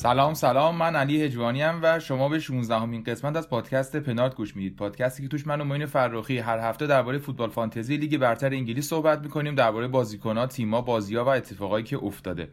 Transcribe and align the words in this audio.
سلام 0.00 0.34
سلام. 0.34 0.76
من 0.76 0.96
علی 0.96 1.22
هجوانی 1.22 1.62
و 1.62 2.00
شما 2.00 2.28
به 2.28 2.38
16 2.38 2.78
همین 2.78 3.04
قسمت 3.04 3.36
از 3.36 3.48
پادکست 3.48 3.96
پنارت 3.96 4.34
گوش 4.34 4.56
می‌دید. 4.56 4.76
پادکستی 4.76 5.22
که 5.22 5.28
توش 5.28 5.46
من 5.46 5.60
و 5.60 5.64
معین 5.64 5.86
فرخی 5.86 6.38
هر 6.38 6.58
هفته 6.58 6.86
درباره 6.86 7.18
فوتبال 7.18 7.50
فانتزی 7.50 7.96
لیگ 7.96 8.16
برتر 8.16 8.46
انگلیس 8.46 8.88
صحبت 8.88 9.20
می‌کنیم 9.20 9.54
درباره 9.54 9.88
بازیکن‌ها، 9.88 10.46
تیم‌ها، 10.46 10.80
بازی‌ها 10.80 11.24
و 11.24 11.28
اتفاقایی 11.28 11.84
که 11.84 11.98
افتاده. 12.04 12.48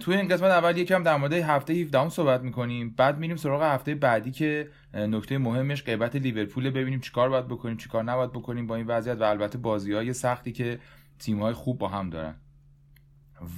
توی 0.00 0.16
این 0.16 0.28
قسمت 0.28 0.50
اول 0.50 0.76
یکم 0.76 1.02
در 1.02 1.16
مورد 1.16 1.32
هفته 1.32 1.72
17 1.72 2.00
هم 2.00 2.08
صحبت 2.08 2.40
می‌کنیم. 2.40 2.94
بعد 2.96 3.18
میریم 3.18 3.36
سراغ 3.36 3.62
هفته 3.62 3.94
بعدی 3.94 4.30
که 4.30 4.68
نکته 4.94 5.38
مهمش 5.38 5.84
غیبت 5.84 6.16
لیورپول 6.16 6.70
ببینیم 6.70 7.00
چیکار 7.00 7.28
باید 7.28 7.48
بکنیم 7.48 7.76
چیکار 7.76 8.04
نباید 8.04 8.32
بکنیم 8.32 8.66
با 8.66 8.76
این 8.76 8.86
وضعیت 8.86 9.20
و 9.20 9.22
البته 9.22 9.58
بازی‌های 9.58 10.12
سختی 10.12 10.52
که 10.52 10.78
تیم‌های 11.18 11.52
خوب 11.52 11.78
با 11.78 11.88
هم 11.88 12.10
دارن. 12.10 12.34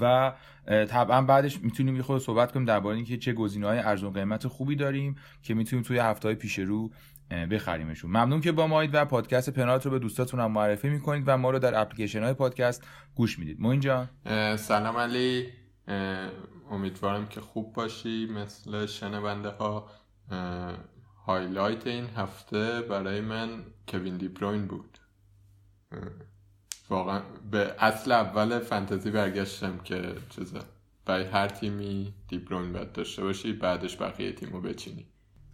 و 0.00 0.32
طبعا 0.68 1.22
بعدش 1.22 1.60
می‌تونیم 1.60 1.96
یه 1.96 2.02
خود 2.02 2.22
صحبت 2.22 2.52
کنیم 2.52 2.66
درباره 2.66 2.96
اینکه 2.96 3.16
چه 3.16 3.32
گزینه‌های 3.32 3.78
ارزون 3.78 4.12
قیمت 4.12 4.46
خوبی 4.46 4.76
داریم 4.76 5.16
که 5.42 5.54
می‌تونیم 5.54 5.84
توی 5.84 5.98
هفته‌های 5.98 6.34
پیش 6.34 6.58
رو 6.58 6.90
بخریمشون. 7.30 8.10
ممنون 8.10 8.40
که 8.40 8.52
با 8.52 8.66
مایید 8.66 8.90
و 8.94 9.04
پادکست 9.04 9.50
پنالت 9.50 9.84
رو 9.84 9.90
به 9.90 9.98
دوستاتون 9.98 10.40
هم 10.40 10.52
معرفی 10.52 10.88
می‌کنید 10.88 11.24
و 11.26 11.36
ما 11.36 11.50
رو 11.50 11.58
در 11.58 11.80
اپلیکیشن 11.80 12.22
های 12.22 12.32
پادکست 12.32 12.86
گوش 13.14 13.38
می‌دید. 13.38 13.80
جان. 13.80 14.08
اه، 14.26 14.56
سلام 14.56 14.96
علی. 14.96 15.48
امیدوارم 16.70 17.26
که 17.26 17.40
خوب 17.40 17.72
باشی. 17.72 18.26
مثل 18.26 18.86
شنونده 18.86 19.48
ها 19.48 19.90
highlight 21.26 21.86
این 21.86 22.06
هفته 22.16 22.80
برای 22.80 23.20
من 23.20 23.48
کوین 23.88 24.16
دیبروین 24.16 24.66
بود. 24.66 24.98
واقعا 26.90 27.20
به 27.50 27.74
اصل 27.78 28.12
اول 28.12 28.58
فانتزی 28.58 29.10
برگشتم 29.10 29.78
که 29.78 30.14
چیزه. 30.30 30.60
برای 31.06 31.24
هر 31.24 31.48
تیمی 31.48 32.14
دیبروین 32.28 32.72
باید 32.72 32.92
داشته 32.92 33.22
باشی 33.22 33.52
بعدش 33.52 34.02
بقیه 34.02 34.32
تیمو 34.32 34.60
بچینی. 34.60 35.06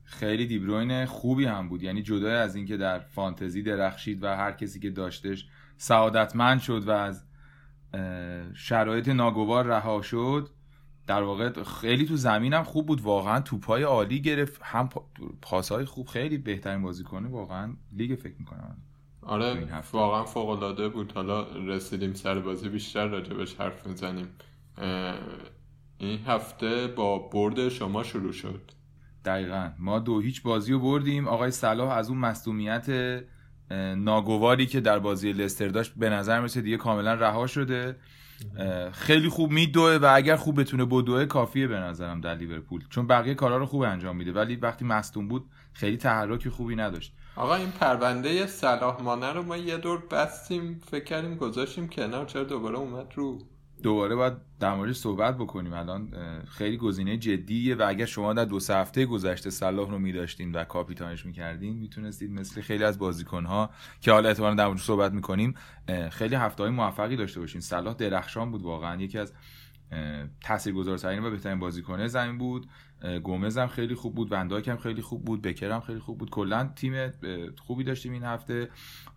خیلی 0.05 0.47
دیبروین 0.47 1.07
خوبی 1.07 1.45
هم 1.45 1.69
بود. 1.69 1.83
یعنی 1.83 2.03
جدای 2.03 2.35
از 2.35 2.57
اینکه 2.57 2.77
در 2.77 2.99
فانتزی 2.99 3.63
درخشید 3.63 4.23
و 4.23 4.27
هر 4.27 4.53
کسی 4.53 4.81
که 4.81 4.91
داشتش 4.91 5.47
سعادتمند 5.77 6.61
شد 6.61 6.89
و 6.89 6.91
از 6.91 7.25
شرایط 8.55 9.09
ناگوار 9.09 9.67
رها 9.67 10.03
شد 10.03 10.51
در 11.07 11.23
واقع 11.23 11.63
خیلی 11.63 12.07
تو 12.07 12.17
زمینم 12.17 12.63
خوب 12.63 12.87
بود. 12.87 13.01
واقعا 13.01 13.41
توپای 13.41 13.83
عالی 13.83 14.21
گرفت. 14.21 14.61
هم 14.65 14.89
پا- 14.89 15.05
پاسهای 15.43 15.85
خوب 15.85 16.07
خیلی 16.07 16.39
بهترین 16.39 16.83
بازیکنه 16.83 17.29
واقعا 17.29 17.77
لیگ 17.93 18.19
فکر 18.19 18.35
می‌کنم. 18.39 18.77
آره 19.27 19.69
هفته. 19.73 19.99
واقعا 19.99 20.25
فوق 20.25 20.49
العاده 20.49 20.89
بود. 20.89 21.13
حالا 21.13 21.47
رسیدیم 21.67 22.15
سر 22.15 22.39
بازی 22.39 22.69
بیشتر 22.69 23.09
راجبش 23.09 23.55
حرف 23.55 23.87
می‌زنیم. 23.87 24.29
این 25.99 26.19
هفته 26.27 26.87
با 26.87 27.19
برد 27.19 27.69
شما 27.69 28.03
شروع 28.03 28.33
شد. 28.33 28.71
دقیقا. 29.25 29.71
ما 29.79 29.99
دو 29.99 30.21
هیچ 30.21 30.43
بازی 30.43 30.73
رو 30.73 30.79
بردیم. 30.79 31.29
آقای 31.29 31.51
صلاح 31.51 31.91
از 31.91 32.09
اون 32.09 32.19
مصدومیت 32.19 32.87
ناگواری 33.97 34.67
که 34.67 34.81
در 34.81 34.99
بازی 34.99 35.33
لستر 35.33 35.69
داشت 35.69 35.93
به 35.97 36.11
نظر 36.11 36.39
می‌رسه 36.39 36.61
دیگه 36.61 36.77
کاملا 36.77 37.15
رها 37.15 37.47
شده. 37.47 37.97
خیلی 38.93 39.29
خوب 39.29 39.51
میدوه 39.51 39.99
و 40.03 40.13
اگر 40.15 40.37
خوب 40.37 40.61
بتونه 40.61 40.85
بدوه 40.85 41.25
کافیه 41.25 41.67
به 41.67 41.77
نظرم 41.77 42.21
در 42.21 42.35
لیورپول. 42.35 42.85
چون 42.91 43.07
بقیه 43.07 43.35
کارا 43.35 43.57
رو 43.57 43.67
خوب 43.67 43.83
انجام 43.83 44.17
میده. 44.17 44.33
ولی 44.33 44.57
وقتی 44.57 44.85
مصدوم 44.85 45.29
بود 45.29 45.45
خیلی 45.73 45.97
تحرک 45.97 46.49
خوبی 46.49 46.77
نداشت. 46.77 47.15
آقا 47.37 47.55
این 47.55 47.71
پرونده 47.71 48.47
صلاح 48.47 49.03
مانه 49.03 49.33
رو 49.33 49.43
ما 49.43 49.57
یه 49.57 49.77
دور 49.77 50.03
بستیم 50.11 50.81
فکر 50.91 51.05
کردیم 51.05 51.37
گذاشتیم 51.37 51.89
کنار 51.89 52.27
چرا 52.27 52.45
دوباره 52.45 52.77
اومد 52.77 53.13
رو؟ 53.15 53.39
دوباره 53.83 54.15
باید 54.15 54.33
در 54.61 54.93
صحبت 54.93 55.39
بکنیم. 55.39 55.73
الان 55.73 56.13
خیلی 56.49 56.77
گزینه 56.77 57.17
جدیه 57.17 57.75
و 57.75 57.85
اگر 57.89 58.05
شما 58.05 58.33
در 58.33 58.45
دو 58.45 58.61
سه 58.61 58.77
هفته 58.77 59.07
گذشته 59.07 59.51
صلاح 59.51 59.91
رو 59.91 59.99
میداشتین 59.99 60.53
و 60.53 60.65
کاپیتانش 60.65 61.27
می‌کردین 61.27 61.77
می‌تونستید 61.77 62.31
مثل 62.31 62.61
خیلی 62.61 62.85
از 62.85 62.99
بازیکنها 62.99 63.71
که 64.01 64.13
حالا 64.13 64.29
احتمالاً 64.29 64.55
در 64.55 64.67
موردش 64.67 64.83
صحبت 64.83 65.13
می‌کنیم 65.13 65.55
خیلی 66.11 66.35
هفته 66.35 66.63
های 66.63 66.73
موفقی 66.73 67.17
داشته 67.17 67.41
باشین. 67.41 67.61
صلاح 67.61 67.95
درخشان 67.95 68.51
بود 68.51 68.63
واقعا. 68.63 69.03
یکی 69.03 69.19
از 69.19 69.33
تاثیرگذارترین 70.41 71.25
و 71.25 71.31
بهترین 71.31 71.59
بازیکنه 71.59 72.07
زمین 72.07 72.39
بود. 72.39 72.67
گومز 73.23 73.59
هم 73.59 73.67
خیلی 73.67 73.95
خوب 73.95 74.15
بود 74.15 74.33
ونداک 74.33 74.69
هم 74.69 74.77
خیلی 74.77 75.03
خوب 75.03 75.25
بود 75.25 75.43
بکر 75.43 75.71
هم 75.71 75.81
خیلی 75.81 75.99
خوب 75.99 76.19
بود. 76.19 76.31
کلا 76.31 76.71
تیم 76.77 77.13
خوبی 77.67 77.85
داشتیم 77.85 78.13
این 78.13 78.23
هفته 78.23 78.69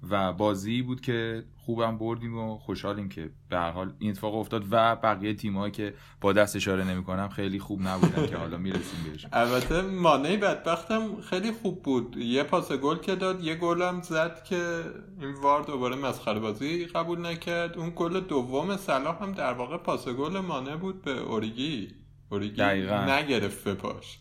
و 0.10 0.34
بازی 0.34 0.82
بود 0.82 1.02
که 1.02 1.44
خوبم 1.58 1.98
بردیم 1.98 2.38
و 2.38 2.58
خوشحالیم 2.58 3.10
که 3.10 3.30
به 3.50 3.58
هر 3.58 3.72
حال 3.72 3.94
این 4.00 4.12
اتفاق 4.12 4.36
افتاد 4.36 4.66
و 4.72 4.96
بقیه 4.96 5.34
تیم‌هایی 5.34 5.72
که 5.72 5.94
با 6.22 6.34
دست 6.34 6.56
اشاره 6.56 6.84
نمی‌کنم 6.84 7.30
خیلی 7.30 7.60
خوب 7.60 7.82
نبودن 7.82 8.28
که 8.28 8.38
حالا 8.38 8.58
می‌رسیم 8.58 9.12
بهشون 9.12 9.30
البته 9.34 9.82
مانه 9.82 10.38
بدبختم 10.38 11.22
خیلی 11.22 11.52
خوب 11.52 11.84
بود. 11.84 12.18
یه 12.18 12.44
پاس 12.44 12.72
گل 12.72 12.98
که 12.98 13.16
داد 13.16 13.44
یه 13.44 13.56
گل 13.56 13.82
هم 13.82 14.02
زد 14.02 14.44
که 14.44 14.84
این 15.22 15.34
VAR 15.42 15.64
دوباره 15.64 15.96
مسخره 15.96 16.40
بازی 16.40 16.86
قبول 16.86 17.26
نکرد. 17.26 17.78
اون 17.78 17.94
گل 17.96 18.20
دوم 18.20 18.78
صلاح 18.78 19.24
هم 19.24 19.32
در 19.32 19.54
واقع 19.54 19.78
پاس 19.78 20.08
گل 20.08 20.40
مانه 20.40 20.76
بود 20.76 21.02
به 21.02 21.12
اوریگی. 21.12 21.88
اوریگی 22.30 22.56
دقیقاً. 22.56 23.06
نگرفت 23.06 23.68
پاش 23.68 24.18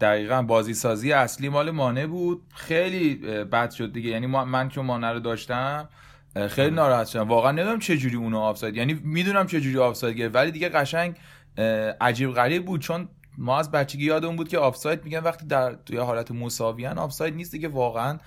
دقیقا. 0.00 0.42
بازی 0.42 0.74
سازی 0.74 1.12
اصلی 1.12 1.48
مال 1.48 1.70
مانه 1.70 2.06
بود. 2.06 2.42
خیلی 2.54 3.14
بد 3.44 3.70
شد 3.70 3.92
دیگه. 3.92 4.10
یعنی 4.10 4.26
من 4.26 4.68
چون 4.68 4.86
مانه 4.86 5.12
رو 5.12 5.20
داشتم 5.20 5.88
خیلی 6.48 6.70
ناراحت 6.70 7.06
شدم. 7.06 7.28
واقعا 7.28 7.52
نمی‌دونم 7.52 7.78
چه 7.78 7.96
جوری 7.96 8.16
اونو 8.16 8.38
آفساید. 8.38 8.76
یعنی 8.76 9.00
می‌دونم 9.04 9.46
چه 9.46 9.60
جوری 9.60 9.78
آفساید 9.78 10.16
گرفت. 10.16 10.34
ولی 10.34 10.50
دیگه 10.50 10.68
قشنگ 10.68 11.16
عجیب 12.00 12.32
غریب 12.32 12.64
بود. 12.64 12.80
چون 12.80 13.08
ما 13.38 13.58
از 13.58 13.70
بچگی 13.70 14.04
یادمون 14.04 14.36
بود 14.36 14.48
که 14.48 14.58
آفساید 14.58 15.04
میگن 15.04 15.18
وقتی 15.18 15.46
در 15.46 15.74
توی 15.74 15.96
حالت 15.96 16.30
مساویان 16.30 16.98
آفساید 16.98 17.34
نیست 17.34 17.52
دیگه. 17.52 17.68
واقعا 17.68 18.18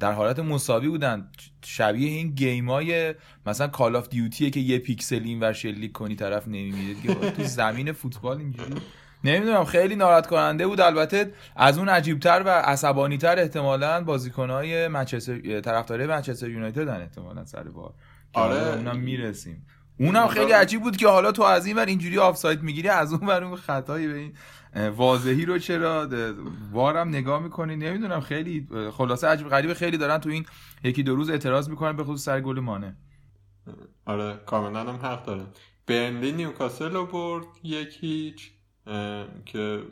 در 0.00 0.12
حالت 0.12 0.38
مساوی 0.38 0.88
بودن. 0.88 1.30
شبیه 1.64 2.10
این 2.10 2.30
game 2.30 2.97
ای 2.97 3.14
مثلا 3.46 3.66
Call 3.66 3.96
of 3.96 4.08
Duty 4.08 4.42
ه 4.42 4.50
که 4.50 4.60
یه 4.60 4.78
پیکسل 4.78 5.20
این 5.24 5.40
ور 5.40 5.52
شلیک 5.52 5.92
کنی 5.92 6.16
طرف 6.16 6.48
نمیمیره 6.48 6.94
دیگه. 6.94 7.14
تو 7.36 7.44
زمین 7.44 7.92
فوتبال 7.92 8.38
اینجوری. 8.38 8.74
نمی‌دونم 9.24 9.64
خیلی 9.64 9.96
ناراحت 9.96 10.26
کننده 10.26 10.66
بود. 10.66 10.80
البته 10.80 11.32
از 11.56 11.78
اون 11.78 11.88
عجیبتر 11.88 12.42
و 12.46 12.48
عصبانیتر 12.48 13.38
احتمالا 13.38 14.04
بازیکنهای 14.04 14.88
منچستر 14.88 15.60
طرفدارای 15.60 16.06
منچستر 16.06 16.50
یونایتدن 16.50 17.00
احتمالا 17.00 17.44
سر 17.44 17.62
بار. 17.62 17.94
که 18.34 18.40
آره. 18.40 18.76
اونم 18.76 18.96
می‌رسیم. 18.96 19.66
اونم 20.00 20.28
خیلی 20.28 20.52
عجیب 20.52 20.82
بود 20.82 20.96
که 20.96 21.08
حالا 21.08 21.32
تو 21.32 21.42
از 21.42 21.66
این 21.66 21.76
ور 21.76 21.86
اینجوری 21.86 22.18
آفساید 22.18 22.62
می‌گیری 22.62 22.88
از 22.88 23.12
اون 23.12 23.28
ور 23.28 23.44
اون 23.44 23.56
خطایی 23.56 24.08
به 24.08 24.14
این 24.14 24.32
واضحی 24.74 25.44
رو 25.44 25.58
چرا؟ 25.58 26.08
VAR 26.72 26.99
م 26.99 27.08
نگاه 27.08 27.42
می‌کنی 27.42 27.76
نمی‌دونم 27.76 28.20
خیلی 28.20 28.68
خلاصه 28.92 29.26
عجیب 29.26 29.48
غریب 29.48 29.72
خیلی 29.72 29.98
دارن 29.98 30.18
تو 30.18 30.30
این 30.30 30.46
یکی 30.84 31.02
دو 31.02 31.16
روز 31.16 31.30
اعتراض 31.30 31.68
می‌کنن 31.68 31.96
به 31.96 32.04
خصوص 32.04 32.24
سر 32.24 32.40
گل 32.40 32.60
مانه. 32.60 32.96
آره 34.06 34.40
کاملا 34.46 34.80
هم 34.80 34.96
حق 34.96 35.24
داره. 35.24 35.46
برنلی 35.86 36.32
نیوکاسل 36.32 36.92
رو 36.92 37.06
برد 37.06 37.46
یک 37.62 37.98
هیچ 38.00 38.50
که 39.46 39.82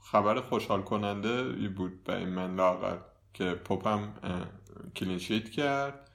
خبر 0.00 0.40
خوشحال 0.40 0.82
کننده 0.82 1.42
بود 1.68 2.04
برای 2.04 2.24
من 2.24 2.54
لااقل 2.54 2.96
که 3.34 3.44
پاپم 3.44 4.14
clean 4.96 5.23
sheet 5.23 5.50
کرد 5.50 6.10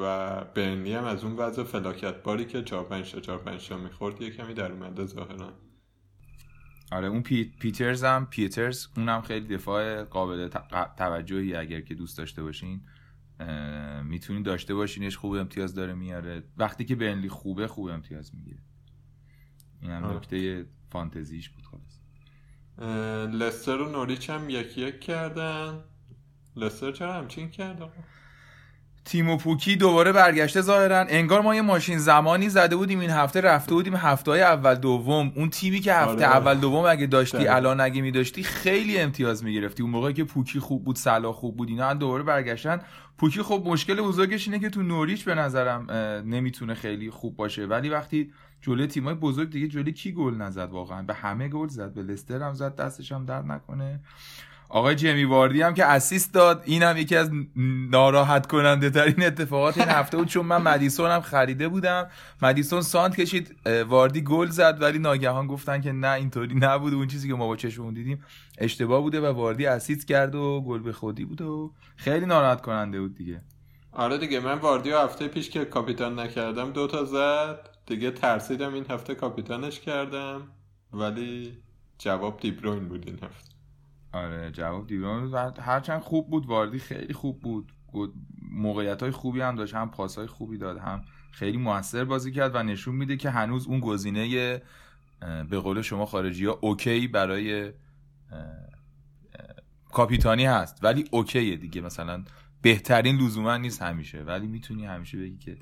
و 0.00 0.44
برنلی 0.54 0.92
هم 0.92 1.04
از 1.04 1.24
اون 1.24 1.36
وضع 1.36 1.62
فلاکت 1.62 2.22
باری 2.22 2.44
که 2.44 2.62
چهار 2.62 2.84
پنج 2.84 3.12
تا 3.12 3.20
چهار 3.20 3.38
پنج 3.38 3.68
تا 3.68 3.76
می‌خورد 3.76 4.22
یه 4.22 4.30
کمی 4.30 4.54
در 4.54 4.72
اومده 4.72 5.06
ظاهرا. 5.06 5.52
آره 6.90 7.08
اون 7.08 7.22
پی... 7.22 7.44
پیترز 7.44 8.04
هم 8.04 8.26
پیترز 8.26 8.86
اونم 8.96 9.20
خیلی 9.22 9.46
دفاع 9.46 10.04
قابل 10.04 10.48
ت- 10.48 10.96
توجهی 10.96 11.54
اگر 11.54 11.80
که 11.80 11.94
دوست 11.94 12.18
داشته 12.18 12.42
باشین. 12.42 12.80
اه، 13.40 14.02
می‌تونید 14.02 14.44
داشته 14.44 14.74
باشینش 14.74 15.16
خوب 15.16 15.32
امتیاز 15.32 15.74
داره 15.74 15.94
میاره. 15.94 16.42
وقتی 16.56 16.84
که 16.84 16.96
برنلی 16.96 17.28
خوبه 17.28 17.68
خوب 17.68 17.88
امتیاز 17.88 18.34
می‌گیره. 18.34 18.58
این 19.82 19.90
هم. 19.90 20.04
نکته 20.04 20.66
فانتزیش 20.90 21.48
بود 21.48 21.64
خلاص 21.64 22.00
لستر 23.34 23.76
و 23.76 23.92
نوریچ 23.92 24.30
هم 24.30 24.50
یکی 24.50 24.80
یک 24.80 25.00
کردن. 25.00 25.84
لستر 26.56 26.92
چرا 26.92 27.14
همچین 27.14 27.50
کرد 27.50 27.82
آقا؟ 29.00 29.10
تیمو 29.10 29.36
پوکی 29.36 29.76
دوباره 29.76 30.12
برگشته 30.12 30.60
ظاهرا 30.60 31.06
انگار 31.08 31.40
ما 31.40 31.54
یه 31.54 31.62
ماشین 31.62 31.98
زمانی 31.98 32.48
زده 32.48 32.76
بودیم 32.76 33.00
این 33.00 33.10
هفته 33.10 33.40
رفته 33.40 33.74
بودیم 33.74 33.96
هفته 33.96 34.30
های 34.30 34.42
اول 34.42 34.74
دوم 34.74 35.32
اون 35.36 35.50
تیمی 35.50 35.80
که 35.80 35.94
هفته 35.94 36.26
آره. 36.26 36.36
اول 36.36 36.54
دوم 36.54 36.84
اگه 36.84 37.06
داشتی. 37.06 37.48
الان 37.48 37.80
اگه 37.80 38.02
میداشتی 38.02 38.42
خیلی 38.42 38.98
امتیاز 38.98 39.44
می‌گرفتی 39.44 39.82
اون 39.82 39.92
موقعی 39.92 40.14
که 40.14 40.24
پوکی 40.24 40.60
خوب 40.60 40.84
بود 40.84 40.98
صلاح 40.98 41.32
خوب 41.32 41.56
بود 41.56 41.68
اینا 41.68 41.94
دوباره 41.94 42.22
برگشتن 42.22 42.80
پوکی 43.18 43.42
خب 43.42 43.62
مشکل 43.66 44.00
بزرگش 44.00 44.48
اینه 44.48 44.58
که 44.58 44.70
تو 44.70 44.82
نوریچ 44.82 45.24
به 45.24 45.34
نظرم 45.34 45.90
نمی‌تونه 46.26 46.74
خیلی 46.74 47.10
خوب 47.10 47.36
باشه 47.36 47.66
ولی 47.66 47.88
وقتی 47.88 48.32
جلوی 48.62 48.86
تیمای 48.86 49.14
بزرگ 49.14 49.50
دیگه 49.50 49.68
جلوی 49.68 49.92
کی 49.92 50.12
گل 50.12 50.34
نزد 50.34 50.70
واقعا 50.70 51.02
به 51.02 51.14
همه 51.14 51.48
گل 51.48 51.68
زد 51.68 51.94
به 51.94 52.02
لستر 52.02 52.42
هم 52.42 52.54
زد 52.54 52.76
دستش 52.76 53.12
هم 53.12 53.24
درد 53.24 53.46
نکنه 53.46 54.00
آقای 54.70 54.94
جمی 54.94 55.24
واردی 55.24 55.62
هم 55.62 55.74
که 55.74 55.84
اسیست 55.84 56.34
داد 56.34 56.62
این 56.64 56.82
هم 56.82 56.96
یکی 56.96 57.16
از 57.16 57.30
ناراحت 57.90 58.46
کننده 58.46 58.90
ترین 58.90 59.22
اتفاقات 59.22 59.78
این 59.78 59.88
هفته 59.88 60.16
بود 60.16 60.28
چون 60.28 60.46
من 60.46 60.62
مدیسون 60.62 61.10
هم 61.10 61.20
خریده 61.20 61.68
بودم. 61.68 62.08
مدیسون 62.42 62.82
سانت 62.82 63.16
کشید 63.16 63.56
واردی 63.88 64.22
گل 64.22 64.46
زد 64.46 64.78
ولی 64.80 64.98
ناگهان 64.98 65.46
گفتن 65.46 65.80
که 65.80 65.92
نه 65.92 66.10
اینطوری 66.10 66.54
نبوده 66.54 66.96
اون 66.96 67.06
چیزی 67.06 67.28
که 67.28 67.34
ما 67.34 67.46
با 67.46 67.56
چشمون 67.56 67.94
دیدیم 67.94 68.24
اشتباه 68.58 69.00
بوده 69.00 69.20
و 69.20 69.26
واردی 69.26 69.66
اسیست 69.66 70.08
کرد 70.08 70.34
و 70.34 70.60
گل 70.60 70.82
به 70.82 70.92
خودی 70.92 71.24
بود 71.24 71.40
و 71.40 71.72
خیلی 71.96 72.26
ناراحت 72.26 72.60
کننده 72.60 73.00
بود 73.00 73.14
دیگه. 73.14 73.40
آره 73.92 74.18
دیگه 74.18 74.40
من 74.40 74.58
واردیو 74.58 74.98
هفته 74.98 75.28
پیش 75.28 75.50
که 75.50 75.64
کاپیتان 75.64 76.18
نکردم 76.18 76.70
دو 76.70 76.86
تا 76.86 77.04
زد. 77.04 77.68
دیگه 77.86 78.10
ترسیدم 78.10 78.74
این 78.74 78.86
هفته 78.90 79.14
کاپیتانش 79.14 79.80
کردم. 79.80 80.42
ولی 80.92 81.52
جواب 81.98 82.40
دیبروین 82.40 82.88
بود 82.88 83.06
این 83.06 83.18
هفته. 83.22 83.49
آره 84.12 84.50
جواب 84.50 84.86
دیوان 84.86 85.30
بود 85.30 85.58
هرچند 85.58 86.00
خوب 86.00 86.30
بود 86.30 86.46
واردی 86.46 86.78
خیلی 86.78 87.14
خوب 87.14 87.40
بود. 87.40 87.72
موقعیت 88.52 89.02
های 89.02 89.12
خوبی 89.12 89.40
هم 89.40 89.54
داشت 89.54 89.74
هم 89.74 89.90
پاس 89.90 90.18
های 90.18 90.26
خوبی 90.26 90.58
داد 90.58 90.78
هم 90.78 91.04
خیلی 91.30 91.56
موثر 91.56 92.04
بازی 92.04 92.32
کرد 92.32 92.54
و 92.54 92.62
نشون 92.62 92.94
میده 92.94 93.16
که 93.16 93.30
هنوز 93.30 93.66
اون 93.66 93.80
گزینه 93.80 94.62
به 95.50 95.58
قول 95.58 95.82
شما 95.82 96.06
خارجی 96.06 96.46
ها 96.46 96.58
اوکی 96.60 97.08
برای 97.08 97.72
کاپیتانی 99.92 100.46
هست. 100.46 100.84
ولی 100.84 101.04
اوکیه 101.10 101.56
دیگه. 101.56 101.80
مثلا 101.80 102.24
بهترین 102.62 103.16
لزوما 103.16 103.56
نیست 103.56 103.82
همیشه. 103.82 104.22
ولی 104.22 104.46
می‌تونی 104.46 104.86
همیشه 104.86 105.18
بگی 105.18 105.38
که 105.38 105.56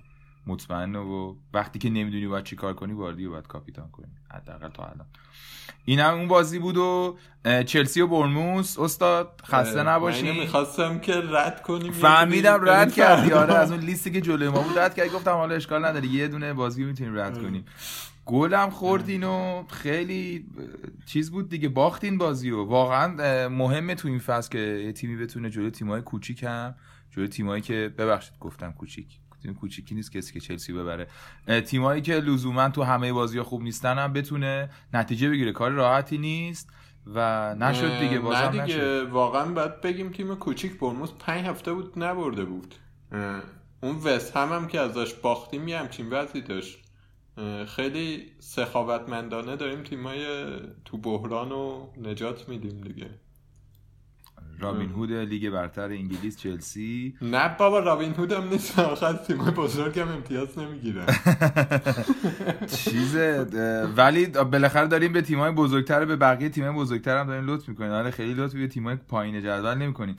مطمئن 0.46 0.96
و 0.96 1.36
وقتی 1.52 1.78
که 1.78 1.90
نمی‌دونی 1.90 2.26
باید 2.26 2.44
چی 2.44 2.56
کار 2.56 2.74
کنی 2.74 2.92
واردی 2.92 3.28
باید 3.28 3.46
کاپیتان 3.46 3.90
کنی. 3.90 4.12
حداقل 4.30 4.68
تا 4.68 4.84
الان. 4.84 5.06
این 5.88 6.00
هم 6.00 6.14
اون 6.14 6.28
بازی 6.28 6.58
بود 6.58 6.76
و 6.76 7.18
چلسی 7.66 8.00
و 8.00 8.06
برموس 8.06 8.78
استاد 8.78 9.40
خسته 9.46 9.82
من 9.82 9.92
نباشی. 9.92 10.26
اینو 10.26 10.40
می‌خواستم 10.40 10.98
که 10.98 11.12
رد 11.30 11.62
کنیم 11.62 11.92
فهمیدم 11.92 12.60
رد 12.68 12.92
کردی. 12.92 13.32
آره 13.32 13.54
از 13.54 13.72
اون 13.72 13.80
لیستی 13.80 14.10
که 14.10 14.20
جلوی 14.20 14.48
ما 14.48 14.60
بود 14.60 14.78
رد 14.78 14.94
کردی. 14.94 15.10
گفتم 15.10 15.30
حالا 15.30 15.54
اشکال 15.54 15.84
نداره 15.84 16.06
یه 16.06 16.28
دونه 16.28 16.52
بازی 16.52 16.84
می‌تونیم 16.84 17.18
رد 17.18 17.38
کنیم. 17.38 17.64
گلم 18.26 18.70
خوردین 18.70 19.24
و 19.24 19.64
خیلی 19.68 20.46
چیز 21.06 21.30
بود 21.30 21.48
دیگه. 21.48 21.68
باختین 21.68 22.18
بازی 22.18 22.50
و 22.50 22.64
واقعا 22.64 23.48
مهمه 23.48 23.94
تو 23.94 24.08
این 24.08 24.18
فصل 24.18 24.50
که 24.50 24.58
یه 24.58 24.92
تیمی 24.92 25.16
بتونه 25.16 25.50
جلوی 25.50 25.70
تیمای 25.70 26.02
کوچیک 26.02 26.42
هم 26.42 26.74
جلوی 27.10 27.28
تیمایی 27.28 27.62
که 27.62 27.94
ببخشید 27.98 28.38
گفتم 28.40 28.72
کوچیک. 28.72 29.06
تیم 29.42 29.54
کوچیکی 29.54 29.94
نیست 29.94 30.12
کسی 30.12 30.32
که 30.32 30.40
چلسی 30.40 30.72
ببره. 30.72 31.06
تیمایی 31.66 32.02
که 32.02 32.14
لزوما 32.14 32.68
تو 32.68 32.82
همه 32.82 33.12
بازی 33.12 33.42
خوب 33.42 33.62
نیستن 33.62 33.98
هم 33.98 34.12
بتونه 34.12 34.70
نتیجه 34.94 35.30
بگیره. 35.30 35.52
کار 35.52 35.70
راحتی 35.70 36.18
نیست 36.18 36.70
و 37.06 37.54
نشد 37.54 37.98
دیگه 37.98 38.18
بازم 38.18 38.38
نه 38.38 38.50
دیگه. 38.50 38.64
نشد. 38.64 39.08
واقعا 39.10 39.52
باید 39.52 39.80
بگیم 39.80 40.10
تیم 40.10 40.34
کوچیک 40.34 40.78
برموز 40.78 41.12
پنج 41.18 41.46
هفته 41.46 41.72
بود 41.72 41.92
نبرده 41.96 42.44
بود. 42.44 42.74
اون 43.82 43.96
وست 43.96 44.36
هم, 44.36 44.52
هم 44.52 44.68
که 44.68 44.80
ازش 44.80 45.14
باختیم 45.14 45.68
یه 45.68 45.78
همچین 45.78 46.10
وضعی 46.10 46.40
داشت. 46.40 46.78
خیلی 47.66 48.32
سخاوتمندانه 48.38 49.56
داریم 49.56 49.82
تیمای 49.82 50.46
تو 50.84 50.98
بحران 50.98 51.52
و 51.52 51.86
نجات 51.96 52.48
میدیم 52.48 52.80
دیگه. 52.80 53.10
رابین 54.60 54.90
هود 54.90 55.12
لیگ 55.12 55.50
برتر 55.50 55.84
انگلیس 55.84 56.36
چلسی. 56.36 57.14
نه 57.22 57.56
بابا 57.58 57.78
رابین 57.78 58.14
هود 58.14 58.32
هم 58.32 58.48
نیست. 58.48 58.78
آخه 58.78 59.06
از 59.06 59.16
تیمای 59.26 59.50
بزرگ 59.50 59.98
هم 59.98 60.08
امتیاز 60.08 60.58
نمی‌گیرن 60.58 61.06
چیز 62.84 63.16
اه، 63.16 63.42
ولی 63.96 64.26
بالاخره 64.26 64.86
داریم 64.86 65.12
به 65.12 65.22
تیمای 65.22 65.50
بزرگتر 65.50 66.04
به 66.04 66.16
بقیه 66.16 66.48
تیمای 66.48 66.72
بزرگتر 66.72 67.18
هم 67.18 67.26
داریم 67.26 67.46
لطف 67.46 67.68
می‌کنین 67.68 67.90
آره 67.90 68.10
خیلی 68.10 68.34
لطف 68.34 68.54
به 68.54 68.68
تیمای 68.68 68.96
پایین 68.96 69.42
جدول 69.42 69.74
نمی‌کنین 69.74 70.16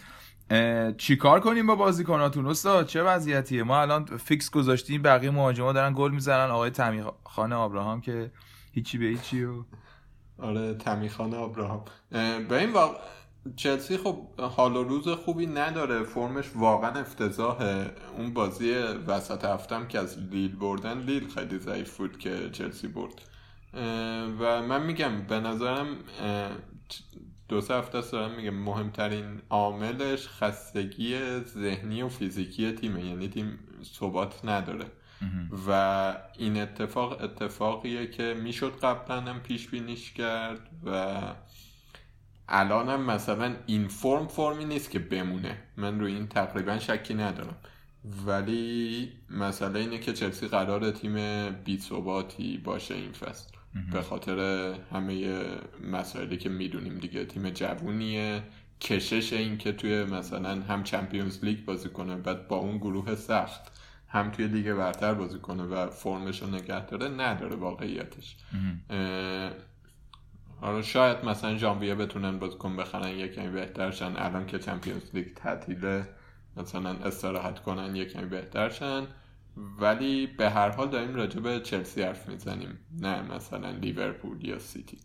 چیکار 0.97 1.39
کنیم 1.39 1.67
با 1.67 1.75
بازیکناتون؟ 1.75 2.45
استاد 2.45 2.87
چه 2.87 3.03
وضعیتیه؟ 3.03 3.63
ما 3.63 3.81
الان 3.81 4.05
فیکس 4.05 4.51
گذاشتیم. 4.51 5.01
بقیه 5.01 5.31
مهاجما 5.31 5.73
دارن 5.73 5.93
گل 5.97 6.11
می‌زنن. 6.11 6.51
آقای 6.51 6.69
تمی 6.69 7.03
خان 7.23 7.53
ابراهام 7.53 8.01
که 8.01 8.31
هیچی 8.71 8.97
به 8.97 9.05
هیچی 9.05 9.43
و 9.43 9.63
آره 10.37 10.73
تمیخانه 10.73 11.37
آبراهام 11.37 11.85
اه، 12.11 12.39
به 12.39 12.57
این 12.59 12.73
واقع 12.73 12.97
چلسی 13.55 13.97
خب 13.97 14.39
حال 14.39 14.75
و 14.75 14.83
روز 14.83 15.07
خوبی 15.07 15.45
نداره. 15.45 16.03
فرمش 16.03 16.45
واقعا 16.55 16.99
افتضاحه. 16.99 17.91
اون 18.17 18.33
بازی 18.33 18.71
وسط 19.07 19.45
هفتم 19.45 19.87
که 19.87 19.99
از 19.99 20.19
لیل 20.19 20.55
بردن 20.55 20.99
لیل 20.99 21.27
خیلی 21.27 21.59
ضعیف 21.59 21.97
بود 21.97 22.17
که 22.17 22.49
چلسی 22.51 22.87
برد. 22.87 23.21
و 24.39 24.61
من 24.61 24.83
میگم 24.85 25.21
به 25.21 25.39
نظرم 25.39 25.87
دو 27.49 27.61
سه 27.61 27.73
هفته 27.73 27.97
است 27.97 28.11
دارم 28.11 28.35
میگم 28.35 28.55
مهمترین 28.55 29.41
عاملش 29.49 30.27
خستگی 30.27 31.39
ذهنی 31.39 32.01
و 32.01 32.09
فیزیکی 32.09 32.71
تیمه. 32.71 33.05
یعنی 33.05 33.27
تیم 33.27 33.59
ثبات 33.83 34.45
نداره. 34.45 34.85
و 35.67 36.13
این 36.37 36.61
اتفاق 36.61 37.23
اتفاقیه 37.23 38.07
که 38.07 38.33
می‌شد 38.43 38.79
قبلا 38.83 39.21
هم 39.21 39.39
پیش 39.39 39.67
بینیش 39.67 40.13
کرد 40.13 40.69
و 40.85 41.17
الان 42.49 42.89
هم 42.89 43.01
مثلا 43.01 43.55
این 43.65 43.87
فرم 43.87 44.27
فرمی 44.27 44.65
نیست 44.65 44.91
که 44.91 44.99
بمونه. 44.99 45.57
من 45.77 45.99
روی 45.99 46.13
این 46.13 46.27
تقریبا 46.27 46.79
شکی 46.79 47.13
ندارم. 47.13 47.55
ولی 48.25 49.11
مسئله 49.29 49.79
اینه 49.79 49.97
که 49.97 50.13
چلسی 50.13 50.47
قرار 50.47 50.91
تیم 50.91 51.49
بی 51.49 51.79
ثباتی 51.79 52.57
باشه 52.57 52.95
این 52.95 53.11
فصل. 53.11 53.49
به 53.91 54.01
خاطر 54.01 54.39
همه 54.93 55.43
مسائلی 55.91 56.37
که 56.37 56.49
می‌دونیم 56.49 56.97
دیگه. 56.97 57.25
تیم 57.25 57.49
جوونیه. 57.49 58.43
کشش 58.81 59.33
این 59.33 59.57
که 59.57 59.71
توی 59.71 60.03
مثلا 60.03 60.61
هم 60.61 60.83
چمپیونز 60.83 61.45
لیگ 61.45 61.65
بازی 61.65 61.89
کنه 61.89 62.15
بعد 62.15 62.47
با 62.47 62.57
اون 62.57 62.77
گروه 62.77 63.15
سخت 63.15 63.61
هم 64.07 64.31
توی 64.31 64.47
لیگ 64.47 64.73
برتر 64.73 65.13
بازی 65.13 65.39
کنه 65.39 65.63
و 65.63 65.89
فرمش 65.89 66.41
رو 66.41 66.47
نگه 66.49 66.85
داره 66.85 67.07
نداره 67.07 67.55
واقعیتش. 67.55 68.35
حالا 70.61 70.81
شاید 70.81 71.25
مثلا 71.25 71.57
ژانویه 71.57 71.95
بتونن 71.95 72.39
بازیکن 72.39 72.77
بخرن 72.77 73.17
یه 73.17 73.27
کمی 73.27 73.49
بهترشن 73.49 74.13
الان 74.15 74.45
که 74.45 74.59
چمپیونز 74.59 75.01
لیگ 75.13 75.33
تعطیله 75.33 76.09
مثلا 76.57 76.89
استراحت 76.89 77.59
کنن 77.59 77.95
یه 77.95 78.05
کمی 78.05 78.25
بهترشن 78.25 79.07
ولی 79.79 80.27
به 80.27 80.49
هر 80.49 80.69
حال 80.69 80.89
داریم 80.89 81.15
راجع 81.15 81.39
به 81.39 81.59
چلسی 81.59 82.01
حرف 82.01 82.29
می‌زنیم. 82.29 82.79
نه 83.01 83.21
مثلا 83.35 83.71
لیورپول 83.71 84.45
یا 84.45 84.59
سیتی. 84.59 84.97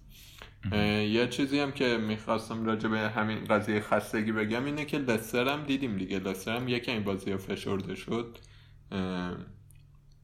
یه 1.12 1.28
چیزی 1.28 1.58
هم 1.58 1.72
که 1.72 1.96
می‌خواستم 1.96 2.64
راجع 2.64 2.88
به 2.88 2.98
همین 2.98 3.44
قضیه 3.44 3.80
خستگی 3.80 4.32
بگم 4.32 4.64
اینه 4.64 4.84
که 4.84 4.98
لستر 4.98 5.48
هم 5.48 5.62
دیدیم 5.62 5.96
دیگه. 5.98 6.18
لستر 6.18 6.56
هم 6.56 6.68
یه 6.68 6.80
کمی 6.80 7.00
بازی 7.00 7.36
فشرده 7.36 7.94
شد. 7.94 8.38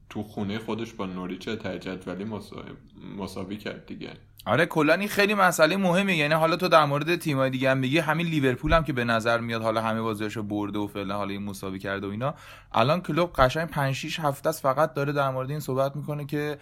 تو 0.09 0.23
خونه 0.23 0.59
خودش 0.59 0.93
با 0.93 1.05
نوریچ 1.05 1.49
ته 1.49 1.79
جدولی 1.79 2.25
مسا- 2.25 2.75
مساوی 3.17 3.57
کرد 3.57 3.85
دیگه. 3.85 4.13
آره 4.45 4.65
کلا 4.65 4.93
این 4.93 5.07
خیلی 5.07 5.33
مسئله 5.33 5.77
مهمه. 5.77 6.17
یعنی 6.17 6.33
حالا 6.33 6.55
تو 6.55 6.67
در 6.67 6.85
مورد 6.85 7.15
تیمای 7.15 7.49
دیگه 7.49 7.71
هم 7.71 7.81
بگی 7.81 7.97
همین 7.97 8.27
لیورپول 8.27 8.73
هم 8.73 8.83
که 8.83 8.93
به 8.93 9.03
نظر 9.03 9.39
میاد 9.39 9.61
حالا 9.61 9.81
همه 9.81 10.01
بازیاشو 10.01 10.43
برده 10.43 10.79
و 10.79 10.87
فعلا 10.87 11.15
حالا 11.17 11.29
این 11.29 11.43
مساوی 11.43 11.79
کرده 11.79 12.07
و 12.07 12.09
اینا. 12.09 12.33
الان 12.71 13.01
کلوب 13.01 13.33
قشنگ 13.33 13.69
5 13.69 13.95
6 13.95 14.19
هفته 14.19 14.49
است 14.49 14.61
فقط 14.61 14.93
داره 14.93 15.13
در 15.13 15.29
مورد 15.29 15.49
این 15.49 15.59
صحبت 15.59 15.95
می‌کنه 15.95 16.25
که 16.25 16.57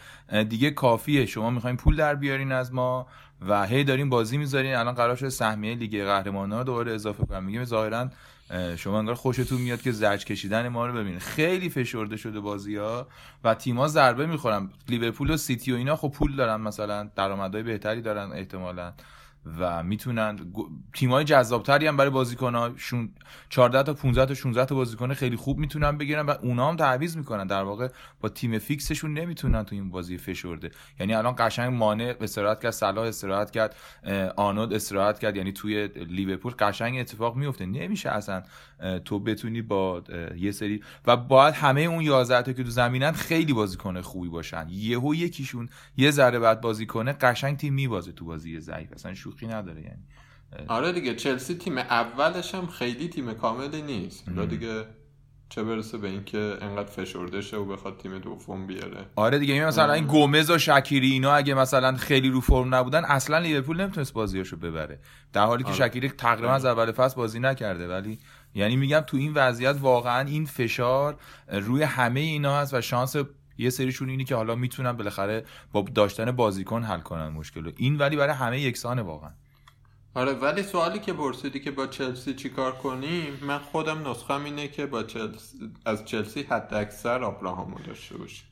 دیگه 0.50 0.72
کافیه. 0.72 1.26
شما 1.26 1.50
می‌خواین 1.50 1.78
پول 1.78 1.96
در 1.96 2.16
بیارین 2.16 2.52
از 2.52 2.74
ما 2.74 3.08
و 3.48 3.66
هی 3.66 3.84
دارین 3.84 4.10
بازی 4.10 4.38
می‌ذارین. 4.38 4.76
الان 4.76 4.94
قرار 4.94 5.16
شده 5.16 5.30
سهمیه 5.30 5.76
لیگ 5.76 6.04
قهرمانان 6.04 6.60
رو 6.60 6.64
دوباره 6.64 6.94
اضافه 6.94 7.26
کنن. 7.26 7.44
میگه 7.44 7.64
ظاهرا 7.64 8.00
اه، 8.00 8.10
شما 8.78 9.00
انگار 9.00 9.16
خوشتون 9.16 9.62
میاد 9.62 9.82
که 9.82 9.92
زرج 9.92 10.26
کشیدن 10.26 10.68
ما 10.68 10.88
رو 10.88 10.94
ببینید. 10.94 11.20
خیلی 11.20 11.70
فشرده 11.70 12.18
شده 12.18 12.40
بازی 12.40 12.76
ها 12.76 13.08
و 13.44 13.56
تیم‌ها 13.56 13.88
ضربه 13.88 14.26
می‌خورن. 14.26 14.70
لیورپول 14.88 15.32
و 15.32 15.38
سیتی 15.38 15.72
و 15.72 15.76
اینا 15.76 15.96
خب 15.96 16.12
پول 16.12 16.36
دارن 16.36 16.62
مثلا 16.62 17.10
درآمدهای 17.16 17.64
بهتری 17.64 18.02
دارن 18.02 18.32
احتمالا. 18.32 18.94
و 19.60 19.84
می‌تونن 19.84 20.40
تیمای 20.94 21.24
جذابتری 21.24 21.88
هم 21.88 21.98
برای 21.98 22.10
بازیکناشون 22.10 23.10
14 23.50 23.84
تا 23.84 23.94
15 23.94 24.26
تا 24.26 24.34
16 24.34 24.66
تا 24.66 24.76
بازیکن 24.76 25.14
خیلی 25.14 25.36
خوب 25.36 25.58
می‌تونن 25.58 25.98
بگیرن 25.98 26.26
و 26.26 26.34
اونا 26.42 26.70
هم 26.70 26.76
تعویض 26.76 27.18
می‌کنن. 27.18 27.48
در 27.48 27.64
واقع 27.64 27.88
با 28.22 28.30
تیم 28.30 28.60
فیکسشون 28.60 29.14
نمی‌تونن 29.14 29.64
تو 29.64 29.76
این 29.76 29.90
بازی 29.90 30.18
فشرده. 30.18 30.72
یعنی 31.00 31.14
الان 31.14 31.36
قشنگ 31.38 31.74
مانع 31.74 32.16
استراحت 32.22 32.62
کرد 32.62 32.72
صلاح 32.72 33.06
استراحت 33.06 33.52
کرد 33.52 33.76
آنود 34.36 34.74
استراحت 34.74 35.20
کرد. 35.20 35.36
یعنی 35.36 35.52
توی 35.52 35.88
لیورپول 35.88 36.54
قشنگ 36.60 37.00
اتفاق 37.00 37.36
میفته 37.36 37.66
نمیشه 37.66 38.10
اصلا 38.10 38.44
تو 39.06 39.20
بتونی 39.20 39.62
با 39.62 40.04
یه 40.38 40.52
سری 40.52 40.84
و 41.08 41.18
باید 41.18 41.54
همه 41.54 41.82
اون 41.82 42.02
11 42.02 42.42
تا 42.42 42.54
که 42.54 42.64
تو 42.64 42.70
زمینن 42.70 43.12
خیلی 43.12 43.54
بازیکن 43.54 44.02
خوبی 44.02 44.30
باشن. 44.30 44.68
یهو 44.70 45.16
یکیشون 45.16 45.70
یه 45.98 46.12
ذره 46.12 46.40
بعد 46.40 46.62
بازی 46.62 46.86
کنه 46.86 47.14
قشنگ 47.14 47.58
تیم 47.58 47.74
میبازه 47.74 48.12
تو 48.12 48.26
بازی 48.26 48.60
ضعیف. 48.60 48.94
اصلا 48.94 49.14
شوخی 49.14 49.39
نداره 49.48 49.82
یعنی 49.82 50.04
آره 50.68 50.92
دیگه 50.92 51.16
چلسی 51.16 51.56
تیم 51.56 51.78
اولش 51.78 52.56
هم 52.56 52.68
خیلی 52.68 53.08
تیم 53.08 53.34
کاملی 53.34 53.82
نیست. 53.82 54.28
یا 54.28 54.46
دیگه 54.46 54.86
چه 55.50 55.64
برسه 55.64 55.98
به 55.98 56.08
اینکه 56.08 56.58
انقدر 56.62 56.90
فشرده 56.90 57.42
شه 57.42 57.58
و 57.58 57.66
بخواد 57.66 57.98
تیم 57.98 58.18
دوم 58.18 58.68
بیاره. 58.68 59.06
آره 59.16 59.40
دیگه 59.40 59.66
مثلا 59.66 59.94
این 59.94 60.06
گومز 60.06 60.50
و 60.50 60.58
شکیری 60.58 61.12
اینا 61.12 61.34
اگه 61.34 61.54
مثلا 61.54 61.98
خیلی 61.98 62.30
رو 62.30 62.42
فرم 62.42 62.76
نبودن 62.76 63.06
اصلا 63.06 63.40
لیورپول 63.40 63.82
نمی‌تونست 63.82 64.14
بازیاشو 64.14 64.58
ببره. 64.58 65.00
در 65.34 65.46
حالی 65.46 65.64
که 65.64 65.70
آره. 65.70 65.78
شکیری 65.78 66.10
تقریبا 66.10 66.54
از 66.54 66.66
اول 66.66 66.92
فصل 66.92 67.16
بازی 67.16 67.40
نکرده 67.40 67.88
ولی 67.88 68.20
یعنی 68.56 68.76
میگم 68.76 69.00
تو 69.00 69.18
این 69.18 69.34
وضعیت 69.34 69.76
واقعا 69.80 70.28
این 70.28 70.46
فشار 70.46 71.18
روی 71.48 71.84
همه 71.84 72.20
اینا 72.20 72.58
هست 72.58 72.74
و 72.74 72.82
شانس 72.82 73.16
یه 73.60 73.70
سریشون 73.70 74.10
اینی 74.10 74.24
که 74.24 74.36
حالا 74.36 74.56
می‌تونن 74.56 74.92
بالاخره 74.92 75.46
با 75.72 75.82
داشتن 75.82 76.32
بازیکن 76.32 76.84
حل 76.84 77.00
کنن 77.00 77.28
مشکل 77.30 77.72
این 77.78 77.98
ولی 77.98 78.16
برای 78.16 78.34
همه 78.34 78.62
یکسانه 78.62 79.02
واقعا. 79.02 79.32
آره 80.14 80.32
ولی 80.32 80.64
سوالی 80.64 81.00
که 81.00 81.14
پرسیدی 81.14 81.60
که 81.60 81.72
با 81.72 81.88
چلسی 81.88 82.34
چیکار 82.34 82.72
کنیم 82.72 83.40
من 83.42 83.58
خودم 83.58 84.08
نسخم 84.08 84.44
اینه 84.44 84.68
که 84.68 84.86
با 84.86 85.04
چلسی 85.04 85.58
از 85.86 86.06
چلسی 86.06 86.42
حد 86.42 86.74
اکثر 86.74 87.24
آبراهامو 87.24 87.80
داشته 87.80 88.18
باشیم. 88.18 88.46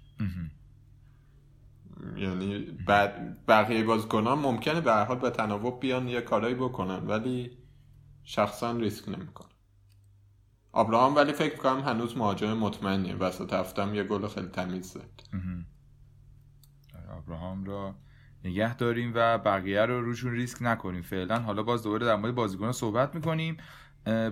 یعنی 2.17 2.59
بعد 2.87 3.45
بقیه 3.47 3.83
بازیکنان 3.83 4.39
ممکنه 4.39 4.81
به 4.81 4.91
هر 4.91 5.05
حال 5.05 5.17
به 5.17 5.29
تناوب 5.29 5.79
بیان 5.79 6.07
یه 6.07 6.21
کارایی 6.21 6.55
بکنن 6.55 7.07
ولی 7.07 7.57
شخصا 8.23 8.71
ریسک 8.71 9.09
نمی‌کنن 9.09 9.56
آبراهام 10.77 11.15
ولی 11.15 11.33
فکر 11.33 11.55
کنم 11.55 11.79
هنوز 11.79 12.17
مهاجم 12.17 12.53
مطمئنیه. 12.53 13.15
وسط 13.15 13.53
هفتم 13.53 13.95
یه 13.95 14.03
گل 14.03 14.27
خیلی 14.27 14.47
تمیز 14.47 14.85
زد. 14.85 15.37
آبراهام 17.17 17.65
را 17.65 17.95
نگه 18.45 18.75
داریم 18.75 19.11
و 19.15 19.37
بقیه 19.37 19.81
رو 19.81 20.01
روشون 20.01 20.31
ریسک 20.31 20.57
نکنیم 20.61 21.01
فعلا. 21.01 21.39
حالا 21.39 21.63
باز 21.63 21.83
دوباره 21.83 22.05
در 22.05 22.15
مورد 22.15 22.35
بازیکن 22.35 22.71
صحبت 22.71 23.15
می‌کنیم. 23.15 23.57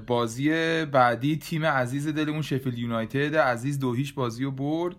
بازی 0.07 0.49
بعدی 0.85 1.37
تیم 1.37 1.65
عزیز 1.65 2.07
دلمون 2.07 2.41
شفیلد 2.41 2.77
یونایتد. 2.77 3.35
عزیز 3.35 3.79
دو 3.79 3.93
هیچ 3.93 4.15
بازی 4.15 4.43
رو 4.43 4.51
برد. 4.51 4.95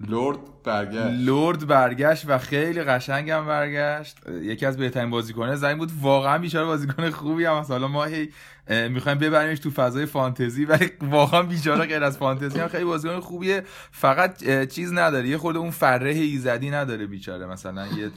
لورد 0.00 0.38
برگشت. 0.64 1.20
لورد 1.20 1.66
برگشت 1.66 2.24
و 2.28 2.38
خیلی 2.38 2.82
قشنگم 2.82 3.46
برگشت. 3.46 4.28
یکی 4.28 4.66
از 4.66 4.76
بهترین 4.76 5.10
بازیکنه 5.10 5.56
زمین 5.56 5.78
بود. 5.78 5.90
واقعا 6.00 6.38
بیچاره 6.38 6.66
بازیکن 6.66 7.10
خوبی 7.10 7.44
هم 7.44 7.54
حالا 7.54 7.88
ما 7.88 8.04
هی 8.04 8.28
می‌خوایم 8.68 9.18
ببریمش 9.18 9.58
تو 9.58 9.70
فضای 9.70 10.06
فانتزی 10.06 10.64
ولی 10.64 10.90
واقعا 11.02 11.42
بیچاره 11.42 11.86
غیر 11.86 12.04
از 12.04 12.18
فانتزی 12.18 12.60
هم 12.60 12.68
خیلی 12.68 12.84
بازیکن 12.84 13.20
خوبیه. 13.20 13.62
فقط 13.90 14.44
چیز 14.68 14.92
نداره. 14.92 15.28
یه 15.28 15.38
خود 15.38 15.56
اون 15.56 15.70
فره 15.70 16.10
ایزدی 16.10 16.70
نداره 16.70 17.06
بیچاره. 17.06 17.46
مثلا 17.46 17.86
یه 17.86 18.10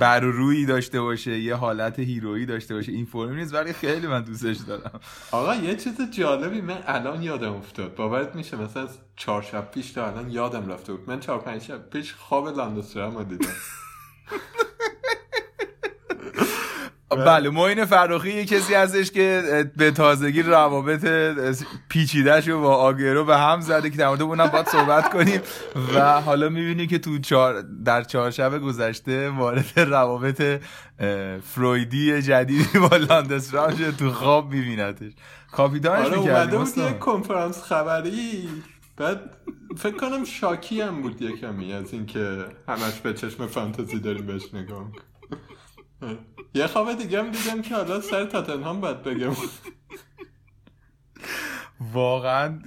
برورویی 0.00 0.66
داشته 0.66 1.00
باشه 1.00 1.38
یه 1.38 1.54
حالت 1.54 1.98
هیرویی 1.98 2.46
داشته 2.46 2.74
باشه. 2.74 2.92
این 2.92 3.04
فرم 3.04 3.34
نیست 3.34 3.54
ولی 3.54 3.72
خیلی 3.72 4.06
من 4.06 4.22
دوستش 4.22 4.56
دارم. 4.56 5.00
آقا 5.30 5.54
یه 5.54 5.76
چیز 5.76 6.10
جالبی 6.10 6.60
من 6.60 6.78
الان 6.86 7.22
یادم 7.22 7.52
افتاد. 7.52 7.94
باورت 7.94 8.34
میشه 8.34 8.56
مثلا 8.56 8.88
چهار 9.16 9.42
شب 9.42 9.70
پیش 9.70 9.92
تا 9.92 10.06
الان 10.06 10.30
یادم 10.30 10.72
رفته 10.72 10.92
بود. 10.92 11.10
من 11.10 11.20
چهار 11.20 11.38
پنج 11.38 11.62
شب 11.62 11.90
پیش 11.90 12.14
خواب 12.14 12.48
لاندسترام 12.56 13.22
دیدم. 13.22 13.48
بله. 17.10 17.50
معین 17.50 17.84
فراخی 17.84 18.32
یه 18.32 18.44
کسی 18.44 18.74
هستش 18.74 19.10
که 19.10 19.42
به 19.76 19.90
تازگی 19.90 20.42
روابط 20.42 21.06
پیچیدهش 21.88 22.48
رو 22.48 22.60
با 22.60 22.76
آگرو 22.76 23.24
به 23.24 23.38
هم 23.38 23.60
زده 23.60 23.90
که 23.90 23.96
در 23.96 24.08
مورد 24.08 24.22
اونم 24.22 24.46
باید 24.46 24.68
صحبت 24.68 25.12
کنیم. 25.12 25.40
و 25.94 26.20
حالا 26.20 26.48
می‌بینی 26.48 26.86
که 26.86 26.98
تو 26.98 27.18
چار 27.18 27.64
در 27.84 28.02
چهارشب 28.02 28.58
گذشته 28.58 29.30
وارد 29.30 29.80
روابط 29.80 30.60
فرویدی 31.42 32.22
جدیدی 32.22 32.78
با 32.90 32.96
لاندسترام 32.96 33.76
شده 33.76 33.92
تو 33.92 34.10
خواب 34.10 34.50
میبینتش. 34.50 35.12
کاپیتانش 35.52 36.06
آره 36.06 36.18
اومده 36.18 36.58
بود 36.58 36.78
یه 36.78 36.92
کنفرانس 36.92 37.62
خبری. 37.62 38.48
بعد 38.96 39.20
فکر 39.76 39.96
کنم 39.96 40.24
شاکی 40.24 40.80
هم 40.80 41.02
بود 41.02 41.22
یه 41.22 41.36
کمی 41.36 41.72
از 41.72 41.92
اینکه 41.92 42.44
همش 42.68 43.00
به 43.02 43.14
چشم 43.14 43.46
فانتزی 43.46 43.98
داریم 43.98 44.26
بهش 44.26 44.54
نگاه 44.54 44.90
یه 46.56 46.66
خواب 46.66 46.92
دیگه 46.92 47.18
هم 47.18 47.30
دیدم 47.30 47.62
که 47.62 47.74
حالا 47.74 48.00
سر 48.00 48.24
تاتنهام 48.24 48.80
باید 48.80 49.02
بگم. 49.02 49.32
واقعا 51.92 52.58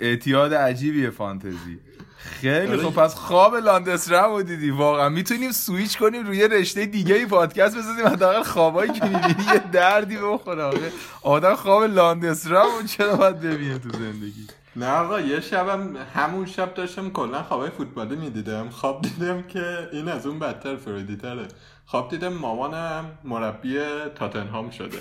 اعتیاد 0.00 0.54
عجیبیه 0.54 1.10
فانتزی. 1.10 1.78
خیلی 2.18 2.76
خب 2.76 2.94
پس 2.94 3.14
خواب 3.14 3.56
لاندسرم 3.56 4.30
رو 4.30 4.42
دیدی. 4.42 4.70
واقعا 4.70 5.08
می‌تونیم 5.08 5.52
سویچ 5.52 5.98
کنیم 5.98 6.26
روی 6.26 6.48
رشته 6.48 6.86
دیگه 6.86 7.14
ای 7.14 7.26
پادکست 7.26 7.78
بسازیم 7.78 8.06
حداقل 8.06 8.42
خوابایی 8.42 8.92
که 8.92 9.04
می‌بینی 9.04 9.44
یه 9.54 9.58
دردی 9.72 10.16
بخوره 10.16 10.92
آدم 11.22 11.54
خواب 11.54 11.82
لاندسرم 11.82 12.86
چرا 12.88 13.16
باید 13.16 13.40
ببینه 13.40 13.78
تو 13.78 13.90
زندگی؟ 13.90 14.46
نه 14.76 14.90
آقا 14.90 15.20
یه 15.20 15.40
شبم 15.40 15.96
همون 16.14 16.46
شب 16.46 16.74
داشتم 16.74 17.10
کلا 17.10 17.42
خوابای 17.42 17.70
فوتبالی 17.70 18.16
می‌دیدم. 18.16 18.68
خواب 18.68 19.02
دیدم 19.02 19.42
که 19.42 19.88
این 19.92 20.08
از 20.08 20.26
اون 20.26 20.38
بدتر 20.38 20.76
فریدی 20.76 21.16
تره. 21.16 21.48
خواب 21.86 22.10
دیدم 22.10 22.32
مامانم 22.32 23.18
مربی 23.24 23.78
تاتنهام 24.14 24.70
شده. 24.70 24.98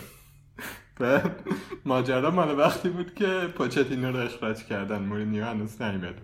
بعد 0.99 1.43
ماجرا 1.85 2.31
مال 2.31 2.57
وقتی 2.59 2.89
بود 2.89 3.15
که 3.15 3.53
پوچتینو 3.57 4.11
رو 4.11 4.25
اخراج 4.25 4.63
کردن 4.63 5.03
مورینیو 5.03 5.45
هنوز 5.45 5.81
نیومد. 5.81 6.21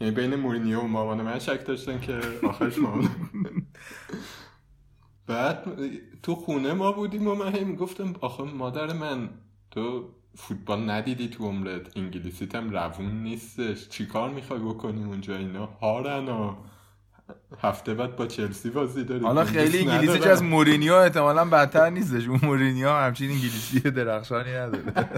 یعنی 0.00 0.14
بین 0.14 0.34
مورینیو 0.34 0.80
و 0.80 0.86
مامان 0.86 1.22
من 1.22 1.38
شک 1.38 1.66
داشتن 1.66 2.00
که 2.00 2.20
آخرش 2.42 2.78
مامان 2.78 3.10
بعد 5.26 5.64
تو 6.22 6.34
خونه 6.34 6.72
ما 6.72 6.92
بودیم 6.92 7.26
و 7.28 7.34
من 7.34 7.54
هم 7.54 7.74
گفتم 7.76 8.14
آخه 8.20 8.42
مادر 8.42 8.92
من 8.92 9.30
تو 9.70 10.08
فوتبال 10.36 10.90
ندیدی 10.90 11.28
تو 11.28 11.44
عمرت؟ 11.44 11.96
انگلیسیت 11.96 12.54
هم 12.54 12.70
روون 12.70 13.22
نیستش. 13.22 13.88
چیکار 13.88 14.30
می‌خوای 14.30 14.60
بکنی 14.60 15.04
اونجا 15.04 15.36
اینا؟ 15.36 15.66
هارن 15.66 16.28
هفته 17.60 17.94
بعد 17.94 18.16
با 18.16 18.26
چلسی 18.26 18.70
بازی 18.70 19.04
داریم. 19.04 19.26
حالا 19.26 19.44
خیلی 19.44 19.78
انگلیسی 19.78 20.28
از 20.28 20.42
مورینیو 20.42 20.94
احتمالا 20.94 21.44
بدتر 21.44 21.90
نیستش. 21.90 22.28
اون 22.28 22.40
مورینیو 22.42 22.88
همچین 22.88 23.30
انگلیسی 23.30 23.80
درخشانی 23.80 24.50
نداره. 24.50 24.84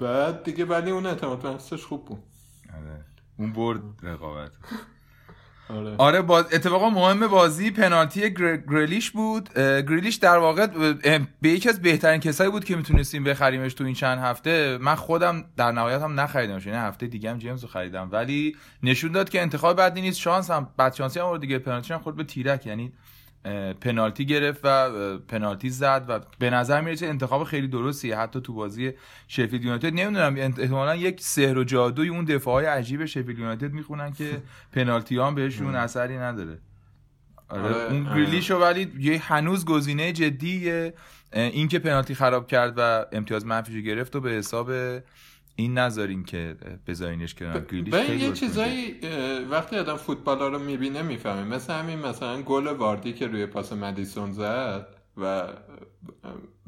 بعد 0.00 0.42
دیگه 0.42 0.64
ولی 0.64 0.90
اون 0.90 1.06
اعتماد 1.06 1.58
خوب 1.58 2.04
بود. 2.04 2.22
آره. 2.74 3.04
اون 3.38 3.52
برد 3.52 3.80
رقابت. 4.02 4.50
آره, 5.68 5.94
آره 5.98 6.22
باز 6.22 6.44
اتفاقا 6.52 6.90
مهم 6.90 7.26
بازی 7.26 7.70
پنالتی 7.70 8.34
گریلیش 8.70 9.10
بود. 9.10 9.54
گریلیش 9.54 10.14
در 10.14 10.38
واقع 10.38 10.66
به 11.40 11.48
یکی 11.48 11.68
از 11.68 11.82
بهترین 11.82 12.20
کسایی 12.20 12.50
بود 12.50 12.64
که 12.64 12.76
می‌تونستیم 12.76 13.24
بخریمش 13.24 13.74
تو 13.74 13.84
این 13.84 13.94
چند 13.94 14.18
هفته. 14.18 14.78
من 14.80 14.94
خودم 14.94 15.44
در 15.56 15.72
نهایت 15.72 16.02
هم 16.02 16.20
نخریدمش 16.20 16.66
یعنی 16.66 16.78
هفته 16.78 17.06
دیگه 17.06 17.30
هم 17.30 17.38
جیمز 17.38 17.62
رو 17.62 17.68
خریدم. 17.68 18.08
ولی 18.12 18.56
نشون 18.82 19.12
داد 19.12 19.28
که 19.28 19.42
انتخاب 19.42 19.80
بدی 19.80 20.00
نیست 20.00 20.20
شانس 20.20 20.50
هم 20.50 20.68
بد 20.78 20.94
شانسی 20.94 21.20
هم 21.20 21.38
دیگه. 21.38 21.58
پنالتی 21.58 21.94
هم 21.94 22.00
خورد 22.00 22.16
به 22.16 22.24
تیرک 22.24 22.66
یعنی 22.66 22.92
پنالتی 23.80 24.26
گرفت 24.26 24.60
و 24.64 25.18
پنالتی 25.18 25.70
زد 25.70 26.04
و 26.08 26.20
به 26.38 26.50
نظر 26.50 26.80
می‌رسه 26.80 27.06
انتخاب 27.06 27.44
خیلی 27.44 27.68
درستیه. 27.68 28.18
حتی 28.18 28.40
تو 28.40 28.52
بازی 28.52 28.92
شفیلد 29.28 29.64
یونایتد 29.64 29.94
نمی‌دونم 29.94 30.36
احتمالا 30.36 30.96
یک 30.96 31.20
سحر 31.20 31.58
و 31.58 31.64
جادوی 31.64 32.08
اون 32.08 32.24
دفاعهای 32.24 32.66
عجیب 32.66 33.04
شفیلد 33.04 33.38
یونایتد 33.38 33.72
می‌خونن 33.72 34.12
که 34.12 34.42
پنالتی 34.74 35.18
هم 35.18 35.34
بهشون 35.34 35.74
اثری 35.74 36.18
نداره. 36.18 36.58
آره, 37.48 37.62
آره، 37.62 37.92
اون 37.92 38.06
آره. 38.06 38.24
گریلیشو 38.24 38.58
ولی 38.58 38.92
یه 38.98 39.18
هنوز 39.18 39.64
گزینه 39.64 40.12
جدیه 40.12 40.94
این 41.32 41.68
که 41.68 41.78
پنالتی 41.78 42.14
خراب 42.14 42.46
کرد 42.46 42.74
و 42.76 43.06
امتیاز 43.12 43.46
منفیشو 43.46 43.80
گرفت 43.80 44.16
و 44.16 44.20
به 44.20 44.30
حساب 44.30 44.70
این 45.56 45.78
نذارین 45.78 46.24
که 46.24 46.56
بذارینش 46.86 47.34
کنار 47.34 47.60
گریلیش 47.60 47.94
خیلی 47.94 48.24
یه 48.24 48.32
چیزایی 48.32 49.00
وقتی 49.50 49.76
آدم 49.76 49.96
فوتبال 49.96 50.38
رو 50.38 50.58
می‌بینه 50.58 51.02
می‌فهمه. 51.02 51.44
مثل 51.44 51.72
همین 51.72 51.98
مثلا 51.98 52.42
گل 52.42 52.66
واردی 52.66 53.12
که 53.12 53.26
روی 53.26 53.46
پاس 53.46 53.72
مدیسون 53.72 54.32
زد 54.32 54.86
و 55.16 55.48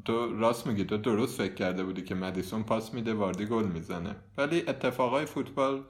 تو 0.04 0.38
راست 0.38 0.66
میگی 0.66 0.85
تو 0.85 0.97
درست 0.97 1.38
فکر 1.38 1.54
کرده 1.54 1.85
بودی 1.85 2.02
که 2.02 2.14
مدیسون 2.14 2.62
پاس 2.62 2.95
میده 2.95 3.14
واردی 3.14 3.47
گل 3.47 3.64
می‌زنه. 3.64 4.16
ولی 4.37 4.64
اتفاقای 4.68 5.26
فوتبال 5.26 5.83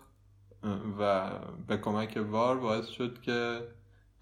و 1.00 1.30
به 1.66 1.76
کمک 1.76 2.18
وار 2.30 2.56
باعث 2.56 2.86
شد 2.86 3.20
که 3.20 3.60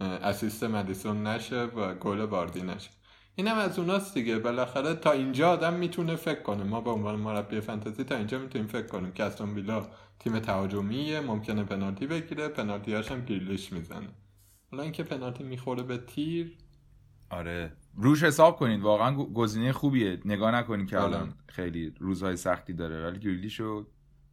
اسیست 0.00 0.64
مدیسون 0.64 1.26
نشه 1.26 1.62
و 1.62 1.95
گل 1.95 2.21
واردی 2.21 2.62
نشه. 2.62 2.90
اینم 3.38 3.59
از 3.59 3.78
اوناست 3.78 4.14
دیگه. 4.14 4.38
بالاخره 4.38 4.95
تا 4.95 5.12
اینجا 5.12 5.50
آدم 5.50 5.75
می‌تونه 5.75 6.16
فکر 6.16 6.43
کنه. 6.43 6.64
ما 6.64 6.81
به 6.81 6.90
عنوان 6.90 7.21
مربی 7.21 7.61
فانتزی 7.61 8.05
تا 8.05 8.16
اینجا 8.16 8.38
می‌تونیم 8.38 8.66
فکر 8.66 8.87
کنیم 8.87 9.12
که 9.12 9.25
استون 9.25 9.55
ویلا 9.55 9.87
تیم 10.19 10.38
تهاجمیه 10.38 11.21
ممکنه 11.21 11.64
پنالتی 11.64 12.07
بگیره 12.07 12.49
پنالتیاش 12.49 13.11
هم 13.11 13.25
گریلیش 13.25 13.73
می‌زنه. 13.73 14.09
حالا 14.71 14.83
اینکه 14.83 15.02
پنالتی 15.02 15.45
می‌خوره 15.45 15.83
به 15.83 15.99
تیر. 15.99 16.57
آره. 17.31 17.73
روش 17.97 18.23
حساب 18.23 18.57
کنید. 18.57 18.81
واقعا 18.81 19.14
گزینه 19.14 19.73
خوبیه. 19.73 20.21
نگاه 20.25 20.55
نکنید 20.55 20.88
که 20.88 20.99
آره. 20.99 21.16
الان 21.16 21.35
خیلی 21.49 21.95
روزهای 21.99 22.37
سختی 22.37 22.73
داره. 22.73 23.07
ولی 23.07 23.19
گریلیشو 23.19 23.87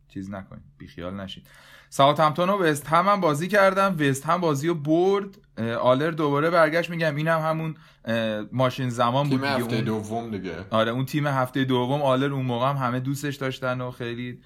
چیز 0.07 0.31
نکنید. 0.31 0.63
بیخیال 0.77 1.13
نشید. 1.13 1.47
ساوثهمپتون 1.93 2.49
و 2.49 2.57
وست 2.57 2.87
هم, 2.87 3.07
هم 3.07 3.21
بازی 3.21 3.47
کردم. 3.47 3.95
وست 3.99 4.25
هم 4.25 4.41
بازی 4.41 4.67
رو 4.67 4.75
برد. 4.75 5.37
آلر 5.79 6.11
دوباره 6.11 6.49
برگشت. 6.49 6.89
میگم 6.89 7.15
اینم 7.15 7.39
همون 7.39 7.75
اه، 8.05 8.41
ماشین 8.51 8.89
زمان 8.89 9.29
بود 9.29 9.41
تیم. 9.41 9.49
هفته 9.49 9.75
اون- 9.75 9.83
دوم 9.85 10.31
دیگه. 10.31 10.55
آره 10.69 10.91
اون 10.91 11.05
تیم 11.05 11.27
هفته 11.27 11.63
دوم. 11.63 12.01
آلر 12.01 12.33
اون 12.33 12.45
موقع 12.45 12.69
هم 12.69 12.75
همه 12.75 12.99
دوستش 12.99 13.35
داشتن 13.35 13.81
و 13.81 13.91
خیلی 13.91 14.39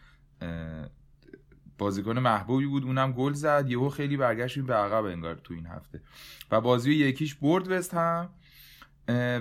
بازیکن 1.77 2.19
محبوبی 2.19 2.65
بود. 2.65 2.83
اونم 2.83 3.11
گل 3.11 3.33
زد. 3.33 3.65
یهو 3.67 3.89
خیلی 3.89 4.17
برگشتیم 4.17 4.65
به 4.65 4.73
عقب 4.73 5.05
انگار 5.05 5.35
تو 5.35 5.53
این 5.53 5.65
هفته. 5.65 6.01
و 6.51 6.61
بازی 6.61 6.93
یکیش 6.93 7.35
برد 7.35 7.71
وست 7.71 7.93
هم. 7.93 8.29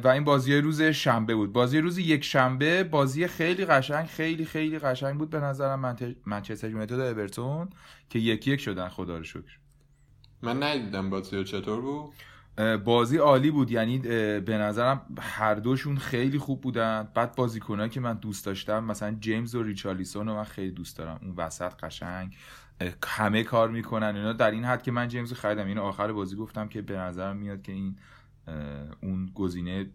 و 0.04 0.08
این 0.08 0.25
بازی 0.25 0.56
روز 0.56 0.82
شنبه 0.82 1.35
بود. 1.35 1.52
بازی 1.52 1.78
روز 1.78 1.99
یک 1.99 2.25
شنبه 2.25 2.85
بازی 2.85 3.26
خیلی 3.26 3.64
قشنگ 3.64 4.06
خیلی 4.06 4.44
خیلی 4.44 4.78
قشنگ 4.78 5.18
بود 5.18 5.30
به 5.30 5.40
نظرم 5.40 5.96
منچستر 6.26 6.70
یونایتد 6.70 6.99
و 6.99 7.02
اورتون 7.02 7.68
که 8.11 8.18
یک 8.18 8.49
یک 8.49 8.61
شدن. 8.61 8.88
خدا 8.88 9.18
رو 9.18 9.25
شکر. 9.25 9.58
من 10.42 10.62
ندیدم 10.62 11.11
بازی 11.11 11.37
رو. 11.37 11.44
چطور 11.44 11.80
بود؟ 11.80 12.12
بازی 12.85 13.16
عالی 13.16 13.50
بود. 13.50 13.70
یعنی 13.70 13.99
به 14.40 14.58
نظرم 14.58 15.00
هر 15.20 15.54
دوشون 15.54 15.96
خیلی 15.96 16.38
خوب 16.38 16.61
بودن. 16.61 17.08
بعد 17.14 17.35
بازیکنایی 17.35 17.90
که 17.90 18.00
من 18.00 18.14
دوست 18.14 18.46
داشتم 18.46 18.85
مثلا 18.85 19.16
جیمز 19.20 19.54
و 19.54 19.62
ریچارلیسون 19.62 20.28
رو 20.28 20.35
من 20.35 20.44
خیلی 20.44 20.70
دوست 20.70 20.99
دارم. 20.99 21.18
اون 21.23 21.35
وسط 21.37 21.73
قشنگ. 21.75 22.37
همه 23.06 23.42
کار 23.42 23.70
می‌کنن. 23.70 24.16
اینا 24.16 24.32
در 24.32 24.50
این 24.50 24.64
حد 24.64 24.82
که 24.82 24.92
من 24.92 25.08
جیمز 25.08 25.30
رو 25.30 25.37
خریدم. 25.37 25.66
اینو 25.66 25.82
آخر 25.82 26.12
بازی 26.12 26.37
گفتم 26.37 26.68
که 26.68 26.82
به 26.82 26.96
نظرم 26.96 27.37
میاد 27.37 27.62
که 27.62 27.73
این 27.73 27.96
اون 29.03 29.31
گزینه 29.35 29.91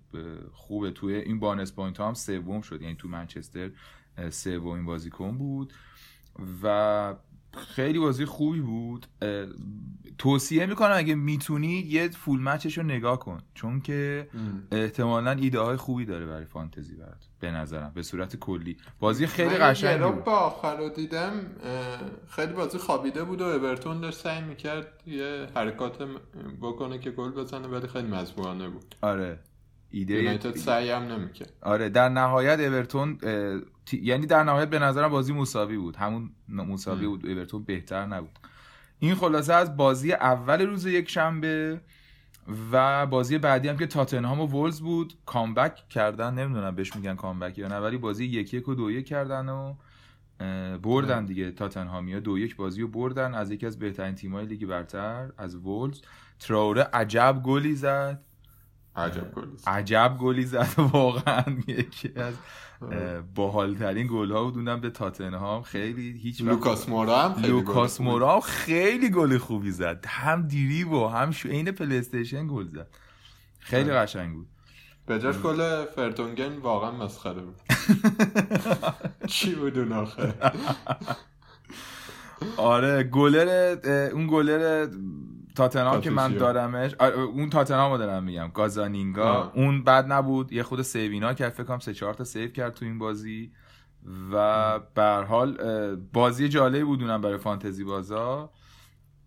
خوبه. 0.54 0.92
توی 0.92 1.16
این 1.16 1.40
bonus 1.40 1.74
point 1.74 1.98
ها 1.98 2.08
هم 2.08 2.14
سوم 2.14 2.62
شد. 2.62 2.82
یعنی 2.82 2.96
تو 2.96 3.08
منچستر 3.08 3.72
سومین 4.30 4.86
بازیکن 4.86 5.38
بود. 5.38 5.74
و 6.64 7.16
خیلی 7.58 8.00
بازی 8.00 8.26
خوبی 8.26 8.62
بود. 8.62 9.06
توصیه 10.18 10.66
می‌کنم 10.66 10.94
اگه 10.96 11.16
می‌تونی 11.16 11.80
یه 11.80 12.10
full 12.10 12.42
match 12.42 12.67
ش 12.67 12.78
رو 12.78 12.84
نگاه 12.84 13.20
کن. 13.20 13.42
چون 13.54 13.82
که 13.82 14.28
احتمالا 14.72 15.32
ایده 15.32 15.60
های 15.60 15.78
خوبی 15.78 16.06
داره 16.06 16.26
برای 16.26 16.46
فانتزی 16.46 16.96
برات 16.96 17.28
به 17.40 17.52
نظرم 17.52 17.92
به 17.96 18.04
صورت 18.04 18.36
کلی. 18.36 18.78
بازی 19.00 19.28
خیلی 19.28 19.56
قشنگی 19.56 19.98
گرا 20.00 20.12
بود. 20.12 20.24
با 20.24 20.32
آخر 20.32 20.78
رو 20.78 20.90
دیدم 20.90 21.32
خیلی 22.30 22.54
بازی 22.54 22.78
خوابیده 22.78 23.24
بود 23.24 23.42
و 23.42 23.46
اورتون 23.46 24.02
داشت 24.02 24.20
سعی 24.20 24.42
می‌کرد 24.42 25.04
یه 25.08 25.48
حرکات 25.56 26.08
بکنه 26.62 27.00
که 27.00 27.12
گل 27.12 27.32
بزنه 27.32 27.68
ولی 27.68 27.88
خیلی 27.88 28.08
مزبورانه 28.08 28.70
بود. 28.70 28.96
آره. 29.02 29.40
ایده 29.92 30.14
یونایتد 30.14 30.56
سعی 30.56 30.90
هم 30.90 31.04
نمی‌کرد. 31.04 31.54
آره 31.62 31.90
در 31.90 32.10
نهایت 32.10 32.60
اورتون 32.60 33.18
تی- 33.86 34.02
یعنی 34.04 34.26
در 34.26 34.44
نهایت 34.44 34.70
به 34.70 34.80
نظرم 34.80 35.10
بازی 35.10 35.34
مساوی 35.34 35.78
بود. 35.78 35.96
همون 35.96 36.32
مساوی. 36.48 37.08
بود. 37.08 37.26
اورتون 37.26 37.64
بهتر 37.64 38.06
نبود. 38.06 38.40
این 39.00 39.16
خلاصه 39.16 39.54
از 39.54 39.78
بازی 39.78 40.14
اول 40.14 40.62
روز 40.62 40.86
یک 40.86 41.10
شنبه 41.10 41.82
و 42.72 43.06
بازی 43.06 43.38
بعدی 43.38 43.68
هم 43.68 43.78
که 43.78 43.88
تاتنهام 43.88 44.40
و 44.40 44.48
ولز 44.48 44.82
بود. 44.82 45.14
کامبک 45.26 45.90
کردن. 45.90 46.34
نمی‌دونم 46.34 46.76
بهش 46.76 46.96
میگن 46.96 47.16
کامبک 47.16 47.58
یا 47.58 47.68
نه 47.68 47.80
ولی 47.80 47.98
بازی 47.98 48.26
یک 48.26 48.54
یک 48.54 48.68
و 48.68 48.76
دو 48.76 48.92
یک 48.92 49.06
کردن 49.08 49.50
و 49.50 49.74
بردن. 50.78 51.26
دیگه 51.26 51.52
تاتنهامیا 51.52 52.20
دو 52.20 52.38
یک 52.38 52.56
بازی 52.56 52.82
رو 52.82 52.88
بردن. 52.88 53.34
از 53.34 53.52
یکی 53.52 53.66
از 53.66 53.80
بهترین 53.80 54.16
تیم‌های 54.16 54.46
لیگ 54.46 54.66
برتر 54.66 55.32
از 55.38 55.56
ولوز 55.56 56.02
تراوره 56.40 56.82
عجب 56.94 57.42
گلی 57.46 57.76
زد. 57.76 58.24
عجب 58.96 59.34
گلی. 59.34 59.58
عجب 59.68 60.18
گلی 60.20 60.46
زد. 60.46 60.68
واقعا 60.94 61.44
یکی 61.68 62.12
از 62.28 62.34
باحالترین 63.36 64.08
گل 64.12 64.32
ها 64.32 64.44
بود. 64.44 64.58
اونم 64.58 64.82
به 64.82 64.90
تاتنهام. 64.90 65.62
خیلی 65.64 66.12
هیچ 66.12 66.42
لوکاس 66.42 66.90
مورا 66.90 67.22
هم 67.22 67.34
خیلی 67.34 67.48
لوکاس 67.48 68.02
مورا 68.02 68.40
خیلی 68.40 69.10
گل 69.10 69.38
خوبی 69.38 69.72
زد. 69.72 70.06
هم 70.08 70.48
دریبل 70.48 70.84
و 70.84 71.08
هم 71.08 71.32
شوت 71.32 71.50
عین 71.50 71.72
پلی 71.72 71.98
استیشن 71.98 72.48
گل 72.48 72.68
زد. 72.68 72.88
خیلی 73.60 73.92
آره. 73.92 74.00
قشنگ 74.00 74.34
بود. 74.34 74.48
به 75.06 75.20
جاش 75.20 75.38
گل 75.38 75.86
فرتونگن 75.86 76.58
واقعا 76.58 76.92
مسخره 76.92 77.42
بود. 77.42 77.56
چی 79.28 79.56
بود 79.56 79.80
اون 79.80 79.92
آخه؟ 79.92 80.34
آره 82.58 83.04
گلر 83.04 83.78
اون 84.14 84.28
گلر 84.28 84.88
تاتنهام 85.56 86.02
که 86.02 86.10
من. 86.10 86.34
دارمش 86.34 86.94
آره، 87.00 87.20
اون 87.20 87.50
تاتنهام 87.50 87.92
رو 87.92 87.98
دارم 87.98 88.24
میگم. 88.24 88.52
گازانینگا. 88.54 89.34
آه. 89.34 89.52
اون 89.56 89.84
بد 89.84 90.12
نبود 90.12 90.54
یه 90.54 90.64
خورده 90.64 90.82
save 90.82 91.16
اینا 91.16 91.34
کرد 91.34 91.50
فکر 91.54 91.64
کنم 91.64 91.80
سه 91.80 91.94
چهار 91.94 92.14
تا 92.14 92.24
save 92.24 92.52
کرد 92.52 92.74
تو 92.74 92.86
این 92.86 93.00
بازی. 93.00 93.52
و 94.32 94.80
به 94.80 95.02
هر 95.02 95.24
حال 95.24 95.58
بازی 95.96 96.50
جالبی 96.50 96.84
بود 96.84 97.02
اونم 97.02 97.22
برای 97.22 97.38
فانتزی 97.38 97.84
بازا. 97.84 98.52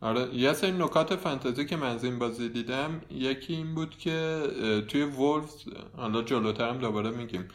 آره 0.00 0.34
یه 0.34 0.52
سری 0.52 0.72
نکات 0.72 1.16
فانتزی 1.16 1.66
که 1.66 1.76
من 1.76 1.86
از 1.86 2.04
این 2.04 2.18
بازی 2.18 2.48
دیدم 2.48 3.00
یکی 3.10 3.54
این 3.54 3.74
بود 3.74 3.98
که 3.98 4.42
توی 4.88 5.02
وولفز 5.02 5.64
حالا 5.96 6.22
جلوتر 6.22 6.68
هم 6.68 6.78
دوباره 6.78 7.10
میگیم 7.10 7.48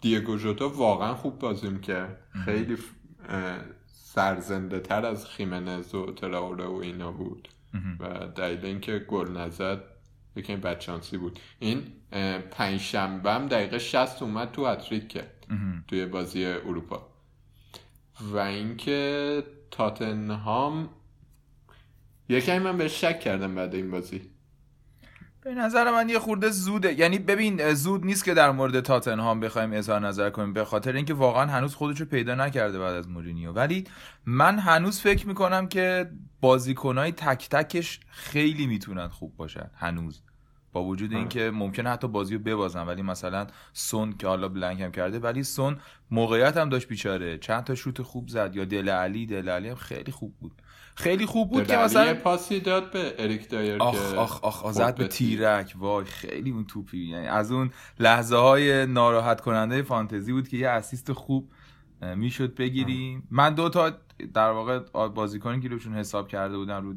دیگو 0.00 0.36
ژوتا 0.36 0.68
واقعا 0.68 1.14
خوب 1.14 1.38
بازی 1.38 1.68
می‌کرد. 1.68 2.22
خیلی 2.44 2.76
سرزنده 3.92 4.80
تر 4.80 5.06
از 5.06 5.26
خیمنز 5.26 5.94
و 5.94 6.12
تراوره 6.12 6.66
و 6.66 6.74
اینا 6.74 7.12
بود. 7.12 7.48
و 8.00 8.26
دلیل 8.26 8.64
اینکه 8.64 8.98
گل 8.98 9.36
نزد 9.36 9.82
یکم 10.36 10.56
بدشانسی 10.56 11.16
بود. 11.18 11.38
این 11.58 11.92
اه، 12.12 12.38
پنجشنبه 12.38 13.32
هم 13.32 13.46
دقیقه 13.48 13.78
60 13.78 14.22
اومد 14.22 14.52
تو 14.52 14.66
هتریک 14.66 15.08
کرد. 15.08 15.46
توی 15.88 16.06
بازی 16.06 16.44
اروپا. 16.44 17.08
و 18.20 18.38
اینکه 18.38 19.42
تاتنهام 19.70 20.88
یکی 22.28 22.58
من 22.58 22.76
بهش 22.76 23.00
شک 23.00 23.20
کردم 23.20 23.54
بعد 23.54 23.74
این 23.74 23.90
بازی. 23.90 24.30
به 25.46 25.54
نظر 25.54 25.90
من 25.90 26.08
یه 26.08 26.18
خورده 26.18 26.50
زوده. 26.50 26.92
یعنی 26.92 27.18
ببین 27.18 27.74
زود 27.74 28.04
نیست 28.04 28.24
که 28.24 28.34
در 28.34 28.50
مورد 28.50 28.80
تاتنهام 28.80 29.40
بخوایم 29.40 29.72
اظهار 29.72 30.00
نظر 30.00 30.30
کنیم 30.30 30.52
به 30.52 30.64
خاطر 30.64 30.92
اینکه 30.92 31.14
واقعا 31.14 31.46
هنوز 31.46 31.74
خودشو 31.74 32.04
پیدا 32.04 32.34
نکرده 32.34 32.78
بعد 32.78 32.94
از 32.94 33.08
مورینیو. 33.08 33.52
ولی 33.52 33.84
من 34.26 34.58
هنوز 34.58 35.00
فکر 35.00 35.26
می‌کنم 35.26 35.68
که 35.68 36.10
بازیکنهای 36.40 37.12
تک 37.12 37.48
تکش 37.48 38.00
خیلی 38.08 38.66
می‌تونن 38.66 39.08
خوب 39.08 39.36
باشن. 39.36 39.70
هنوز. 39.74 40.22
با 40.72 40.84
وجود 40.84 41.12
آه. 41.12 41.18
اینکه 41.18 41.50
ممکنه 41.50 41.90
حتی 41.90 42.08
بازی 42.08 42.34
رو 42.34 42.40
ببازن 42.40 42.86
ولی 42.86 43.02
مثلا 43.02 43.46
سون 43.72 44.12
که 44.12 44.26
حالا 44.26 44.48
بلنک 44.48 44.80
هم 44.80 44.92
کرده 44.92 45.18
ولی 45.18 45.42
سون 45.42 45.76
موقعیت 46.10 46.56
هم 46.56 46.68
داشت 46.68 46.88
بیچاره. 46.88 47.38
چند 47.38 47.64
تا 47.64 47.74
شوت 47.74 48.02
خوب 48.02 48.28
زد 48.28 48.56
یا 48.56 48.64
دل 48.64 48.88
علی 48.88 49.26
دل 49.26 49.48
علی 49.48 49.68
هم 49.68 49.74
خیلی 49.74 50.12
خوب 50.12 50.34
بود. 50.40 50.62
خیلی 50.96 51.26
خوب 51.26 51.50
بود 51.50 51.66
که 51.66 51.76
مثلا 51.76 52.14
پاسی 52.14 52.60
داد 52.60 52.90
به 52.90 53.14
اریک 53.18 53.50
دایر 53.50 53.82
آخ 53.82 53.94
که 53.94 54.16
آخ 54.16 54.34
آخ 54.34 54.44
آخ 54.44 54.56
خورد 54.56 54.74
زد 54.74 54.94
به 54.94 55.08
تیر. 55.08 55.38
تیرک. 55.38 55.74
وای 55.78 56.04
خیلی 56.04 56.50
اون 56.50 56.64
توپی. 56.64 56.98
یعنی 56.98 57.26
از 57.26 57.52
اون 57.52 57.70
لحظه 58.00 58.36
های 58.36 58.86
ناراحت 58.86 59.40
کننده 59.40 59.82
فانتزی 59.82 60.32
بود 60.32 60.48
که 60.48 60.56
یه 60.56 60.68
اسیست 60.68 61.12
خوب 61.12 61.50
می‌شد 62.16 62.54
بگیریم. 62.54 63.28
من 63.30 63.54
دو 63.54 63.68
تا 63.68 63.92
در 64.34 64.50
واقع 64.50 64.78
بازیکنی 65.08 65.60
که 65.60 65.68
روشون 65.68 65.94
حساب 65.94 66.28
کرده 66.28 66.56
بودن 66.56 66.82
رو 66.84 66.94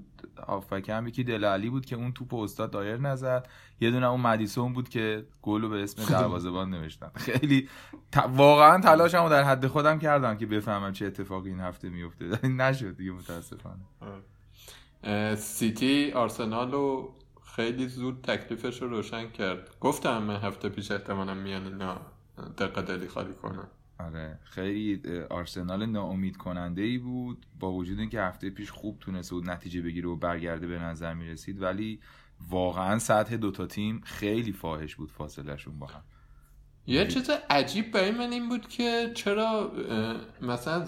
هافبک 0.48 0.90
هم 0.90 1.08
یکی 1.08 1.24
دل 1.24 1.46
علی 1.46 1.70
بود 1.70 1.86
که 1.86 1.96
اون 1.96 2.12
توپ 2.12 2.34
استاد 2.34 2.72
دایر 2.72 2.98
نزد. 2.98 3.48
یه 3.82 3.92
دونه 3.92 4.08
اون 4.08 4.22
مدیسون 4.22 4.74
بود 4.74 4.90
که 4.90 5.26
گلو 5.42 5.70
به 5.70 5.84
اسم 5.84 6.06
دروازه‌بان 6.06 6.70
نوشتن. 6.70 7.12
خیلی 7.16 7.70
ت- 8.12 8.18
واقعا 8.18 8.82
تلاشمو 8.82 9.30
در 9.30 9.44
حد 9.44 9.68
خودم 9.68 10.00
کردم 10.00 10.38
که 10.38 10.46
بفهمم 10.46 10.92
چه 10.92 11.06
اتفاقی 11.06 11.50
این 11.50 11.60
هفته 11.60 11.90
میفته 11.90 12.48
نشد 12.48 12.98
دیگه 12.98 13.12
متاسفانه. 13.12 13.86
سیتی 15.36 16.12
آرسنال 16.12 16.72
رو 16.72 17.16
خیلی 17.56 17.88
زود 17.88 18.22
تکلیفش 18.24 18.82
رو 18.82 18.90
روشن 18.90 19.30
کرد. 19.30 19.70
گفتم 19.80 20.24
من 20.24 20.36
هفته 20.36 20.70
پیش 20.70 20.92
احتمالا 20.92 21.34
میان 21.34 21.66
اینا 21.68 21.98
دقیقه 22.58 22.82
دلی 22.82 23.08
خالی 23.08 23.34
کنن 23.34 23.68
آره. 24.00 24.40
خیلی 24.44 25.02
آرسنال 25.30 25.86
ناامید 25.86 26.38
کننده 26.38 26.82
ای 26.82 26.98
بود. 26.98 27.46
با 27.60 27.72
وجود 27.72 28.00
اینکه 28.00 28.22
هفته 28.22 28.50
پیش 28.50 28.72
خوب 28.72 29.00
تونسته 29.00 29.36
بود 29.36 29.50
نتیجه 29.50 29.82
بگیره 29.82 30.10
و 30.10 30.16
برگرده 30.16 30.68
به 30.68 30.80
نظر 30.80 31.14
می 31.14 31.28
رسید 31.28 31.62
ولی 31.62 32.00
واقعا 32.50 33.00
سطح 33.00 33.36
دوتا 33.38 33.66
تیم 33.66 34.02
خیلی 34.04 34.52
فاحش 34.52 34.96
بود 34.96 35.12
فاصلهشون 35.12 35.80
با 35.80 35.88
هم. 35.88 36.02
یه 36.88 37.08
چیز 37.08 37.30
عجیب 37.50 37.92
برای 37.92 38.12
من 38.12 38.32
این 38.32 38.50
بود 38.50 38.68
که 38.68 39.12
چرا 39.16 39.72
مثلا 40.42 40.88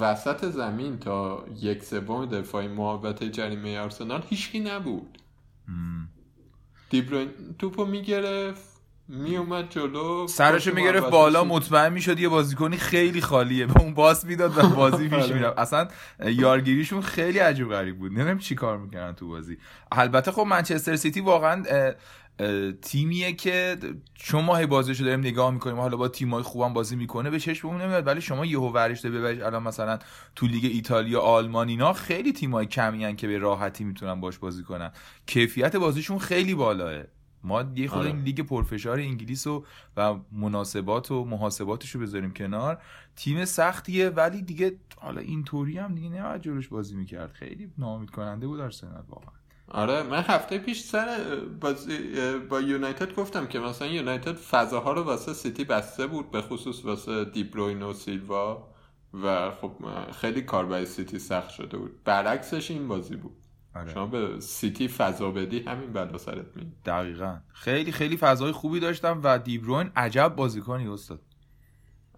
وسط 0.00 0.44
زمین 0.44 0.98
تا 0.98 1.44
یک 1.56 1.82
سوم 1.82 2.26
دفاعی 2.26 2.68
محوطه 2.68 3.30
جریمه 3.30 3.78
آرسنال 3.78 4.22
هیچکی 4.28 4.60
نبود. 4.60 5.18
دیبروین 6.90 7.28
توپو 7.58 7.84
می‌گرفت. 7.86 8.69
میومد 9.10 9.70
جلو 9.70 10.26
سرشو 10.26 10.74
می‌گرفت 10.74 11.10
بالا. 11.10 11.44
مطمئن 11.44 11.92
می‌شد 11.92 12.18
یه 12.18 12.28
بازیکنی 12.28 12.76
خیلی 12.76 13.20
خالیه. 13.20 13.66
به 13.66 13.80
اون 13.80 13.94
باس 13.94 14.24
می‌داد 14.24 14.58
و 14.58 14.68
بازی 14.68 15.08
پیش 15.08 15.18
آره. 15.24 15.34
می‌رفت. 15.34 15.58
اصلا 15.58 15.88
یارگیریشون 16.24 17.00
خیلی 17.00 17.38
عجیب 17.38 17.68
غریب 17.68 17.98
بود. 17.98 18.12
نمی‌دونم 18.12 18.38
چی 18.38 18.54
کار 18.54 18.78
می‌کردن 18.78 19.12
تو 19.12 19.28
بازی. 19.28 19.58
البته 19.92 20.32
خب 20.32 20.42
منچستر 20.42 20.96
سیتی 20.96 21.20
واقعا 21.20 21.64
تیمیه 22.82 23.32
که 23.32 23.76
چون 24.14 24.44
ما 24.44 24.56
هی 24.56 24.66
بازیشو 24.66 25.04
داریم 25.04 25.20
نگاه 25.20 25.50
می‌کنیم 25.50 25.76
حالا 25.76 25.96
با 25.96 26.08
تیمای 26.08 26.42
خوبم 26.42 26.72
بازی 26.72 26.96
می‌کنه 26.96 27.30
به 27.30 27.40
چشممون 27.40 27.82
نمیاد. 27.82 28.06
ولی 28.06 28.20
شما 28.20 28.46
یهو 28.46 28.68
ورشته 28.68 29.10
ببرید. 29.10 29.42
الان 29.42 29.62
مثلا 29.62 29.98
تو 30.36 30.46
لیگ 30.46 30.64
ایتالیا 30.64 31.20
آلمان 31.20 31.68
اینا 31.68 31.92
خیلی 31.92 32.32
تیمای 32.32 32.66
کمی 32.66 33.04
هن 33.04 33.16
که 33.16 33.26
به 33.28 33.38
راحتی 33.38 33.84
می‌تونن 33.84 34.20
باش 34.20 34.38
بازی 34.38 34.62
کنن. 34.62 34.92
کیفیت 35.26 35.76
بازیشون 35.76 36.18
خیلی 36.18 36.54
بالاه. 36.54 37.02
ما 37.44 37.64
یه 37.74 37.88
خود 37.88 37.98
آره. 37.98 38.06
این 38.06 38.22
لیگ 38.22 38.40
پرفشار 38.40 38.98
انگلیس 38.98 39.46
و 39.46 39.64
و 39.96 40.14
مناسبات 40.32 41.10
و 41.10 41.24
محاسباتش 41.24 41.90
رو 41.90 42.00
بذاریم 42.00 42.32
کنار. 42.32 42.82
تیم 43.16 43.44
سختیه 43.44 44.08
ولی 44.08 44.42
دیگه 44.42 44.76
حالا 44.96 45.20
اینطوری 45.20 45.78
هم 45.78 45.94
دیگه 45.94 46.08
نباید 46.08 46.42
جلوش 46.42 46.68
بازی 46.68 46.96
می‌کرد. 46.96 47.32
خیلی 47.32 47.72
ناامید 47.78 48.10
کننده 48.10 48.46
بود 48.46 48.60
آرسنال 48.60 49.04
واقعا. 49.08 49.30
آره 49.68 50.02
من 50.02 50.22
هفته 50.22 50.58
پیش 50.58 50.82
سر 50.82 51.36
بازی 51.60 51.98
با 52.48 52.60
یونایتد 52.60 53.14
گفتم 53.14 53.46
که 53.46 53.58
مثلا 53.58 53.88
یونایتد 53.88 54.34
فضاها 54.34 54.92
رو 54.92 55.02
واسه 55.02 55.32
سیتی 55.32 55.64
بسته 55.64 56.06
بود 56.06 56.30
به 56.30 56.42
خصوص 56.42 56.84
واسه 56.84 57.24
دیبروین 57.24 57.82
و 57.82 57.92
سیلوا 57.92 58.68
و 59.22 59.50
خب 59.50 59.72
خیلی 60.12 60.42
کار 60.42 60.66
برای 60.66 60.86
سیتی 60.86 61.18
سخت 61.18 61.50
شده 61.50 61.76
بود. 61.76 62.04
برعکسش 62.04 62.70
این 62.70 62.88
بازی 62.88 63.16
بود. 63.16 63.36
آره. 63.74 63.94
شما 63.94 64.06
به 64.06 64.40
سیتی 64.40 64.88
فضا 64.88 65.30
بدی 65.30 65.60
همین 65.60 65.92
بلا 65.92 66.18
سرت 66.18 66.56
میاد 66.56 66.72
دقیقا. 66.86 67.36
خیلی 67.52 67.92
خیلی 67.92 68.16
فضای 68.16 68.52
خوبی 68.52 68.80
داشتم 68.80 69.20
و 69.24 69.38
دیبروین 69.38 69.90
عجب 69.96 70.32
بازیکنی 70.36 70.88
استاد. 70.88 71.20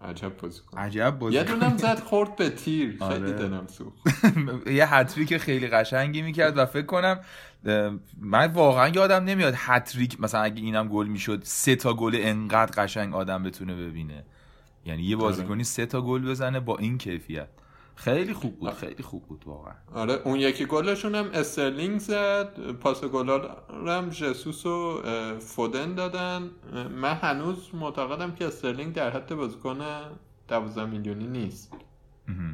عجب 0.01 0.10
بازیکن 0.10 0.28
عجب 0.28 0.37
بازی 0.37 1.35
یه 1.35 1.43
دونم 1.43 1.77
زد 1.77 1.99
خورد 1.99 2.35
به 2.35 2.49
تیر. 2.49 2.97
خیلی 3.09 3.13
آره. 3.13 3.33
دلم 3.33 3.67
سوخت. 3.67 3.97
یه 4.67 4.93
هتریک 4.93 5.37
خیلی 5.37 5.67
قشنگی 5.67 6.21
می‌کرد 6.21 6.57
و 6.57 6.65
فکر 6.65 6.85
کنم 6.85 7.19
من 8.17 8.51
واقعا 8.53 8.89
یادم 8.89 9.23
نمیاد 9.23 9.53
هتریک 9.57 10.21
مثلا 10.21 10.41
اگه 10.41 10.61
اینم 10.61 10.87
گل 10.87 11.07
می‌شد 11.07 11.41
سه 11.43 11.75
تا 11.75 11.93
گل 11.93 12.15
انقدر 12.19 12.83
قشنگ 12.83 13.15
آدم 13.15 13.43
بتونه 13.43 13.75
ببینه. 13.75 14.23
یعنی 14.85 15.03
یه 15.03 15.15
بازیکنی 15.15 15.63
سه 15.63 15.85
تا 15.85 16.01
گل 16.01 16.25
بزنه 16.29 16.59
با 16.59 16.77
این 16.77 16.97
کیفیت. 16.97 17.47
خیلی 17.95 18.33
خوب 18.33 18.59
بود 18.59 18.73
خیلی 18.73 19.03
خوب 19.03 19.23
بود 19.23 19.43
واقعا. 19.45 19.73
آره 19.93 20.13
اون 20.13 20.39
یکی 20.39 20.65
گلشون 20.65 21.15
هم 21.15 21.29
استرلینگ 21.33 21.99
زد 21.99 22.71
پاس 22.71 23.03
گلا 23.03 23.37
رو 23.69 23.89
هم 23.89 24.09
جسوس 24.09 24.65
و 24.65 25.01
فودن 25.39 25.95
دادن. 25.95 26.49
من 26.95 27.13
هنوز 27.13 27.69
معتقدم 27.75 28.35
که 28.35 28.47
استرلینگ 28.47 28.93
در 28.93 29.09
حد 29.09 29.35
بازیکن 29.35 29.77
12 30.47 30.85
میلیونی 30.85 31.27
نیست. 31.27 31.73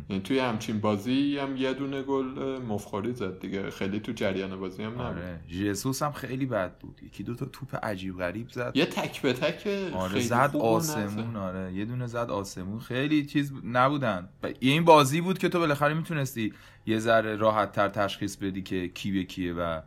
یعنی 0.10 0.22
توی 0.22 0.40
همچین 0.40 0.80
بازی 0.80 1.38
هم 1.38 1.58
یه 1.58 1.74
دونه 1.74 2.04
گل 2.04 2.58
مفخوری 2.62 3.14
زد 3.14 3.40
دیگه. 3.40 3.70
خیلی 3.70 4.00
تو 4.00 4.12
جریان 4.12 4.60
بازی 4.60 4.84
هم 4.84 4.92
نبود. 4.92 5.02
آره. 5.02 5.40
ژسوس 5.50 6.04
هم 6.04 6.12
خیلی 6.12 6.46
بد 6.46 6.78
بود. 6.78 7.00
یکی 7.04 7.24
دو 7.24 7.36
تا 7.36 7.46
توپ 7.46 7.76
عجیب 7.86 8.18
غریب 8.18 8.50
زد. 8.50 8.72
یه 8.76 8.86
تک 8.86 9.22
به 9.22 9.34
تک 9.34 9.68
آره 9.94 10.10
خیلی 10.10 10.24
زد 10.24 10.56
آسمون 10.56 11.30
نزد. 11.30 11.36
آره. 11.36 11.74
یه 11.74 11.86
دونه 11.86 12.08
زد 12.08 12.30
آسمون. 12.30 12.80
خیلی 12.80 13.26
چیز 13.26 13.54
نبودن. 13.64 14.30
این 14.60 14.86
بازی 14.86 15.22
بود 15.22 15.38
که 15.38 15.50
تو 15.50 15.60
بالاخره 15.60 15.94
می‌تونستی 15.94 16.54
یه 16.86 17.00
ذره 17.00 17.36
راحت 17.36 17.72
تر 17.72 17.90
تشخیص 17.90 18.36
بدی 18.36 18.62
که 18.62 18.88
کی 18.88 19.12
به 19.12 19.24
کیه 19.24 19.54
و 19.54 19.82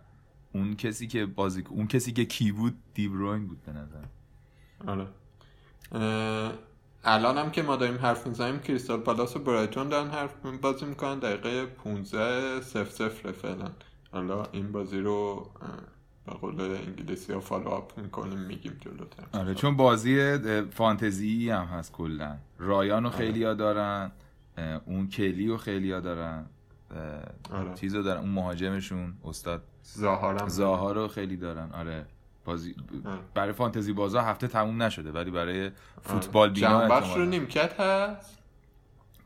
اون 0.55 0.77
کسی 0.77 1.07
که 1.07 1.27
بازی 1.27 1.65
اون 1.69 1.87
کسی 1.87 2.13
که 2.13 2.25
کی 2.25 2.53
بود 2.53 2.75
دیبروین 2.95 3.47
بود 3.47 3.63
به 3.63 3.73
نظر. 3.73 4.05
آره. 4.87 5.07
اه، 5.93 6.53
الان 7.05 7.39
هم 7.39 7.51
که 7.51 7.63
ما 7.63 7.77
داریم 7.77 7.99
حرف 7.99 8.27
می‌زنیم 8.27 8.59
کریستال 8.59 9.01
پالاس 9.01 9.37
و 9.37 9.39
برایتون 9.39 9.89
دارن 9.89 10.09
حرف 10.11 10.35
بازی 10.63 10.85
می‌کنن. 10.85 11.19
دقیقه 11.19 11.67
15 11.67 12.61
صفر 12.61 12.85
صفر 12.91 13.33
فعلا. 13.33 13.71
حالا 14.13 14.45
این 14.53 14.73
بازی 14.73 15.01
رو 15.01 15.51
به 16.27 16.33
قول 16.33 16.61
انگلیسی 16.61 17.33
ها 17.33 17.41
فالو 17.41 17.69
اپ 17.69 17.99
می‌کنیم 17.99 18.39
میگیم 18.39 18.77
جلوتر 18.81 19.23
آره 19.33 19.55
چون 19.55 19.77
بازی 19.77 20.39
فانتزی 20.71 21.51
هم 21.51 21.65
هست 21.65 21.93
کلا. 21.93 22.37
رایانو 22.59 23.11
خیلی 23.11 23.45
ها 23.45 23.55
دارن 23.55 24.13
اون 24.87 25.09
کلی 25.09 25.49
رو 25.49 25.57
خیلی 25.57 25.93
ها 25.93 26.01
دارن 26.01 26.47
آره. 27.53 27.75
چیزو 27.75 28.03
دارن 28.03 28.21
اون 28.21 28.31
مهاجمشون 28.31 29.15
استاد 29.25 29.63
زاهارم. 29.83 30.49
زاها 30.49 30.93
رو 30.93 31.09
خیلی 31.09 31.37
دارن. 31.37 31.73
آره. 31.73 32.07
بازی. 32.45 32.75
برای 33.35 33.53
فانتزی 33.53 33.93
بازا 33.93 34.23
هفته 34.23 34.49
تموم 34.49 34.83
نشده 34.83 35.13
ولی 35.13 35.31
برای 35.31 35.71
فوتبال 36.03 36.51
بینا 36.51 36.81
جنبخش 36.81 37.17
رو. 37.17 37.25
نیمکت 37.25 37.81
هست 37.81 38.39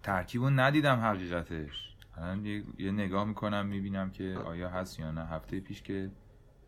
ترکیب 0.02 0.42
رو 0.42 0.50
ندیدم 0.50 1.00
حقیقتش 1.00 1.94
الان 2.16 2.46
یه, 2.46 2.64
یه 2.78 2.92
نگاه 2.92 3.24
می‌کنم 3.24 3.66
می‌بینم 3.66 4.10
که 4.10 4.38
آیا 4.44 4.68
هست 4.68 5.00
یا 5.00 5.10
نه 5.10 5.26
هفته 5.26 5.60
پیش 5.60 5.82
که 5.82 6.10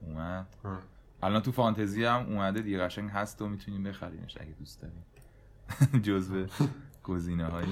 اومد 0.01 0.47
آه. 0.65 0.79
الان 1.23 1.43
تو 1.43 1.53
فانتزی 1.53 2.05
هم 2.05 2.27
اومده 2.27 2.61
دیگه 2.61 2.79
قشنگ 2.79 3.11
هست 3.11 3.43
و 3.43 3.49
می‌تونیم 3.49 3.83
بخریمش 3.83 4.37
اگه 4.41 4.51
دوست 4.59 4.83
داریم 4.83 5.05
جزو 6.07 6.47
گزینه 7.05 7.45
های. 7.47 7.67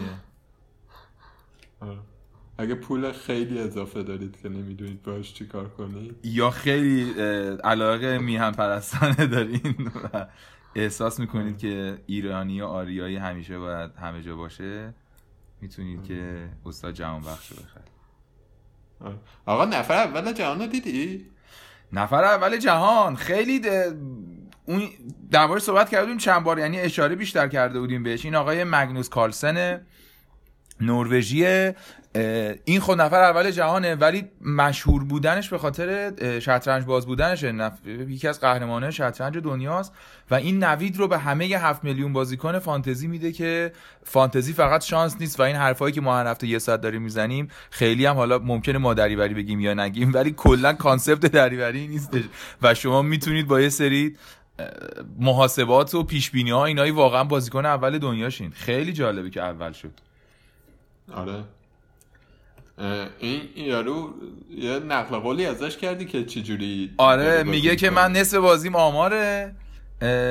اگه 2.59 2.75
پول 2.75 3.13
خیلی 3.13 3.59
اضافه 3.59 4.03
دارید 4.03 4.41
که 4.43 4.49
نمی‌دونید 4.49 5.03
باش 5.03 5.35
چی 5.35 5.47
کار 5.47 5.69
کنید 5.69 6.15
یا 6.23 6.51
خیلی 6.51 7.13
علاقه 7.65 8.19
میهن 8.19 8.53
پرستانه 8.53 9.27
دارین 9.27 9.91
و 10.13 10.27
احساس 10.75 11.21
می‌کنید 11.21 11.59
که 11.59 11.99
ایرانی 12.07 12.61
و 12.61 12.65
آریایی 12.65 13.17
همیشه 13.17 13.59
باید 13.59 13.91
همه 13.95 14.23
جا 14.23 14.37
باشه 14.37 14.95
می‌تونید 15.61 16.05
که 16.05 16.49
استاد 16.67 16.95
جهان 16.95 17.21
بخش 17.21 17.53
رو 17.53 17.57
بخرید. 17.57 17.97
آقا 19.47 19.65
نفر 19.65 19.95
اول 19.95 20.33
جهان 20.33 20.61
رو 20.61 20.67
دیدی؟ 20.67 21.27
نفر 21.93 22.25
اول 22.25 22.57
جهان 22.57 23.17
خیلی 23.17 23.61
ده- 23.61 23.97
اون 24.67 24.89
درباره 25.31 25.61
صحبت 25.61 25.91
کرده 25.91 26.05
بودیم 26.05 26.19
چند 26.19 26.45
بار 26.45 26.59
یعنی 26.59 26.81
اشاره 26.81 27.15
بیشتر 27.15 27.49
کرده 27.49 27.81
بودیم 27.81 28.03
بهش 28.03 28.25
این 28.25 28.35
آقای 28.35 28.65
مگنوس 28.65 29.09
کارلسن 29.09 29.87
نروژیه 30.81 31.77
این 32.65 32.81
خود 32.81 33.01
نفر 33.01 33.23
اول 33.23 33.51
جهانه 33.51 33.95
ولی 33.95 34.25
مشهور 34.41 35.05
بودنش 35.05 35.49
به 35.49 35.59
خاطر 35.59 36.13
شطرنج 36.41 36.85
باز 36.85 37.07
بودنشه 37.07 37.53
نف... 37.53 37.73
یکی 37.87 38.29
از 38.29 38.41
قهرمانان 38.41 38.91
شطرنج 38.91 39.39
دنیاست 39.39 39.93
و 40.31 40.35
این 40.35 40.65
نوید 40.65 40.97
رو 40.97 41.09
به 41.09 41.19
همه 41.19 41.45
هفت 41.45 41.85
میلیون 41.85 42.13
بازیکن 42.13 42.59
فانتزی 42.59 43.09
میده 43.09 43.33
که 43.33 43.73
فانتزی 44.05 44.53
فقط 44.53 44.85
شانس 44.85 45.17
نیست 45.21 45.41
و 45.41 45.43
این 45.43 45.57
حرفایی 45.57 45.95
که 45.95 46.01
ما 46.01 46.19
هر 46.19 46.27
هفته 46.27 46.47
یه 46.47 46.59
ساعت 46.59 46.81
داریم 46.81 47.03
می‌زنیم 47.03 47.49
خیلی 47.71 48.07
هم 48.07 48.17
حالا 48.17 48.39
ممکنه 48.39 48.79
ما 48.79 48.95
دریوری 48.95 49.35
بگیم 49.35 49.61
یا 49.61 49.75
نگیم 49.75 50.13
ولی 50.15 50.35
کلا 50.37 50.73
concept 50.73 51.27
دریوری 51.27 51.89
نیستش 51.89 52.25
و 52.63 52.75
شما 52.75 53.03
می‌تونید 53.03 53.47
با 53.47 53.61
یه 53.61 53.69
سری 53.69 54.17
محاسبات 55.19 55.95
و 55.95 56.03
پیش 56.03 56.31
بینی 56.31 56.51
ها 56.51 56.65
اینایی 56.65 56.91
واقعا 56.91 57.25
بازیکن 57.25 57.67
اول 57.67 57.99
دنیاشین. 57.99 58.51
خیلی 58.51 58.93
جالبه 58.93 59.31
که 59.31 59.43
اول 59.43 59.73
شد. 59.73 60.01
آره. 61.13 61.45
این 63.19 63.41
یارو 63.57 64.15
یه 64.51 64.79
نقل 64.79 65.19
قولی 65.19 65.47
ازش 65.47 65.77
کردی 65.77 66.05
که 66.05 66.25
چجوری 66.25 66.95
آره 66.99 67.43
میگه 67.43 67.77
که. 67.77 67.91
من 67.91 68.13
نصف 68.13 68.39
بازیم 68.39 68.77
آماره. 68.77 69.55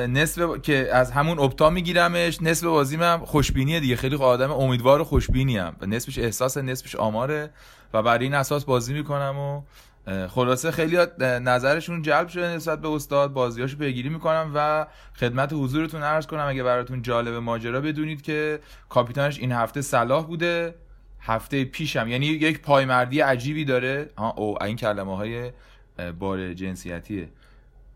نصف 0.08 0.38
با- 0.42 0.58
که 0.58 0.88
از 0.92 1.10
همون 1.10 1.38
اپتا 1.38 1.70
میگیرمش 1.70 2.42
نصف 2.42 2.64
بازیم 2.64 3.02
هم 3.02 3.24
خوشبینیه 3.24 3.80
دیگه. 3.80 3.96
خیلی 3.96 4.16
آدم 4.16 4.50
امیدوار 4.50 5.00
و 5.00 5.04
خوشبینی 5.04 5.56
هم. 5.58 5.76
و 5.80 5.86
نصفش 5.86 6.18
احساس 6.18 6.56
نصفش 6.56 6.96
آماره. 6.96 7.50
و 7.94 8.02
بر 8.02 8.18
این 8.18 8.34
اساس 8.34 8.64
بازی 8.64 8.94
می‌کنم 8.94 9.38
و 9.38 9.62
خلاصه 10.28 10.70
خیلی 10.70 10.98
نظرشون 11.20 12.02
جلب 12.02 12.28
شده 12.28 12.48
نسبت 12.48 12.80
به 12.80 12.88
استاد. 12.88 13.32
بازیاشو 13.32 13.78
پیگیری 13.78 14.08
می‌کنم 14.08 14.50
و 14.54 14.86
خدمت 15.20 15.52
حضورتون 15.52 16.02
عرض 16.02 16.26
کنم. 16.26 16.46
اگه 16.48 16.62
براتون 16.62 17.02
جالب 17.02 17.34
ماجرا 17.34 17.80
بدونید 17.80 18.22
که 18.22 18.60
کاپیتانش 18.88 19.38
این 19.38 19.52
هفته 19.52 19.82
صلاح 19.82 20.26
بوده. 20.26 20.74
هفته 21.26 21.64
پیشم. 21.64 22.08
یعنی 22.08 22.26
یک 22.26 22.62
پایمردی 22.62 23.20
عجیبی 23.20 23.64
داره. 23.64 24.10
ها 24.18 24.30
او 24.30 24.62
این 24.62 24.76
کلمه 24.76 25.16
های 25.16 25.50
بار 26.18 26.54
جنسیتیه. 26.54 27.28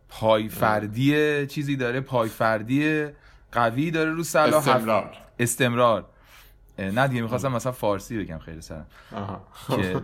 پای 0.09 0.49
فردی 0.49 1.47
چیزی 1.47 1.77
داره 1.77 2.01
پای 2.01 2.29
فردی 2.29 3.07
قوی 3.53 3.90
داره 3.90 4.11
رو 4.11 4.23
صلاح. 4.25 4.69
استمرار. 4.69 5.12
استمرار. 5.38 6.07
اه، 6.79 6.90
نه 6.90 7.09
دیگه 7.09 7.23
می‌خواستم 7.23 7.53
مثلا 7.53 7.73
فارسی 7.73 8.19
بگم 8.19 8.38
خیلی 8.38 8.61
سرم. 8.61 8.87
که 9.69 10.01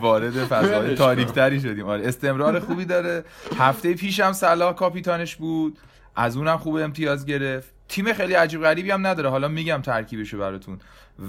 وارد 0.00 0.44
فضای 0.44 0.80
ولش 0.80 0.98
تاریک 0.98 1.28
تری 1.28 1.60
شدیم. 1.60 1.86
آره 1.88 2.08
استمرار 2.08 2.60
خوبی 2.60 2.84
داره. 2.84 3.24
هفته 3.58 3.94
پیشم 3.94 4.32
صلاح 4.32 4.74
کاپیتانش 4.74 5.36
بود. 5.36 5.78
از 6.16 6.36
اونم 6.36 6.56
خوب 6.56 6.76
امتیاز 6.76 7.26
گرفت. 7.26 7.74
تیم 7.88 8.12
خیلی 8.12 8.34
عجیب 8.34 8.62
غریبی 8.62 8.90
هم 8.90 9.06
نداره. 9.06 9.28
حالا 9.28 9.48
میگم 9.48 9.80
ترکیبشو 9.82 10.38
براتون. 10.38 10.78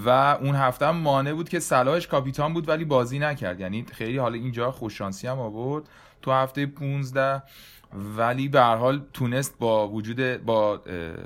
و 0.06 0.08
اون 0.40 0.54
هفته 0.54 0.86
هم 0.86 0.96
مانع 0.96 1.32
بود 1.32 1.48
که 1.48 1.60
صلاحش 1.60 2.06
کاپیتان 2.06 2.52
بود 2.52 2.68
ولی 2.68 2.84
بازی 2.84 3.18
نکرد. 3.18 3.60
یعنی 3.60 3.86
خیلی 3.92 4.18
حالا 4.18 4.34
اینجا 4.34 4.70
خوششانسی 4.70 5.26
هم 5.26 5.38
آورد. 5.38 5.84
تو 6.22 6.32
هفته 6.32 6.66
15 6.66 7.42
ولی 8.16 8.48
به 8.48 8.60
هر 8.60 8.76
حال 8.76 9.02
تونست 9.12 9.58
با 9.58 9.88
وجود 9.88 10.44
با 10.44 10.82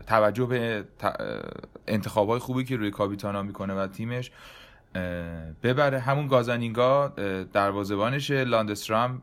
توجه 0.07 0.47
به 0.47 0.85
انتخابای 1.87 2.39
خوبی 2.39 2.65
که 2.65 2.77
روی 2.77 2.91
کاپیتانا 2.91 3.43
می‌کنه 3.43 3.75
و 3.75 3.87
تیمش 3.87 4.31
ببره. 5.63 5.99
همون 5.99 6.27
گازانینگا 6.27 7.05
اه، 7.05 7.45
دروازه‌بانشه 7.45 8.45
لاندسترام 8.45 9.23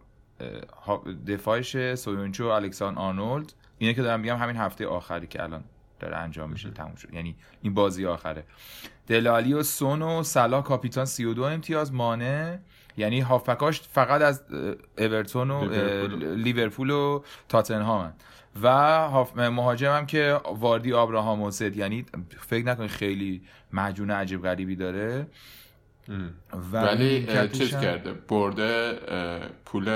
دفاعش 1.27 1.95
سویونچو 1.95 2.45
الکسان 2.45 2.97
آرنولد. 2.97 3.53
اینه 3.77 3.93
که 3.93 4.01
دارم 4.01 4.19
میگم 4.19 4.37
همین 4.37 4.57
هفته 4.57 4.87
آخری 4.87 5.27
که 5.27 5.43
الان 5.43 5.63
داره 5.99 6.17
انجام 6.17 6.49
میشه 6.49 6.71
تموم 6.71 6.95
شد. 6.95 7.13
یعنی 7.13 7.35
این 7.61 7.73
بازی 7.73 8.05
آخره. 8.05 8.43
دلالی 9.07 9.53
و 9.53 9.63
سون 9.63 10.01
و 10.01 10.23
صلاح 10.23 10.63
کاپیتان 10.63 11.05
32 11.05 11.43
امتیاز 11.43 11.93
مانه. 11.93 12.59
یعنی 12.97 13.21
هافبکاش 13.21 13.81
فقط 13.81 14.21
از 14.21 14.43
اورتون 14.97 15.51
و 15.51 15.65
لیورپول. 16.35 16.89
و 16.89 17.23
تاتنهام 17.49 18.13
و 18.61 18.69
هاف 19.09 19.37
مهاجمم 19.37 20.05
که 20.05 20.39
واردی 20.45 20.93
آبراهام 20.93 21.41
و 21.41 21.51
سد 21.51 21.75
یعنی 21.75 22.05
فکر 22.39 22.65
نکنید 22.65 22.89
خیلی 22.89 23.41
مجون 23.73 24.11
عجیب 24.11 24.43
غریبی 24.43 24.75
داره. 24.75 25.27
و 26.71 26.81
ولی 26.81 27.27
چیز 27.49 27.71
کرده؟ 27.71 28.13
برده 28.13 28.99
پول 29.65 29.89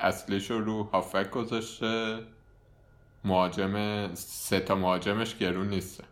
اصلیش 0.00 0.50
رو 0.50 0.82
هافک 0.82 1.30
گذاشته. 1.30 2.18
مهاجم 3.28 4.14
سه 4.14 4.60
تا 4.60 4.74
مهاجمش 4.74 5.36
گرون 5.36 5.68
نیسته. 5.68 6.04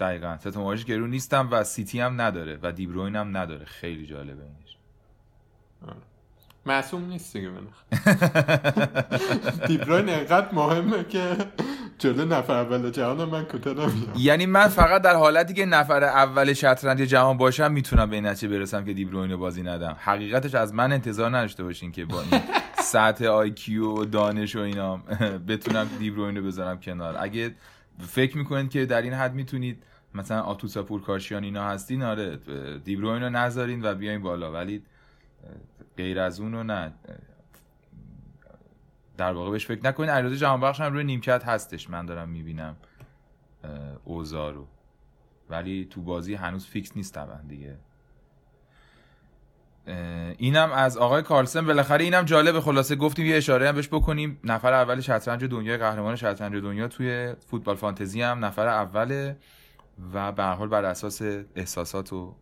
دقیقا. 0.00 0.38
سه 0.38 0.50
تا 0.50 0.60
مهاجم 0.60 0.84
گرون 0.84 1.10
نیستم 1.10 1.48
و 1.50 1.64
سیتی 1.64 2.00
هم 2.00 2.20
نداره 2.20 2.58
و 2.62 2.72
دیبروین 2.72 3.16
هم 3.16 3.36
نداره. 3.36 3.64
خیلی 3.64 4.06
جالبه 4.06 4.42
اینش. 4.42 4.76
معصوم 6.66 7.04
نیست 7.04 7.36
دیگه 7.36 7.48
من 7.48 7.60
دیبروین 9.68 10.08
انقدر 10.08 10.48
مهمه 10.52 11.04
که 11.04 11.36
جلو 11.98 12.24
نفر 12.24 12.54
اول 12.54 12.90
جهان 12.90 13.24
من 13.24 13.44
کوتاه 13.44 13.74
نمیام 13.74 14.12
یعنی 14.16 14.46
من 14.46 14.68
فقط 14.68 15.02
در 15.02 15.14
حالتی 15.14 15.54
که 15.54 15.66
نفر 15.66 16.04
اول 16.04 16.52
شطرنج 16.52 16.98
جهان 16.98 17.36
باشم 17.36 17.72
می‌تونم 17.72 18.10
به 18.10 18.16
این 18.16 18.26
نتیجه 18.26 18.58
برسم 18.58 18.84
که 18.84 18.92
دیبروین 18.92 19.30
رو 19.30 19.38
بازی 19.38 19.62
ندم. 19.62 19.96
حقیقتش 20.00 20.54
از 20.54 20.74
من 20.74 20.92
انتظار 20.92 21.36
نداشته 21.36 21.64
باشین 21.64 21.92
که 21.92 22.04
با 22.04 22.22
این 22.22 22.30
سطح 22.82 23.26
آی 23.26 23.50
کیو 23.50 23.86
و 23.86 24.04
دانش 24.04 24.56
و 24.56 24.58
اینا. 24.60 24.96
بتونم 25.48 25.88
دیبروین 25.98 26.36
رو 26.36 26.44
بذارم 26.44 26.80
کنار. 26.80 27.16
اگه 27.18 27.54
فکر 27.98 28.38
می‌کنید 28.38 28.70
که 28.70 28.86
در 28.86 29.02
این 29.02 29.12
حد 29.12 29.34
می‌تونید 29.34 29.82
مثلا 30.14 30.40
آتوسا 30.40 30.82
پورکاشیان 30.82 31.44
اینا 31.44 31.64
هستین 31.64 32.02
آره 32.02 32.36
دیبروین 32.84 33.22
رو 33.22 33.30
نذارین 33.30 33.84
و 33.84 33.94
بیاین 33.94 34.22
بالا. 34.22 34.52
ولی 34.52 34.82
غیر 35.96 36.20
از 36.20 36.40
اون 36.40 36.52
رو 36.52 36.62
نه. 36.62 36.92
در 39.16 39.32
واقع 39.32 39.50
بهش 39.50 39.66
فکر 39.66 39.84
نکنین. 39.84 40.10
علیرضا 40.10 40.36
جهانبخش 40.36 40.80
هم 40.80 40.92
روی 40.92 41.04
نیمکت 41.04 41.44
هستش 41.44 41.90
من 41.90 42.06
دارم 42.06 42.28
می‌بینم 42.28 42.76
اوزا 44.04 44.50
رو 44.50 44.66
ولی 45.50 45.84
تو 45.90 46.02
بازی 46.02 46.34
هنوز 46.34 46.66
فیکس 46.66 46.96
نیست 46.96 47.14
طبعا 47.14 47.40
دیگه. 47.48 47.78
اینم 50.38 50.72
از 50.72 50.96
آقای 50.96 51.22
کارلسن. 51.22 51.66
بالاخره 51.66 52.04
اینم 52.04 52.22
جالبه. 52.22 52.60
خلاصه 52.60 52.96
گفتیم 52.96 53.26
یه 53.26 53.36
اشاره 53.36 53.68
هم 53.68 53.74
بهش 53.74 53.88
بکنیم. 53.88 54.40
نفر 54.44 54.72
اول 54.72 55.00
شطرنج 55.00 55.44
دنیا 55.44 55.78
قهرمان 55.78 56.16
شطرنج 56.16 56.62
دنیا 56.62 56.88
توی 56.88 57.34
فوتبال 57.50 57.76
فانتزی 57.76 58.22
هم. 58.22 58.44
نفر 58.44 58.66
اوله 58.68 59.36
و 60.14 60.32
به 60.32 60.42
هر 60.42 60.54
حال 60.54 60.68
بر 60.68 60.84
اساس 60.84 61.22
احساسات 61.56 62.12
و 62.12 62.34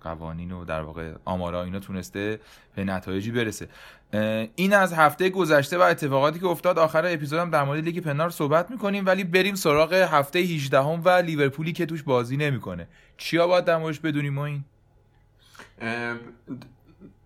قوانین 0.00 0.52
و 0.52 0.64
در 0.64 0.80
واقع 0.80 1.12
آمارا 1.24 1.62
اینا 1.64 1.78
تونسته 1.78 2.40
به 2.74 2.84
نتایجی 2.84 3.30
برسه. 3.30 3.68
این 4.56 4.74
از 4.74 4.92
هفته 4.92 5.30
گذشته 5.30 5.78
و 5.78 5.80
اتفاقاتی 5.80 6.38
که 6.38 6.46
افتاد. 6.46 6.78
آخر 6.78 7.06
اپیزودم 7.06 7.50
در 7.50 7.64
مورد 7.64 7.84
لیگ 7.84 7.98
پنار 7.98 8.30
صحبت 8.30 8.70
می‌کنیم 8.70 9.06
ولی 9.06 9.24
بریم 9.24 9.54
سراغ 9.54 9.92
هفته 9.92 10.38
18 10.38 10.78
هم 10.78 11.02
و 11.04 11.08
لیورپولی 11.08 11.72
که 11.72 11.86
توش 11.86 12.02
بازی 12.02 12.36
نمی‌کنه. 12.36 12.88
چیا 13.16 13.46
باید 13.46 13.64
در 13.64 13.76
موردش 13.76 14.00
بدونیم 14.00 14.34
ما 14.34 14.46
این؟ 14.46 14.64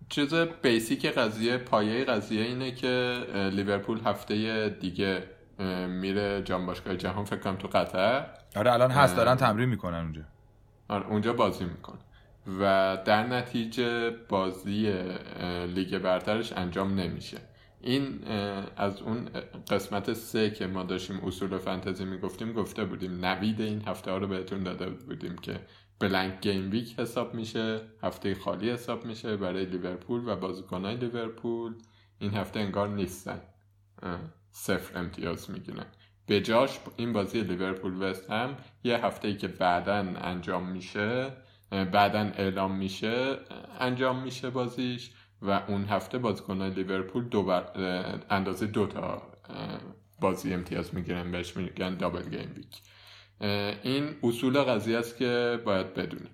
چیز 0.09 0.33
بیسیک 0.33 1.05
قضیه 1.05 1.57
پایه 1.57 2.05
قضیه 2.05 2.41
اینه 2.41 2.71
که 2.71 3.25
لیورپول 3.53 3.99
هفته 4.05 4.69
دیگه 4.69 5.23
میره 5.87 6.41
جام 6.41 6.65
باشگاه 6.65 6.95
جهان 6.95 7.25
فکر 7.25 7.39
کنم 7.39 7.55
تو 7.55 7.67
قطر. 7.67 8.25
آره 8.55 8.73
الان 8.73 8.91
هست. 8.91 9.15
دارن 9.17 9.35
تمرین 9.35 9.69
می‌کنن 9.69 9.99
اونجا. 9.99 10.21
آره 10.87 11.07
اونجا 11.07 11.33
بازی 11.33 11.65
می‌کنه 11.65 11.99
و 12.59 12.97
در 13.05 13.27
نتیجه 13.27 14.09
بازی 14.09 14.93
لیگ 15.75 15.97
برترش 15.97 16.53
انجام 16.53 16.99
نمیشه. 16.99 17.37
این 17.81 18.27
از 18.77 19.01
اون 19.01 19.29
قسمت 19.69 20.13
سه 20.13 20.49
که 20.49 20.67
ما 20.67 20.83
داشتیم 20.83 21.19
اصول 21.23 21.57
فانتزی 21.57 22.05
می‌گفتیم 22.05 22.53
گفته 22.53 22.85
بودیم 22.85 23.25
نوید 23.25 23.61
این 23.61 23.81
هفته 23.87 24.11
ها 24.11 24.17
رو 24.17 24.27
بهتون 24.27 24.63
داده 24.63 24.89
بودیم 24.89 25.35
که 25.35 25.59
blank 25.99 26.41
gameweek 26.41 26.99
حساب 26.99 27.33
میشه 27.33 27.81
هفته 28.03 28.35
خالی 28.35 28.69
حساب 28.69 29.05
میشه 29.05 29.37
برای 29.37 29.65
لیورپول 29.65 30.29
و 30.29 30.35
بازیکنان 30.35 30.93
لیورپول. 30.93 31.75
این 32.19 32.33
هفته 32.33 32.59
انگار 32.59 32.87
نیستن. 32.87 33.41
صفر 34.51 34.99
امتیاز 34.99 35.51
می‌گیرن. 35.51 35.85
به 36.27 36.41
جاش 36.41 36.79
این 36.97 37.13
بازی 37.13 37.41
لیورپول 37.41 38.01
وست 38.01 38.31
هم 38.31 38.57
یه 38.83 39.05
هفته 39.05 39.27
ای 39.27 39.37
که 39.37 39.47
بعدا 39.47 39.95
انجام 40.17 40.71
میشه 40.71 41.33
بعدا 41.69 42.19
اعلام 42.19 42.75
میشه 42.77 43.37
انجام 43.79 44.23
میشه 44.23 44.49
بازیش 44.49 45.11
و 45.41 45.51
اون 45.67 45.85
هفته 45.85 46.17
بازیکنان 46.17 46.69
لیورپول 46.69 47.23
دو 47.23 47.43
بر 47.43 47.65
اندازه 48.29 48.67
دو 48.67 48.87
تا 48.87 49.21
بازی 50.21 50.53
امتیاز 50.53 50.95
می‌گیرن 50.95 51.31
بهش 51.31 51.57
میگن 51.57 51.97
double 51.97 52.29
gameweek 52.29 52.81
این 53.83 54.15
اصول 54.23 54.59
قضیه 54.61 54.97
است 54.97 55.17
که 55.17 55.59
باید 55.65 55.93
بدونیم. 55.93 56.31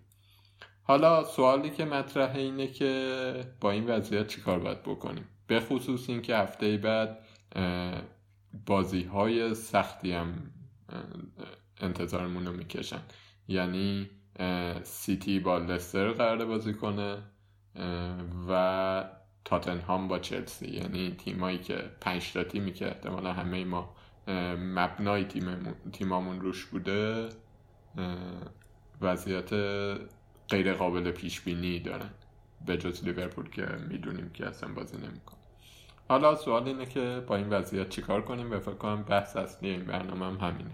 حالا 0.84 1.24
سوالی 1.24 1.70
که 1.70 1.86
مطرحه 1.86 2.40
اینه 2.40 2.68
که 2.68 3.54
با 3.62 3.72
این 3.72 3.86
وضعیت 3.90 4.28
چیکار 4.28 4.60
باید 4.60 4.84
بکنیم؟ 4.84 5.28
به 5.48 5.60
خصوص 5.60 6.10
اینکه 6.10 6.38
هفته 6.38 6.78
بعد 6.78 7.18
بازی 8.66 9.04
های 9.04 9.56
سختی 9.56 10.12
هم 10.12 10.52
انتظارمون 11.82 12.46
رو 12.46 12.54
می‌کشن. 12.54 13.02
یعنی 13.48 14.10
سیتی 14.84 15.40
با 15.40 15.58
لستر 15.58 16.12
قرار 16.12 16.46
بازی 16.46 16.74
کنه 16.74 17.18
و 18.50 19.04
تاتنهام 19.46 20.08
با 20.08 20.20
چلسی. 20.20 20.68
یعنی 20.68 21.12
تیمایی 21.12 21.58
که 21.58 21.76
پنج 22.02 22.34
تیمی 22.50 22.74
که 22.74 22.88
احتمالا 22.88 23.34
همه 23.34 23.66
ما 23.66 23.96
مبنای 24.28 25.26
تیم 25.26 25.76
تیمامون 25.94 26.42
روش 26.42 26.66
بوده 26.66 27.30
وضعیت 29.02 29.50
غیر 30.50 30.74
قابل 30.74 31.12
پیش 31.12 31.42
بینی 31.42 31.80
دارن 31.80 32.10
به 32.66 32.78
جز 32.78 33.04
لیورپول 33.04 33.50
که 33.50 33.68
می‌دونیم 33.90 34.30
که 34.34 34.48
اصلا 34.48 34.74
بازی 34.74 34.98
نمی‌کنه. 34.98 35.40
حالا 36.10 36.36
سوال 36.36 36.64
اینه 36.64 36.86
که 36.86 37.24
با 37.28 37.36
این 37.36 37.50
وضعیت 37.50 37.90
چیکار 37.90 38.22
کنیم؟ 38.22 38.52
و 38.52 38.60
فکر 38.60 38.76
کنم 38.76 39.04
بحث 39.04 39.36
اصلی 39.36 39.70
این 39.70 39.86
برنامه 39.86 40.26
هم 40.26 40.38
همینه. 40.38 40.72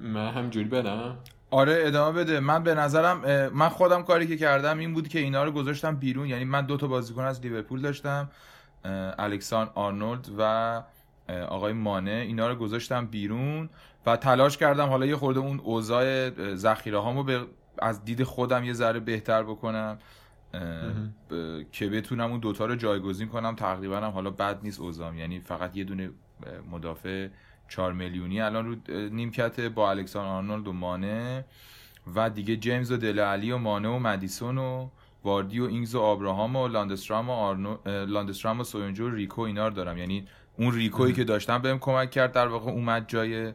من 0.00 0.30
همجوری 0.30 0.68
بدم 0.68 1.18
آره 1.50 1.82
ادامه 1.86 2.20
بده. 2.20 2.40
من 2.40 2.62
به 2.62 2.74
نظرم 2.74 3.48
من 3.48 3.68
خودم 3.68 4.02
کاری 4.02 4.26
که 4.26 4.36
کردم 4.36 4.78
این 4.78 4.94
بود 4.94 5.08
که 5.08 5.18
اینا 5.18 5.44
رو 5.44 5.50
گذاشتم 5.50 5.96
بیرون. 5.96 6.26
یعنی 6.26 6.44
من 6.44 6.66
دو 6.66 6.76
تا 6.76 6.86
بازیکن 6.86 7.22
از 7.22 7.40
لیورپول 7.40 7.80
داشتم. 7.80 8.30
الکسان 8.84 9.70
آرنولد 9.74 10.28
و 10.38 10.82
آقای 11.28 11.72
مانه 11.72 12.10
اینا 12.10 12.48
رو 12.48 12.54
گذاشتم 12.54 13.06
بیرون 13.06 13.70
و 14.06 14.16
تلاش 14.16 14.56
کردم 14.56 14.88
حالا 14.88 15.06
یه 15.06 15.16
خورده 15.16 15.40
اون 15.40 15.60
اوضاع 15.60 16.30
ذخیره 16.54 16.98
هامو 16.98 17.22
به 17.22 17.46
از 17.78 18.04
دید 18.04 18.22
خودم 18.22 18.64
یه 18.64 18.72
ذره 18.72 19.00
بهتر 19.00 19.42
بکنم 19.42 19.98
که 21.72 21.88
بتونم 21.88 22.30
اون 22.30 22.40
دوتا 22.40 22.66
رو 22.66 22.74
جایگزین 22.74 23.28
کنم. 23.28 23.54
تقریبا 23.54 23.96
هم 23.96 24.10
حالا 24.10 24.30
بد 24.30 24.58
نیست 24.62 24.80
اوضاعم. 24.80 25.18
یعنی 25.18 25.40
فقط 25.40 25.76
یه 25.76 25.84
دونه 25.84 26.10
مدافع 26.70 27.28
4 27.68 27.92
میلیونی 27.92 28.40
الان 28.40 28.66
رو 28.66 28.76
نیمکت 29.08 29.60
با 29.60 29.90
الکسان 29.90 30.26
آرنولد 30.26 30.68
و 30.68 30.72
مانه 30.72 31.44
و 32.14 32.30
دیگه 32.30 32.56
جیمز 32.56 32.92
و 32.92 32.96
دل 32.96 33.20
علی 33.20 33.52
و 33.52 33.58
مانه 33.58 33.88
و 33.88 33.98
مدیسون 33.98 34.58
و 34.58 34.88
واردی 35.24 35.60
و 35.60 35.64
اینگز 35.64 35.94
و 35.94 36.00
آبراهام 36.00 36.56
و 36.56 36.68
لاندسترام 36.68 37.30
و 37.30 37.32
آرنو... 37.32 37.76
لاندسترام 37.86 38.60
و 38.60 38.64
سویونجو 38.64 39.06
و 39.06 39.10
ریکو 39.10 39.40
اینا 39.40 39.68
رو 39.68 39.74
دارم. 39.74 39.98
یعنی 39.98 40.26
اون 40.58 40.74
ریکویی 40.74 41.12
که 41.12 41.24
داشتم 41.24 41.58
بهم 41.58 41.78
کمک 41.78 42.10
کرد 42.10 42.32
در 42.32 42.46
واقع 42.46 42.70
اومد 42.70 43.08
جای 43.08 43.52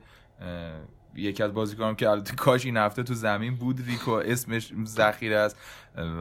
یکی 1.15 1.43
از 1.43 1.53
بازیکنان 1.53 1.95
که 1.95 2.09
البته 2.09 2.35
کاش 2.35 2.65
این 2.65 2.77
هفته 2.77 3.03
تو 3.03 3.13
زمین 3.13 3.55
بود 3.55 3.81
ریکو 3.87 4.11
اسمش 4.11 4.73
ذخیره 4.85 5.37
است. 5.37 5.57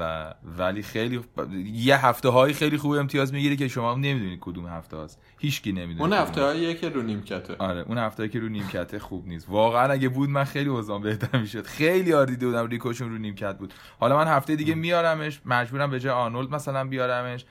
و 0.00 0.34
ولی 0.58 0.82
خیلی 0.82 1.20
یه 1.64 2.06
هفته 2.06 2.28
های 2.28 2.52
خیلی 2.52 2.76
خوب 2.76 2.92
امتیاز 2.92 3.32
می‌گیره 3.32 3.56
که 3.56 3.68
شما 3.68 3.92
هم 3.92 4.00
نمی‌دونید 4.00 4.38
کدوم 4.40 4.66
هفته 4.66 4.96
هاست. 4.96 5.20
هیچکی 5.38 5.72
نمی‌دونه 5.72 6.02
اون 6.02 6.12
هفته 6.12 6.42
هاییه 6.42 6.74
که 6.74 6.88
رو 6.88 7.02
نیمکته. 7.02 7.56
آره 7.58 7.84
اون 7.88 7.98
هفته 7.98 8.28
که 8.28 8.40
رو 8.40 8.48
نیمکته 8.48 8.98
خوب 8.98 9.28
نیست. 9.28 9.46
واقعا 9.48 9.92
اگه 9.92 10.08
بود 10.08 10.30
من 10.30 10.44
خیلی 10.44 10.68
اوضاع 10.68 11.00
بهتر 11.00 11.40
می‌شد. 11.40 11.66
خیلی 11.66 12.12
آزار 12.12 12.27
دیده 12.27 12.46
بودم 12.46 12.66
ریکوشون 12.66 13.10
رو 13.10 13.18
نیمکت 13.18 13.58
بود. 13.58 13.74
حالا 14.00 14.16
من 14.16 14.28
هفته 14.28 14.56
دیگه 14.56 14.74
میارمش 14.74 15.40
مجبورم 15.44 15.90
به 15.90 16.00
جای 16.00 16.12
آرنولد 16.12 16.54
مثلا 16.54 16.84
بیارمش. 16.84 17.44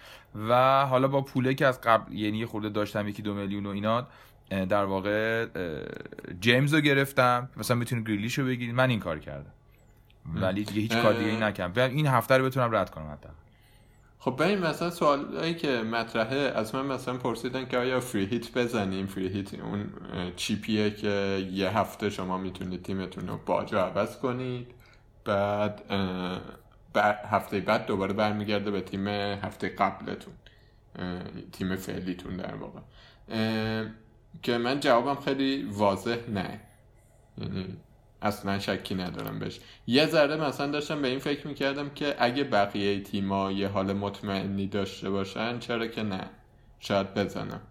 و 0.49 0.85
حالا 0.85 1.07
با 1.07 1.21
پوله 1.21 1.53
که 1.53 1.65
از 1.65 1.81
قبل 1.81 2.13
یعنی 2.13 2.45
خورده 2.45 2.69
داشتم 2.69 3.07
یکی 3.07 3.21
دو 3.21 3.33
میلیون 3.33 3.65
و 3.65 3.69
اینا 3.69 3.97
اه، 3.97 4.07
در 4.69 4.85
واقع 4.85 5.45
جیمز 6.39 6.73
رو 6.73 6.79
گرفتم. 6.79 7.49
مثلا 7.57 7.77
می‌تونی 7.77 8.03
گریلیش 8.03 8.39
رو 8.39 8.45
بگیرید 8.45 8.75
من 8.75 8.89
این 8.89 8.99
کار 8.99 9.19
کردم. 9.19 9.51
ولی 10.35 10.63
دیگه 10.63 10.81
هیچ 10.81 10.97
کار 10.97 11.13
دیگه 11.13 11.29
ای. 11.29 11.39
نکردم. 11.39 11.73
و 11.75 11.79
این 11.79 12.07
هفته 12.07 12.37
رو 12.37 12.45
بتونم 12.45 12.75
رد 12.75 12.89
کنم 12.89 13.11
حتی. 13.11 13.29
خب 14.19 14.35
بریم 14.39 14.59
مثلا 14.59 14.89
سوالایی 14.89 15.53
که 15.53 15.67
مطرحه 15.67 16.35
از 16.35 16.75
من 16.75 16.85
مثلا 16.85 17.17
پرسیدن 17.17 17.65
که 17.65 17.77
آیا 17.77 17.99
فری 17.99 18.25
هیت 18.25 18.57
بزنیم؟ 18.57 19.05
فری 19.05 19.27
هیت 19.27 19.53
اون 19.53 19.89
چیپیه 20.35 20.91
که 20.91 21.47
یه 21.51 21.77
هفته 21.77 22.09
شما 22.09 22.37
می‌تونید 22.37 22.83
تیمتون 22.83 23.27
رو 23.27 23.39
باجا 23.45 23.85
عوض 23.85 24.17
کنید. 24.17 24.67
بعد 25.25 25.81
هفته 27.31 27.59
بعد 27.59 27.85
دوباره 27.85 28.13
برمیگرده 28.13 28.71
به 28.71 28.81
تیم 28.81 29.07
هفته 29.07 29.69
قبلتون. 29.69 30.33
تیم 31.51 31.75
فعلیتون 31.75 32.37
در 32.37 32.55
واقع. 32.55 32.79
که 34.41 34.57
من 34.57 34.79
جوابم 34.79 35.21
خیلی 35.21 35.63
واضح 35.63 36.17
نه. 36.29 36.59
یعنی 37.37 37.77
اصلا 38.21 38.59
شکی 38.59 38.95
ندارم 38.95 39.39
بهش. 39.39 39.59
یه 39.87 40.05
ذره 40.05 40.35
مثلا 40.35 40.67
داشتم 40.71 41.01
به 41.01 41.07
این 41.07 41.19
فکر 41.19 41.47
می‌کردم 41.47 41.89
که 41.89 42.15
اگه 42.19 42.43
بقیه 42.43 42.99
تیما 42.99 43.51
یه 43.51 43.67
حال 43.67 43.93
مطمئنی 43.93 44.67
داشته 44.67 45.09
باشن 45.09 45.59
چرا 45.59 45.87
که 45.87 46.03
نه. 46.03 46.29
شاید 46.79 47.13
بزنم. 47.13 47.61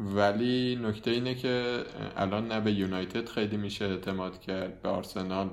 ولی 0.00 0.78
نکته 0.82 1.10
اینه 1.10 1.34
که 1.34 1.84
الان 2.16 2.48
نه 2.48 2.60
به 2.60 2.72
یونایتد 2.72 3.28
خیلی 3.28 3.56
میشه 3.56 3.84
اعتماد 3.84 4.40
کرد 4.40 4.82
به 4.82 4.88
آرسنال 4.88 5.50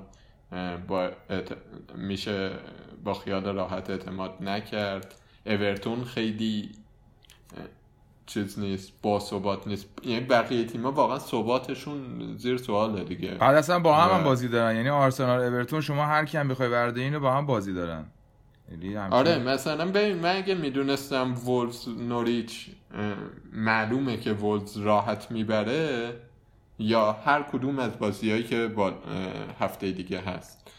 با 0.88 1.10
اعت- 1.30 1.56
میشه 1.94 2.50
با 3.04 3.14
خیال 3.14 3.44
راحت 3.44 3.90
اعتماد 3.90 4.36
نکرد. 4.42 5.14
اورتون 5.46 6.04
خیلی 6.04 6.70
چیز 8.32 8.58
نیست 8.58 8.92
با 9.02 9.20
ثبات 9.20 9.66
نیست. 9.66 9.86
یعنی 10.04 10.20
بقیه 10.20 10.64
تیما 10.64 10.92
واقعا 10.92 11.18
ثباتشون 11.18 12.00
زیر 12.36 12.56
سواله 12.56 13.04
دیگه. 13.04 13.30
بعد 13.30 13.56
اصلا 13.56 13.78
با 13.78 13.94
هم, 13.94 14.18
هم 14.18 14.24
بازی 14.24 14.48
دارن. 14.48 14.76
یعنی 14.76 14.88
آرسنال 14.88 15.40
اورتون 15.40 15.80
شما 15.80 16.06
هر 16.06 16.24
کیم 16.24 16.48
بخوای 16.48 16.68
برداری 16.68 17.02
اینو 17.02 17.20
با 17.20 17.32
هم 17.32 17.46
بازی 17.46 17.72
دارن. 17.72 18.04
یعنی 18.70 18.96
آره 18.96 19.38
مثلا 19.38 19.86
ببین 19.86 20.16
من 20.16 20.36
اگه 20.36 20.54
می‌دونستم 20.54 21.34
وولز 21.34 21.88
نوریچ 21.88 22.66
معلومه 23.52 24.16
که 24.16 24.32
وولز 24.32 24.76
راحت 24.76 25.30
می‌بره 25.30 26.14
یا 26.78 27.12
هر 27.12 27.42
کدوم 27.42 27.78
از 27.78 27.98
بازیهایی 27.98 28.42
که 28.42 28.66
با 28.66 28.92
هفته 29.60 29.90
دیگه 29.90 30.20
هست. 30.20 30.70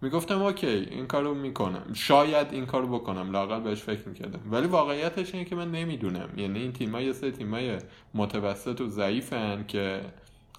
می‌گفتم 0.00 0.42
اوکی 0.42 0.66
این 0.66 1.06
کارو 1.06 1.34
می‌کنم. 1.34 1.92
شاید 1.94 2.52
این 2.52 2.66
کارو 2.66 2.98
بکنم. 2.98 3.30
لاقل 3.30 3.60
بهش 3.60 3.82
فکر 3.82 4.08
می‌کردم. 4.08 4.40
ولی 4.52 4.66
واقعیتش 4.66 5.34
اینه 5.34 5.44
که 5.44 5.56
من 5.56 5.70
نمی‌دونم. 5.70 6.28
یعنی 6.36 6.58
این 6.58 6.72
تیم‌ها 6.72 7.00
یه 7.00 7.12
سری 7.12 7.32
تیمای 7.32 7.78
متوسط 8.14 8.80
و 8.80 8.88
ضعیفن 8.88 9.64
که 9.68 10.00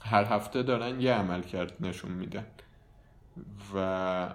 هر 0.01 0.23
هفته 0.23 0.63
دارن 0.63 1.01
یه 1.01 1.13
عمل 1.13 1.41
کرد 1.41 1.73
نشون 1.79 2.11
میدن. 2.11 2.45
و 3.75 4.29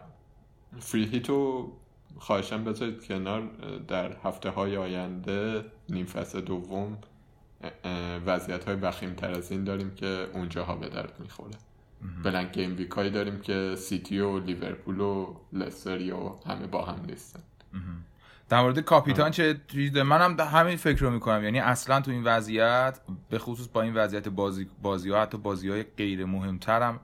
فری 0.78 1.04
هیتو 1.04 1.72
خواهشم 2.18 2.64
بذارید 2.64 3.06
کنار. 3.06 3.50
در 3.88 4.16
هفته 4.24 4.50
های 4.50 4.76
آینده 4.76 5.64
نیم 5.88 6.06
فصل 6.06 6.40
دوم 6.40 6.98
وضعیت 8.26 8.64
های 8.64 8.76
وخیم 8.76 9.14
تر 9.14 9.30
از 9.30 9.52
این 9.52 9.64
داریم 9.64 9.94
که 9.94 10.26
اونجاها 10.34 10.76
به 10.76 10.88
درد 10.88 11.12
می‌خوره. 11.20 11.54
بلنک 12.24 12.52
گیم 12.52 12.76
ویک 12.76 12.90
هایی 12.90 13.10
داریم 13.10 13.40
که 13.40 13.74
سیتی 13.78 14.18
و 14.18 14.38
لیورپول 14.38 15.00
و 15.00 15.34
لستری 15.52 16.10
و 16.10 16.30
همه 16.46 16.66
با 16.66 16.84
هم 16.84 17.00
نیستن. 17.06 17.40
در 18.48 18.60
مورد 18.60 18.80
کاپیتان 18.80 19.30
چه 19.30 19.60
چیز 19.68 19.92
داره؟ 19.92 20.08
منم 20.08 20.36
ده- 20.36 20.44
همین 20.44 20.76
فکر 20.76 21.00
رو 21.00 21.10
می‌کنم. 21.10 21.44
یعنی 21.44 21.60
اصلا 21.60 22.00
تو 22.00 22.10
این 22.10 22.24
وضعیت 22.24 23.00
به 23.30 23.38
خصوص 23.38 23.68
با 23.72 23.82
این 23.82 23.94
وضعیت 23.94 24.28
بازی 24.28 24.66
بازی 24.82 25.10
ها 25.10 25.22
حتی 25.22 25.38
بازی 25.38 25.68
های 25.68 25.82
غیر 25.82 26.24
مهمترم 26.24 27.00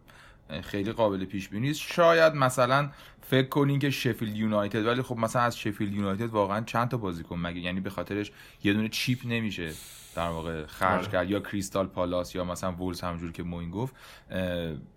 خیلی 0.62 0.92
قابل 0.92 1.24
پیش 1.24 1.48
بینی 1.48 1.68
نیست. 1.68 1.80
شاید 1.80 2.34
مثلا 2.34 2.90
فکر 3.22 3.48
کنین 3.48 3.78
که 3.78 3.90
شفیلد 3.90 4.36
یونایتد 4.36 4.86
ولی 4.86 5.02
خب 5.02 5.16
مثلا 5.16 5.42
از 5.42 5.58
شفیلد 5.58 5.92
یونایتد 5.92 6.30
واقعا 6.30 6.60
چند 6.60 6.88
تا 6.88 6.96
بازیکن 6.96 7.38
مگه؟ 7.38 7.60
یعنی 7.60 7.80
به 7.80 7.90
خاطرش 7.90 8.32
یه 8.64 8.72
دونه 8.72 8.88
چیپ 8.88 9.18
نمیشه. 9.26 9.72
در 10.14 10.28
واقع 10.28 10.66
خرج 10.66 11.00
آره. 11.00 11.12
کرد. 11.12 11.30
یا 11.30 11.40
کریستال 11.40 11.86
پالاس 11.86 12.34
یا 12.34 12.44
مثلا 12.44 12.72
وولز 12.72 13.00
همجور 13.00 13.32
که 13.32 13.42
موین 13.42 13.70
گفت. 13.70 13.94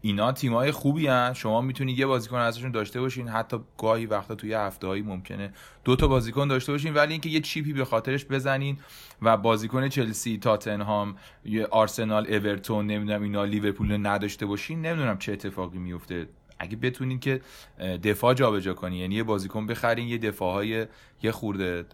اینا 0.02 0.32
تیمای 0.32 0.72
خوبی 0.72 1.08
هن. 1.08 1.34
شما 1.34 1.62
می‌تونید 1.62 2.00
یه 2.00 2.06
بازیکن 2.06 2.38
ازشون 2.38 2.72
داشته 2.72 3.02
باشین. 3.02 3.28
حتی 3.28 3.58
گاهی 3.78 4.06
وقتا 4.06 4.36
توی 4.36 4.54
هفته 4.54 4.88
هایی 4.88 5.02
ممکنه 5.02 5.54
دو 5.84 5.96
تا 5.96 6.08
بازیکن 6.08 6.48
داشته 6.48 6.72
باشین. 6.72 6.94
ولی 6.94 7.12
اینکه 7.12 7.30
یه 7.30 7.40
چیپی 7.40 7.74
به 7.74 7.86
خاطرش 7.86 8.26
بزنین 8.26 8.78
و 9.22 9.38
بازیکن 9.38 9.90
چلسی 9.90 10.38
تاتنهام 10.38 11.16
یه 11.46 11.66
آرسنال 11.66 12.28
اورتون 12.34 12.88
نمی‌دونم 12.88 13.24
اینا 13.24 13.44
لیورپول 13.44 14.08
نداشته 14.08 14.46
باشین. 14.46 14.86
نمی‌دونم 14.86 15.18
چه 15.18 15.34
اتفاقی 15.34 15.78
میفته 15.78 16.28
اگه 16.64 16.76
بتونین 16.76 17.20
که 17.20 17.42
دفاع 18.04 18.34
جابجا 18.34 18.74
کنین 18.74 19.00
یعنی 19.00 19.16
یه 19.16 19.24
بازیکن 19.24 19.68
بخرین 19.68 20.08
یه 20.08 20.18
دفاع 20.18 20.54
های 20.54 20.88
یه 21.24 21.32
خورده 21.32 21.86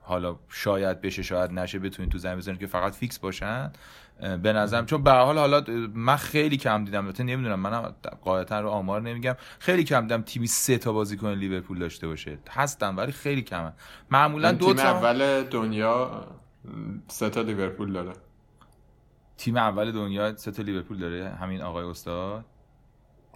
حالا 0.00 0.38
شاید 0.48 1.00
بشه 1.00 1.22
شاید 1.22 1.52
نشه 1.52 1.78
بتونین 1.78 2.10
تو 2.10 2.18
زمین 2.18 2.36
بزنین 2.36 2.58
که 2.58 2.66
فقط 2.66 2.94
فیکس 2.94 3.18
باشن. 3.18 3.72
به 4.42 4.52
نظرم 4.52 4.86
چون 4.86 5.02
به 5.02 5.10
حال 5.10 5.38
حالا 5.38 5.64
من 5.94 6.16
خیلی 6.16 6.56
کم 6.56 6.84
دیدم 6.84 7.04
البته 7.04 7.24
نمی‌دونم 7.24 7.60
منم 7.60 7.94
قاعدتا 8.24 8.60
رو 8.60 8.68
آمار 8.68 9.02
نمیگم. 9.02 9.36
خیلی 9.58 9.84
کم 9.84 10.00
دیدم 10.00 10.22
تیمی 10.22 10.46
سه 10.46 10.78
تا 10.78 10.92
بازیکن 10.92 11.32
لیورپول 11.32 11.78
داشته 11.78 12.06
باشه. 12.06 12.38
هستن 12.50 12.94
ولی 12.94 13.12
خیلی 13.12 13.42
کمن. 13.42 13.72
معمولا 14.10 14.52
دو 14.52 14.66
تیم 14.66 14.74
تا 14.74 14.82
اول 14.82 15.42
دنیا 15.42 16.26
سه 17.08 17.30
تا 17.30 17.42
لیورپول 17.42 17.92
داره. 17.92 18.12
تیم 19.36 19.56
اول 19.56 19.92
دنیا 19.92 20.36
سه 20.36 20.50
تا 20.50 20.62
لیورپول 20.62 20.98
داره 20.98 21.28
همین 21.28 21.62
آقای 21.62 21.84
استاد. 21.84 22.44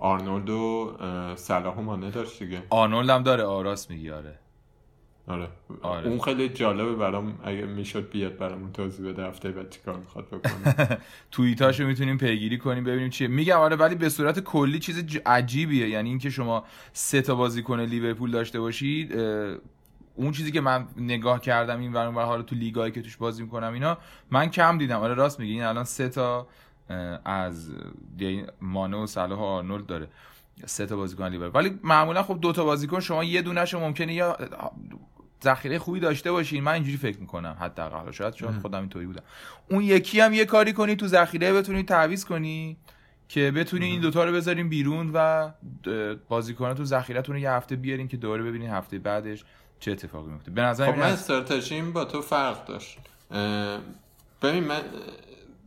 آرنولد 0.05 0.51
و 0.51 0.93
صلاح 1.37 1.77
و 1.77 1.83
مانه 1.83 2.11
داشت 2.11 2.43
دیگه. 2.43 2.63
آرنولد 2.71 3.11
هم 3.11 3.23
داره 3.23 3.43
آراس 3.43 3.91
میگی 3.91 4.11
آره. 4.11 4.39
آره. 5.27 5.49
آره. 5.83 6.09
اون 6.09 6.21
خیلی 6.21 6.49
جالبه 6.49 6.95
برام 6.95 7.39
اگه 7.45 7.67
می‌شد 7.67 8.11
بیاد 8.11 8.37
برامون 8.37 8.73
توضیح 8.73 9.09
بده 9.09 9.25
هفته 9.25 9.51
بعد 9.51 9.71
چیکار 9.71 9.97
می‌خواد 9.97 10.27
بکنه. 10.27 10.99
توییتاشو 11.31 11.87
می‌تونیم 11.87 12.19
پیگیری 12.19 12.59
کنیم 12.59 12.85
ببینیم 12.85 13.11
چیه. 13.11 13.29
میگم 13.29 13.59
آره 13.59 13.77
ولی 13.77 13.95
به 13.95 14.09
صورت 14.09 14.41
کلی 14.41 14.79
چیز 14.79 15.05
عجیبیه. 15.27 15.89
یعنی 15.89 16.09
اینکه 16.09 16.31
شما 16.31 16.65
سه 16.93 17.23
تا 17.23 17.35
بازیکن 17.35 17.81
لیورپول 17.81 18.31
داشته 18.31 18.61
باشید 18.61 19.13
اون 20.17 20.33
چیزی 20.33 20.53
که 20.53 20.61
من 20.61 20.87
نگاه 20.97 21.41
کردم 21.41 21.81
این 21.81 21.93
ور 21.93 22.09
ور، 22.09 22.25
حالا 22.25 22.43
تو 22.43 22.57
لیگایی 22.57 22.93
که 22.93 23.03
توش 23.03 23.17
بازی 23.17 23.43
می‌کنم 23.43 23.73
اینا 23.73 23.99
من 24.31 24.51
کم 24.51 24.79
دیدم. 24.79 25.01
آره 25.01 25.15
راست 25.15 25.41
میگی. 25.41 25.53
این 25.53 25.63
الان 25.63 25.85
سه 25.85 26.09
تا 26.09 26.47
از 27.25 27.71
مانه 28.61 28.97
و 28.97 29.07
صلاح 29.07 29.39
و 29.39 29.43
آرنولد 29.43 29.87
داره. 29.87 30.09
سه 30.67 30.87
تا 30.87 30.97
بازیکن 30.97 31.29
لیورپول 31.29 31.61
ولی 31.61 31.79
معمولا 31.83 32.23
خب 32.23 32.39
دو 32.41 32.53
تا 32.53 32.65
بازیکن 32.65 33.01
شما 33.01 33.25
یه 33.25 33.43
دونهشو 33.43 33.81
ممکنه 33.81 34.15
یا 34.15 34.37
ذخیره 35.45 35.79
خوبی 35.79 36.01
داشته 36.01 36.33
باشین. 36.33 36.65
من 36.65 36.73
اینجوری 36.73 36.97
فکر 36.97 37.19
می‌کنم 37.19 37.57
حداقل. 37.61 38.11
شاید 38.11 38.35
چون 38.35 38.59
خودم 38.59 38.81
اینطوری 38.81 39.07
بودم. 39.07 39.23
اون 39.71 39.83
یکی 39.83 40.21
هم 40.21 40.33
یه 40.33 40.45
کاری 40.45 40.73
کنی 40.73 40.97
تو 40.97 41.07
ذخیره 41.07 41.53
بتونی 41.53 41.83
تعویض 41.83 42.25
کنی 42.25 42.77
که 43.29 43.51
بتونی 43.51 43.87
این 43.87 44.01
دوتا 44.01 44.25
رو 44.25 44.33
بذارین 44.33 44.69
بیرون 44.69 45.11
و 45.15 45.51
بازیکنان 46.29 46.75
تو 46.75 46.85
ذخیرتون 46.85 47.35
رو 47.35 47.41
یه 47.41 47.51
هفته 47.51 47.77
بیارین 47.77 48.09
که 48.09 48.17
دوره 48.17 48.43
ببینین 48.43 48.71
هفته 48.71 48.99
بعدش 48.99 49.45
چه 49.81 49.93
اتفاقی 49.93 50.31
میفته 50.31 50.51
به 50.51 50.63
نظر 50.63 50.93
خب 50.93 50.99
من 50.99 51.05
استراتژیم 51.05 51.93
با 51.93 52.05
تو 52.05 52.23
فرق 52.23 52.65
داشت. 52.67 52.99
ببین 54.43 54.65
من 54.65 54.81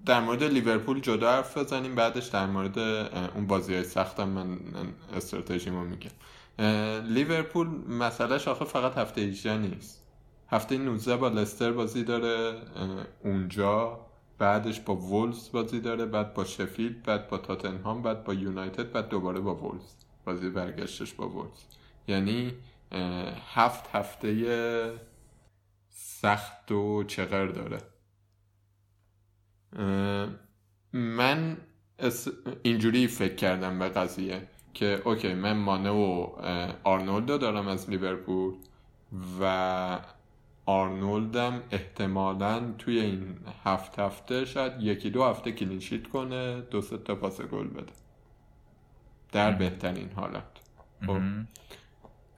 در 0.08 0.20
مورد 0.20 0.44
لیورپول 0.44 1.00
جدا 1.00 1.32
حرف 1.32 1.58
بزنیم 1.58 1.96
بعدش 1.96 2.26
در 2.28 2.46
مورد 2.46 2.80
اون 3.36 3.48
بازی 3.48 3.74
های 3.74 3.84
سختم 3.84 4.30
من 4.30 4.60
استراتژیمو 5.16 5.84
میگم. 5.84 6.12
لیورپول 7.14 7.68
مسئلهش 7.90 8.48
آخه 8.48 8.66
فقط 8.66 8.98
هفته 8.98 9.22
18 9.22 9.58
نیست. 9.58 10.04
هفته 10.50 10.78
19 10.78 11.16
با 11.16 11.28
لستر 11.28 11.72
بازی 11.72 12.04
داره 12.04 12.62
اونجا. 13.24 14.00
بعدش 14.38 14.80
با 14.80 14.96
وولز 14.96 15.52
بازی 15.52 15.80
داره 15.80 16.06
بعد 16.06 16.34
با 16.34 16.46
شفیلد 16.46 17.04
بعد 17.04 17.28
با 17.28 17.38
تاتنهام 17.38 18.02
بعد 18.02 18.24
با 18.24 18.34
یونایتد 18.34 18.92
بعد 18.92 19.10
دوباره 19.10 19.40
با 19.40 19.56
وولز. 19.56 19.94
بازی 20.26 20.50
برگشتش 20.50 21.14
با 21.14 21.30
وولز. 21.30 21.64
یعنی 22.08 22.54
هفت 23.54 23.96
هفته 23.96 25.00
سخت 25.90 26.72
و 26.72 27.04
چغر 27.04 27.46
داره. 27.46 27.78
من 30.94 31.58
اینجوری 32.64 33.08
فکر 33.08 33.36
کردم 33.36 33.80
به 33.80 33.90
قضیه 33.90 34.48
که 34.74 35.02
okay 35.06 35.34
من 35.34 35.58
مانه 35.58 35.90
و 35.90 36.30
اه، 36.40 36.74
آرنولدو 36.84 37.38
دارم 37.38 37.68
از 37.68 37.90
لیورپول 37.90 38.54
و 39.42 40.00
آرنولدم 40.66 41.62
احتمالا 41.72 42.74
توی 42.78 43.00
این 43.00 43.38
هفت 43.64 44.00
هفته 44.00 44.46
شاید 44.46 44.74
یکی 44.82 45.10
دو 45.10 45.24
هفته 45.24 45.52
clean 45.52 45.80
sheet 45.80 46.08
کنه 46.08 46.62
دو 46.62 46.82
سه 46.82 46.98
تا 46.98 47.16
پاس 47.16 47.42
گل 47.42 47.68
بده. 47.68 47.94
در 49.32 49.52
بهترین 49.52 50.10
حالت. 50.16 50.44
خب. 51.06 51.22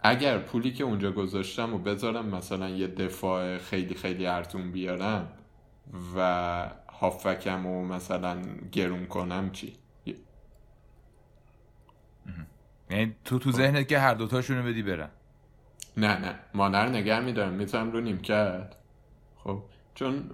اگر 0.01 0.37
پولی 0.37 0.73
که 0.73 0.83
اونجا 0.83 1.11
گذاشتم 1.11 1.73
و 1.73 1.77
بذارم 1.77 2.25
مثلا 2.25 2.69
یه 2.69 2.87
دفاع 2.87 3.57
خیلی 3.57 3.95
خیلی 3.95 4.25
ارزون 4.25 4.71
بیارم 4.71 5.27
و 6.15 6.69
هافکم 6.99 7.65
و 7.65 7.85
مثلا 7.85 8.41
گرون 8.71 9.05
کنم 9.05 9.51
چی؟ 9.51 9.75
یعنی 12.89 13.15
تو 13.25 13.39
تو 13.39 13.51
ذهنت 13.51 13.87
که 13.87 13.99
هر 13.99 14.13
دوتاشون 14.13 14.57
رو 14.57 14.63
بدی 14.63 14.83
برن. 14.83 15.09
نه 15.97 16.19
نه. 16.19 16.39
مانر 16.53 16.89
نگر 16.89 17.21
میدارم. 17.21 17.53
می‌ذارم 17.53 17.91
رو 17.91 18.01
نیمکت. 18.01 18.75
خب. 19.35 19.63
چون 19.95 20.29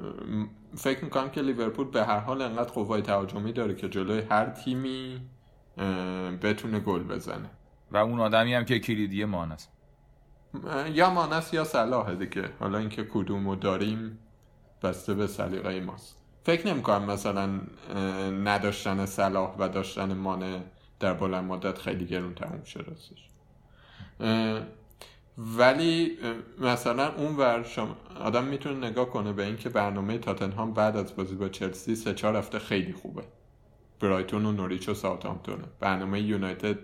فکر 0.75 1.03
می‌کنم 1.03 1.29
که 1.29 1.41
لیورپول 1.41 1.87
به 1.87 2.05
هر 2.05 2.19
حال 2.19 2.41
انقدر 2.41 2.71
قوای 2.71 3.01
تهاجمی 3.01 3.53
داره 3.53 3.75
که 3.75 3.89
جلوی 3.89 4.21
هر 4.29 4.49
تیمی 4.49 5.21
بتونه 6.41 6.79
گل 6.79 7.03
بزنه. 7.03 7.49
و 7.91 7.97
اون 7.97 8.19
آدمی 8.19 8.53
هم 8.53 8.65
که 8.65 8.79
کلیدی 8.79 9.25
مان 9.25 9.51
است. 9.51 9.71
اه، 10.67 10.91
یا 10.91 11.09
مانس 11.09 11.53
یا 11.53 11.63
صلاحه 11.63 12.15
دیگه. 12.15 12.49
حالا 12.59 12.77
اینکه 12.77 13.03
کدومو 13.03 13.55
داریم 13.55 14.19
بسته 14.83 15.13
به 15.13 15.27
سلیقه 15.27 15.79
ماست. 15.79 16.24
فکر 16.45 16.67
نمی‌کنم 16.67 17.05
مثلا 17.11 17.49
اه، 17.95 18.29
نداشتن 18.29 19.05
صلاح 19.05 19.55
و 19.59 19.69
داشتن 19.69 20.13
مانه 20.13 20.63
در 20.99 21.13
بلند 21.13 21.43
مدت 21.43 21.77
خیلی 21.77 22.05
گرون 22.05 22.35
تموم 22.35 22.63
شه 22.63 22.79
راستش. 22.79 23.29
ولی 25.37 26.17
مثلا 26.59 27.13
اون 27.15 27.35
ور 27.35 27.63
شما 27.63 27.95
آدم 28.19 28.43
می‌تونه 28.43 28.87
نگاه 28.87 29.09
کنه 29.09 29.33
به 29.33 29.45
اینکه 29.45 29.69
برنامه 29.69 30.17
تاتنهام 30.17 30.73
بعد 30.73 30.97
از 30.97 31.15
بازی 31.15 31.35
با 31.35 31.49
چلسی 31.49 31.95
سه 31.95 32.13
چهار 32.13 32.35
هفته 32.35 32.59
خیلی 32.59 32.93
خوبه. 32.93 33.23
برایتون 33.99 34.45
و 34.45 34.51
نوریچ 34.51 34.89
و 34.89 34.93
ساوثهامپتونه 34.93 35.63
برنامه 35.79 36.21
یونایتد 36.21 36.77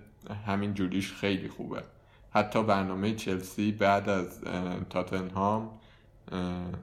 همین 0.47 0.74
جوریش 0.74 1.14
خیلی 1.14 1.49
خوبه. 1.49 1.84
حتی 2.32 2.64
برنامه 2.64 3.16
چلسی 3.16 3.72
بعد 3.72 4.09
از 4.09 4.41
تاتنهام 4.89 5.80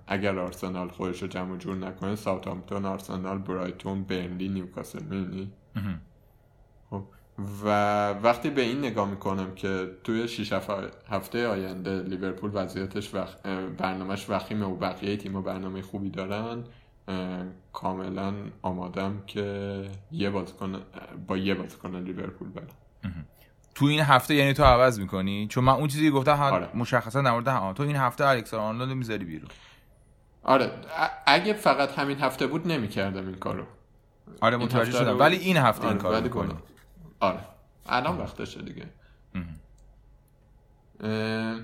اگر 0.07 0.39
آرسنال 0.39 0.89
خودش 0.89 1.23
رو 1.23 1.29
جمع 1.29 1.53
و 1.53 1.57
جور 1.57 1.77
نکنه 1.77 2.17
ساوثهامپتون 2.17 2.85
آرسنال 2.85 3.39
برایتون 3.39 4.05
برنلی 4.05 4.49
نیوکاسل 4.49 5.03
می‌بینی. 5.03 5.53
خب 6.91 7.05
و 7.65 7.69
وقتی 8.11 8.51
به 8.51 8.63
این 8.63 8.79
نگاه 8.79 9.11
می‌کنم 9.11 9.55
که 9.55 9.91
توی 10.05 10.29
6 10.29 10.53
هفته 11.09 11.49
آینده 11.49 12.03
لیورپول 12.03 12.51
وضعیتش 12.55 13.15
وخ... 13.15 13.37
برنامهش 13.79 14.31
وخیمه 14.31 14.67
و 14.67 14.77
بقیه 14.77 15.17
تیم 15.17 15.43
برنامه 15.43 15.83
خوبی 15.83 16.11
دارن 16.11 16.65
کاملا 17.73 18.35
آمادم 18.63 19.23
که 19.27 19.85
یه 20.13 20.31
بازیکن 20.31 20.81
با 21.27 21.37
یه 21.37 21.55
بازیکن 21.55 21.97
لیورپول 21.97 22.49
برم. 22.49 22.67
تو 23.79 23.85
این 23.87 24.01
هفته 24.01 24.35
یعنی 24.35 24.53
تو 24.53 24.65
عوض 24.65 25.01
می‌کنی؟ 25.01 25.47
چون 25.47 25.65
من 25.65 25.73
اون 25.73 25.89
چیزی 25.89 26.11
گفتم 26.11 26.41
آره. 26.41 26.69
مشخصا 26.75 27.23
در 27.23 27.31
مورد 27.31 27.75
تو 27.75 27.83
این 27.83 27.97
هفته 27.97 28.27
الکساندر 28.27 28.67
آرنولد 28.67 28.89
می‌ذاری 28.97 29.25
بیرون. 29.25 29.49
آره. 30.43 30.71
اگه 31.27 31.53
فقط 31.53 31.99
همین 31.99 32.19
هفته 32.19 32.47
بود 32.47 32.67
نمی‌کردم 32.67 33.27
این 33.27 33.35
کارو. 33.35 33.65
آره 34.41 34.57
این 34.57 34.65
متوجه 34.67 34.91
شدم. 34.93 35.11
رو- 35.11 35.19
ولی 35.19 35.37
این 35.37 35.57
هفته 35.57 35.83
این 35.85 35.93
آره، 35.93 36.03
کار 36.03 36.13
ولی 36.13 36.23
می‌کنی. 36.23 36.55
آره. 37.21 37.41
الان 37.87 38.19
وقتشه 38.19 38.63
دیگه. 38.63 38.87
اه، 41.01 41.61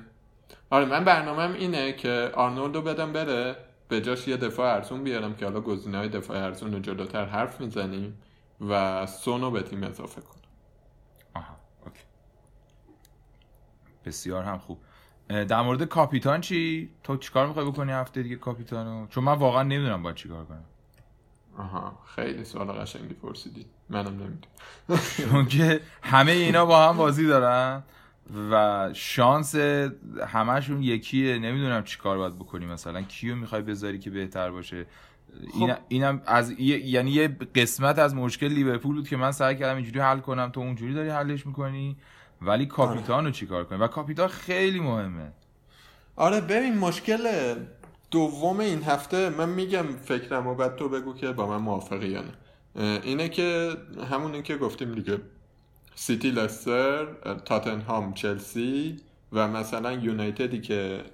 آره 0.71 0.85
من 0.85 1.05
برنامهم 1.05 1.53
اینه 1.53 1.93
که 1.93 2.31
آرنولدو 2.35 2.83
بدم 2.83 3.13
بره 3.13 3.57
به 3.89 4.01
جاش 4.01 4.29
یه 4.29 4.37
دفاع 4.37 4.75
ارزون 4.75 5.05
بیارم 5.05 5.35
که 5.35 5.45
حالا 5.45 5.61
گزینه 5.61 5.99
های 5.99 6.09
دفاع 6.09 6.37
ارزون 6.45 6.73
رو 6.73 6.79
جلوتر 6.79 7.25
حرف 7.25 7.61
می‌زنیم 7.61 8.21
و 8.69 9.07
سونو 9.07 9.51
به 9.51 9.63
تیم 9.63 9.83
اضافه 9.83 10.21
کنم 10.21 10.41
آها 11.35 11.57
اوکی 11.87 12.01
بسیار 14.05 14.45
هم 14.45 14.59
خوب. 14.59 14.79
در 15.29 15.63
مورد 15.63 15.85
کاپیتان 15.85 16.41
چی؟ 16.41 16.91
تو 17.03 17.17
چیکار 17.17 17.47
می‌خوای 17.47 17.67
بکنی 17.67 17.93
هفته 17.93 18.23
دیگه 18.23 18.37
کاپیتانو؟ 18.37 19.07
چون 19.07 19.25
من 19.25 19.33
واقعا 19.33 19.63
نمی‌دونم 19.63 20.03
باید 20.03 20.17
چیکار 20.17 20.45
کنم. 20.45 20.65
آها 21.59 21.99
خیلی 22.15 22.45
سوال 22.45 22.67
قشنگی 22.67 23.15
پرسیدی 23.15 23.67
منم 23.91 24.07
نمی‌دونم. 24.07 24.39
چون 25.31 25.47
که 25.47 25.81
همه 26.03 26.33
اینا 26.33 26.67
با 26.67 26.89
هم 26.89 26.97
بازی 26.97 27.27
دارن 27.27 27.83
و 28.51 28.91
شانس 28.95 29.55
همشون 30.27 30.83
یکیه. 30.83 31.39
نمی‌دونم 31.39 31.85
چی 31.85 31.99
کار 31.99 32.19
باید 32.19 32.35
بکنی 32.35 32.67
مثلا. 32.67 33.03
کیو 33.03 33.37
می‌خوای 33.37 33.63
بذاری 33.63 33.99
که 33.99 34.11
بهتر 34.11 34.51
باشه؟ 34.51 34.87
این 35.55 35.75
اینم 35.89 36.23
از 36.27 36.51
یه- 36.51 36.87
یعنی 36.87 37.11
یه 37.11 37.29
قسمت 37.55 37.99
از 37.99 38.15
مشکل 38.15 38.47
لیورپول 38.49 38.95
بود 38.95 39.09
که 39.09 39.17
من 39.17 39.33
سعی 39.33 39.57
کردم 39.57 39.77
اینجوری 39.77 40.01
حل 40.01 40.19
کنم. 40.19 40.49
تو 40.49 40.61
اونجوری 40.61 40.95
داری 40.95 41.09
حلش 41.09 41.47
می‌کنی؟ 41.47 41.97
ولی 42.43 42.67
کاپیتان 42.67 43.25
رو 43.25 43.31
چیکار 43.31 43.65
کنی 43.65 43.79
و 43.79 43.87
کاپیتان 43.87 44.29
خیلی 44.29 44.81
مهمه. 44.81 45.33
آره 46.17 46.41
ببین 46.41 46.79
مشکل 46.79 47.55
دوم 48.11 48.61
این 48.61 48.83
هفته 48.83 49.31
من 49.31 49.49
میگم 49.49 49.87
فکرم 49.97 50.47
و 50.47 50.55
بعد 50.55 50.77
تو 50.77 50.89
بگو 50.89 51.15
که 51.15 51.33
با 51.33 51.47
من 51.47 51.57
موافقی 51.57 52.09
یا 52.09 52.23
نه. 52.23 52.33
اینه 53.03 53.29
که 53.29 53.71
همون 54.11 54.43
که 54.43 54.57
گفتیم 54.57 54.95
دیگه. 54.95 55.19
سیتی 55.95 56.31
لستر 56.31 57.07
تاتنهام 57.45 58.15
چلسی 58.15 58.97
و 59.33 59.49
مثلا 59.49 59.93
یونایتدی 59.93 60.61
که 60.61 61.05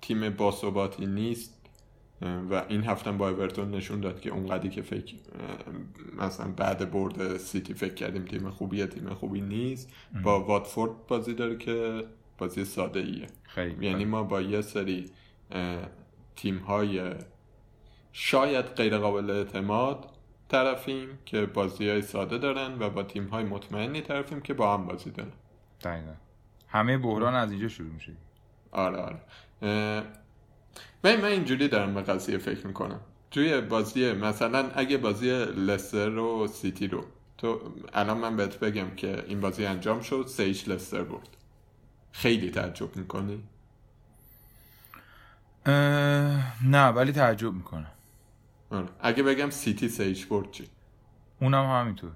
تیم 0.00 0.30
باثباتی 0.30 1.06
نیست. 1.06 1.57
و 2.22 2.64
این 2.68 2.84
هفته 2.84 3.12
با 3.12 3.28
اورتون 3.28 3.70
نشون 3.70 4.00
داد 4.00 4.20
که 4.20 4.30
اونقدی 4.30 4.68
که 4.68 4.82
فکر 4.82 5.14
مثلا 6.18 6.52
بعد 6.52 6.90
برد 6.90 7.36
سیتی 7.36 7.74
فکر 7.74 7.94
کردیم 7.94 8.24
تیم 8.24 8.50
خوبیه 8.50 8.86
تیم 8.86 9.14
خوبی 9.14 9.40
نیست. 9.40 9.92
با 10.22 10.44
واتفورد 10.44 11.06
بازی 11.06 11.34
داره 11.34 11.56
که 11.56 12.04
بازی 12.38 12.64
ساده 12.64 13.00
ایه 13.00 13.26
خیلی 13.42 13.86
یعنی 13.86 14.04
ما 14.04 14.22
با 14.22 14.40
یه 14.40 14.60
سری 14.60 15.10
تیم 16.36 16.58
های 16.58 17.14
شاید 18.12 18.64
غیر 18.64 18.98
قابل 18.98 19.30
اعتماد 19.30 20.06
طرفیم 20.48 21.08
که 21.24 21.46
بازی 21.46 21.88
های 21.88 22.02
ساده 22.02 22.38
دارن 22.38 22.78
و 22.78 22.90
با 22.90 23.02
تیم 23.02 23.26
های 23.26 23.44
مطمئنی 23.44 24.00
طرفیم 24.00 24.40
که 24.40 24.54
با 24.54 24.74
هم 24.74 24.86
بازی 24.86 25.10
دارن. 25.10 25.32
دقیقا. 25.82 26.12
همه 26.68 26.98
بحران 26.98 27.34
از 27.34 27.50
اینجا 27.50 27.68
شروع 27.68 27.90
میشه. 27.90 28.12
آره 28.72 28.96
آره. 28.96 29.20
من 31.04 31.16
من 31.16 31.24
اینجوری 31.24 31.68
دارم 31.68 31.94
به 31.94 32.02
قضیه 32.02 32.38
فکر 32.38 32.66
می‌کنم. 32.66 33.00
توی 33.30 33.60
بازی 33.60 34.12
مثلا 34.12 34.70
اگه 34.74 34.96
بازی 34.96 35.30
لستر 35.44 36.18
و 36.18 36.46
سیتی 36.46 36.86
رو 36.86 37.04
تو 37.38 37.60
الان 37.92 38.18
من 38.18 38.36
بهت 38.36 38.58
بگم 38.58 38.90
که 38.90 39.24
این 39.26 39.40
بازی 39.40 39.66
انجام 39.66 40.00
شد 40.00 40.24
سیش 40.28 40.68
لستر 40.68 41.02
برد. 41.02 41.36
خیلی 42.12 42.50
تعجب 42.50 42.96
می‌کنی؟ 42.96 43.42
اه، 45.66 46.66
نه 46.66 46.88
ولی 46.88 47.12
تعجب 47.12 47.52
می‌کنم. 47.52 47.92
آره. 48.70 48.88
اگه 49.00 49.22
بگم 49.22 49.50
سیتی 49.50 49.88
سیج 49.88 50.26
برد 50.26 50.50
چی؟ 50.50 50.68
اونم 51.40 51.64
همینطور. 51.64 52.10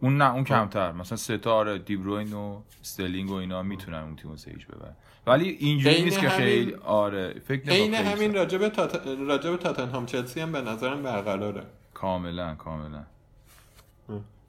اون 0.00 0.16
نه 0.16 0.34
اون 0.34 0.44
کمتر. 0.44 0.92
مثلا 0.92 1.16
ستا 1.16 1.54
آره 1.54 1.78
دیبروین 1.78 2.32
و 2.32 2.60
استرلینگ 2.80 3.30
و 3.30 3.34
اینا 3.34 3.62
می‌تونن 3.62 3.98
اون 3.98 4.16
تیمو 4.16 4.36
سیج 4.36 4.64
ببرن. 4.66 4.96
ولی 5.26 5.48
اینجوری 5.48 6.02
نیست 6.02 6.18
که 6.18 6.28
خیلی 6.28 6.74
آره 6.74 7.40
فکر 7.46 7.70
عین 7.70 7.94
همین. 7.94 8.34
راجب 8.34 8.68
تات... 8.68 9.06
راجب 9.06 9.56
تاتنهام 9.56 10.06
چلسی 10.06 10.40
هم 10.40 10.52
به 10.52 10.60
نظرم 10.60 11.02
برقراره. 11.02 11.62
کاملا 11.94 12.54
کاملا. 12.54 13.04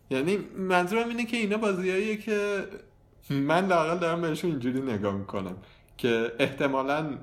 یعنی 0.09 0.37
منظورم 0.57 1.09
اینه 1.09 1.25
که 1.25 1.37
اینا 1.37 1.57
بازیاییه 1.57 2.17
که 2.17 2.65
من 3.29 3.67
لاقل 3.67 3.97
دارم 3.97 4.21
بهشون 4.21 4.51
اینجوری 4.51 4.81
نگاه 4.81 5.15
می‌کنم 5.15 5.55
که 5.97 6.31
احتمالا 6.39 7.17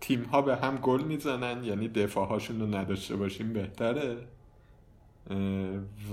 تیم 0.00 0.22
ها 0.22 0.42
به 0.42 0.56
هم 0.56 0.76
گل 0.76 1.02
می‌زنن 1.02 1.64
یعنی 1.64 1.88
دفاع 1.88 2.28
هاشون 2.28 2.60
رو 2.60 2.74
نداشته 2.74 3.16
باشیم 3.16 3.52
بهتره. 3.52 4.16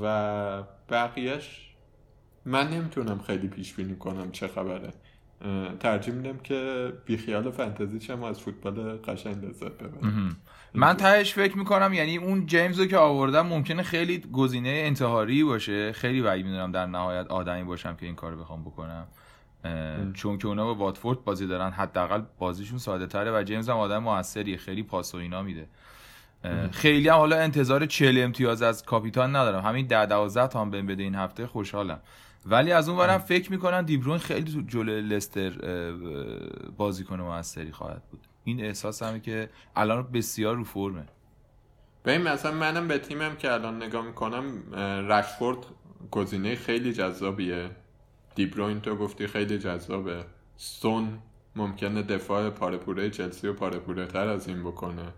و 0.04 0.64
بقیهش 0.92 1.76
من 2.46 2.70
نمی‌تونم 2.70 3.20
خیلی 3.20 3.48
پیش 3.48 3.74
بینی 3.74 3.96
کنم 3.96 4.32
چه 4.32 4.48
خبره. 4.48 4.94
ترجیح 5.80 6.14
میدم 6.14 6.38
که 6.38 6.94
بیخیال 7.06 7.52
فانتزی 7.52 8.02
شم 8.02 8.24
از 8.24 8.42
فوتبال 8.42 8.98
قشنگ 8.98 9.46
لذت 9.46 9.72
ببرم. 9.72 10.38
من 10.74 10.94
تهش 10.94 11.34
فکر 11.34 11.58
می‌کنم 11.58 11.94
یعنی 11.94 12.18
اون 12.18 12.46
جیمز 12.46 12.80
رو 12.80 12.86
که 12.86 12.98
آوردم 12.98 13.48
ممکنه 13.48 13.84
خیلی 13.84 14.24
گزینه 14.34 14.70
انتحاری 14.70 15.44
باشه. 15.44 15.92
خیلی 15.92 16.22
بعید 16.22 16.46
می‌دونم 16.46 16.72
در 16.72 16.86
نهایت 16.86 17.28
آدمی 17.28 17.64
باشم 17.64 17.96
که 17.96 18.06
این 18.06 18.16
کارو 18.16 18.40
بخوام 18.40 18.64
بکنم. 18.64 19.08
چون 20.14 20.38
که 20.38 20.48
اونا 20.48 20.66
با 20.66 20.76
واتفورد 20.76 21.24
بازی 21.24 21.48
دارن 21.48 21.72
حداقل 21.72 22.22
بازیشون 22.40 22.78
ساده 22.78 23.08
تره 23.08 23.40
و 23.40 23.44
جیمز 23.44 23.70
هم 23.70 23.78
آدم 23.78 23.98
موثریه. 23.98 24.58
خیلی 24.58 24.84
پاس 24.84 25.16
و 25.16 25.18
اینا 25.18 25.42
میده. 25.42 25.70
خیلی 26.72 27.10
هم 27.10 27.16
حالا 27.16 27.40
انتظار 27.40 27.86
40 27.86 28.24
امتیاز 28.24 28.62
از 28.62 28.84
کاپیتان 28.84 29.36
ندارم. 29.36 29.66
همین 29.66 29.88
10 29.88 30.06
12 30.06 30.48
تا 30.48 30.62
هم 30.62 30.70
بهم 30.72 30.86
بده 30.88 31.04
این 31.04 31.16
هفته 31.16 31.48
خوشحالم. 31.48 32.00
ولی 32.46 32.72
از 32.72 32.90
اون 32.90 32.98
ورم 32.98 33.18
فکر 33.18 33.52
می‌کنم 33.52 33.82
دیبرون 33.82 34.18
خیلی 34.18 34.52
تو 34.52 34.62
جلوی 34.62 35.02
لستر 35.02 35.54
بازیکن 36.78 37.22
موثری 37.22 37.72
خواهد 37.72 38.04
بود. 38.12 38.28
این 38.44 38.66
احساس 38.66 39.04
همه 39.04 39.20
که 39.20 39.50
الان 39.76 40.12
بسیار 40.12 40.56
رو 40.56 40.64
فرمه. 40.64 41.06
ببین 42.06 42.22
مثلا 42.22 42.52
منم 42.52 42.88
به 42.88 42.98
تیمم 42.98 43.36
که 43.36 43.52
الان 43.52 43.84
نگاه 43.84 44.06
می‌کنم 44.06 44.74
رشفورد 45.10 45.58
گزینه 46.12 46.56
خیلی 46.56 46.94
جذابیه. 46.94 47.70
دیبروین 48.36 48.82
تو 48.82 48.96
گفتی 48.96 49.28
خیلی 49.28 49.58
جذابه. 49.58 50.24
سون 50.58 51.20
ممکنه 51.56 52.02
دفاع 52.02 52.50
پارپوره 52.50 53.10
چلسی 53.10 53.48
و 53.48 53.54
پارپوره 53.54 54.06
تر 54.06 54.28
از 54.28 54.48
این 54.48 54.64
بکنه. 54.64 55.14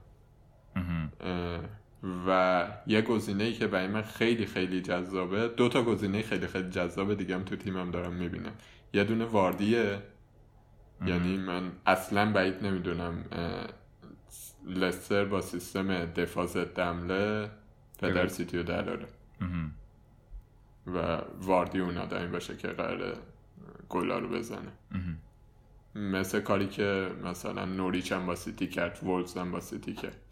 و 2.28 2.68
یه 2.88 3.02
گزینه 3.02 3.44
ای 3.44 3.54
که 3.54 3.68
برای 3.68 3.88
من 3.88 4.02
خیلی 4.02 4.46
خیلی 4.46 4.82
جذابه. 4.82 5.48
دو 5.48 5.70
تا 5.70 5.84
گزینه 5.84 6.22
خیلی 6.22 6.48
خیلی 6.48 6.70
جذابه 6.70 7.16
دیگه 7.16 7.36
هم 7.36 7.44
تو 7.44 7.56
تیمم 7.56 7.92
دارم 7.92 8.14
می‌بینم. 8.14 8.54
یه 8.94 9.04
دونه 9.04 9.26
واردیه. 9.26 10.00
یعنی 11.06 11.38
من 11.38 11.72
اصلا 11.86 12.32
بعید 12.32 12.66
نمی‌دونم 12.66 13.26
لستر 14.68 15.26
با 15.26 15.42
سیستم 15.42 16.06
دفاع 16.06 16.46
ضد 16.46 16.80
حمله 16.80 17.50
پدر 18.00 18.28
سیتی 18.28 18.58
رو 18.58 18.64
دراره 18.64 19.06
و 20.88 21.22
واردی 21.42 21.80
اون 21.80 21.98
آدمی 21.98 22.28
باشه 22.28 22.58
که 22.58 22.68
قرار 22.68 23.18
گلا 23.90 24.20
رو 24.20 24.28
بزنه. 24.28 24.72
مثل 25.96 26.40
کاری 26.40 26.68
که 26.68 27.12
مثلا 27.24 27.66
نوریچ 27.66 28.12
هم 28.12 28.26
با 28.26 28.36
سیتی 28.36 28.68
کرد 28.68 29.00
وولز 29.04 29.38
هم 29.38 29.52
با 29.52 29.60
سیتی 29.60 29.94
کرد. 29.94 30.31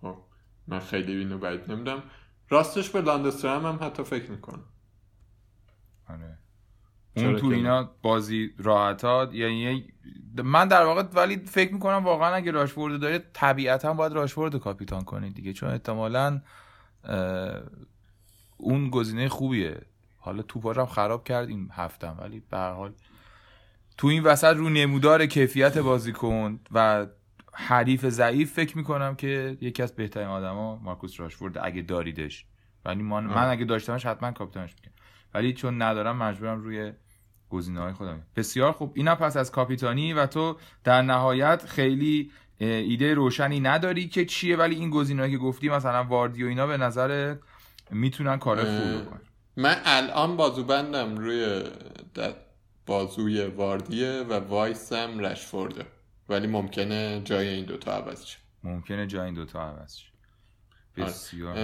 خب 0.00 0.16
من 0.66 0.80
خیلی 0.80 1.16
اینو 1.16 1.38
بعید 1.38 1.72
نمی‌دونم 1.72 2.02
راستش 2.48 2.90
به 2.90 3.00
لاندسترم 3.00 3.66
هم 3.66 3.78
حتی 3.82 4.04
فکر 4.04 4.30
می‌کنم. 4.30 4.64
آره. 6.08 6.38
اون 7.16 7.36
تو 7.36 7.46
اینا 7.46 7.90
بازی 8.02 8.54
راحتات 8.58 9.34
یعنی 9.34 9.92
من 10.44 10.68
در 10.68 10.84
واقع 10.84 11.02
ولی 11.02 11.36
فکر 11.36 11.72
می‌کنم 11.72 12.04
واقعا 12.04 12.34
اگه 12.34 12.50
راشفورد 12.50 13.00
داره 13.00 13.18
طبیعتا 13.32 13.94
باید 13.94 14.12
راشفورد 14.12 14.56
کاپیتان 14.56 15.04
کنید 15.04 15.34
دیگه 15.34 15.52
چون 15.52 15.70
احتمالا 15.70 16.40
اون 18.56 18.90
گزینه 18.90 19.28
خوبیه. 19.28 19.80
حالا 20.18 20.42
توپاش 20.42 20.78
هم 20.78 20.86
خراب 20.86 21.24
کرد 21.24 21.48
این 21.48 21.68
هفتم 21.72 22.16
ولی 22.20 22.42
به 22.50 22.56
هر 22.56 22.72
حال 22.72 22.92
تو 23.96 24.06
این 24.06 24.22
وسط 24.22 24.56
رو 24.56 24.68
نمودار 24.68 25.26
کیفیت 25.26 25.78
بازیکن 25.78 26.60
و 26.70 27.06
حریف 27.54 28.08
ضعیف 28.08 28.52
فکر 28.52 28.76
می‌کنم 28.76 29.14
که 29.14 29.56
یکی 29.60 29.82
از 29.82 29.96
بهترین 29.96 30.28
آدما 30.28 30.76
مارکوس 30.76 31.20
راشفورد 31.20 31.58
اگه 31.62 31.82
داریدش. 31.82 32.46
ولی 32.84 33.02
من, 33.02 33.24
من 33.24 33.48
اگه 33.48 33.64
داشتمش 33.64 34.06
حتما 34.06 34.32
کاپیتانش 34.32 34.74
می‌کنم 34.74 34.94
ولی 35.34 35.52
چون 35.52 35.82
ندارم 35.82 36.16
مجبورم 36.16 36.60
روی 36.62 36.92
گزینه 37.50 37.80
های 37.80 37.92
خودم. 37.92 38.22
بسیار 38.36 38.72
خوب. 38.72 38.92
اینا 38.94 39.14
پس 39.14 39.36
از 39.36 39.50
کاپیتانی 39.50 40.12
و 40.12 40.26
تو 40.26 40.56
در 40.84 41.02
نهایت 41.02 41.66
خیلی 41.66 42.30
ایده 42.58 43.14
روشنی 43.14 43.60
نداری 43.60 44.08
که 44.08 44.24
چیه 44.24 44.56
ولی 44.56 44.74
این 44.74 44.90
گزینه‌ای 44.90 45.30
که 45.30 45.38
گفتی 45.38 45.68
مثلا 45.68 46.04
واردی 46.04 46.44
و 46.44 46.46
اینا 46.46 46.66
به 46.66 46.76
نظر 46.76 47.36
می‌تونن 47.90 48.38
کار 48.38 48.64
خوب 48.64 49.02
بکنن. 49.02 49.20
من 49.56 49.76
الان 49.84 50.36
بازوبندم 50.36 51.16
روی 51.16 51.62
بازوی 52.86 53.46
واردیه 53.46 54.26
و 54.28 54.32
وایسم 54.32 55.18
رشفورده. 55.18 55.86
ولی 56.28 56.46
ممکنه 56.46 57.20
جای 57.24 57.48
این 57.48 57.64
دوتا 57.64 57.92
عوض 57.92 58.24
شه. 58.24 58.38
ممکنه 58.62 59.06
جای 59.06 59.24
این 59.24 59.34
دوتا 59.34 59.62
عوض 59.62 59.96
شه. 59.96 60.08
بسیار 60.96 61.56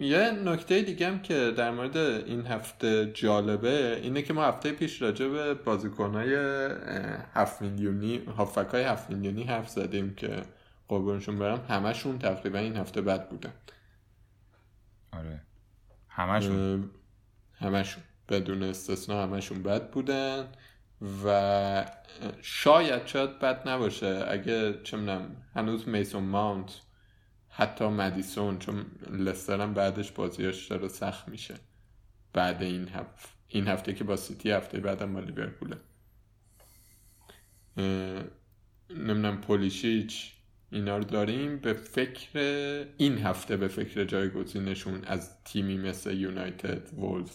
یه 0.00 0.30
نکته 0.30 0.82
دیگه 0.82 1.08
هم 1.08 1.22
که 1.22 1.52
در 1.56 1.70
مورد 1.70 1.96
این 1.96 2.46
هفته 2.46 3.12
جالبه 3.14 4.00
اینه 4.02 4.22
که 4.22 4.32
ما 4.32 4.44
هفته 4.44 4.72
پیش 4.72 5.02
راجع 5.02 5.28
به 5.28 5.54
بازیکنهای 5.54 6.34
هفت 7.34 7.62
میلیونی 7.62 8.18
هافکای 8.18 8.82
هفت 8.82 9.10
میلیونی 9.10 9.42
حرف 9.42 9.68
زدیم 9.68 10.14
که 10.14 10.42
قربونشون 10.88 11.38
برم 11.38 11.64
همشون 11.68 12.18
تقریبا 12.18 12.58
این 12.58 12.76
هفته 12.76 13.00
بد 13.00 13.28
بودن. 13.28 13.52
آره. 15.12 15.40
همشون. 16.08 16.90
همشون. 17.54 18.02
بدون 18.28 18.62
استثنا 18.62 19.22
همشون 19.22 19.62
بد 19.62 19.90
بودن. 19.90 20.48
و 21.24 21.86
شاید 22.42 23.06
شاید 23.06 23.38
بد 23.38 23.68
نباشه. 23.68 24.24
اگه 24.28 24.82
چه 24.82 24.96
می‌دونم 24.96 25.36
هنوز 25.54 25.88
میسون 25.88 26.22
ماونت 26.22 26.80
حتی 27.48 27.84
مدیسون 27.88 28.58
چون 28.58 28.86
لسترم 29.10 29.74
بعدش 29.74 30.12
بازیاش 30.12 30.66
داره 30.66 30.88
سخت 30.88 31.28
میشه. 31.28 31.54
بعد 32.32 32.62
این 32.62 32.88
هفته 32.88 33.28
این 33.48 33.68
هفته 33.68 33.94
که 33.94 34.04
با 34.04 34.16
سیتی 34.16 34.50
هفته 34.50 34.80
بعدم 34.80 35.14
با 35.14 35.20
لیورپوله. 35.20 35.76
نمی‌دونم 38.90 39.40
پولیشیچ 39.40 40.32
اینا 40.70 40.98
رو 40.98 41.04
داریم. 41.04 41.58
به 41.58 41.72
فکر 41.72 42.38
این 42.96 43.18
هفته 43.18 43.56
به 43.56 43.68
فکر 43.68 44.04
جایگزینشون 44.04 45.04
از 45.04 45.44
تیمی 45.44 45.78
مثل 45.78 46.16
یونایتد 46.16 46.94
وولز 46.94 47.30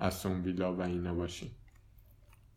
اسون 0.00 0.42
ویلا 0.42 0.74
و 0.76 0.82
اینا 0.82 1.14
باشیم. 1.14 1.50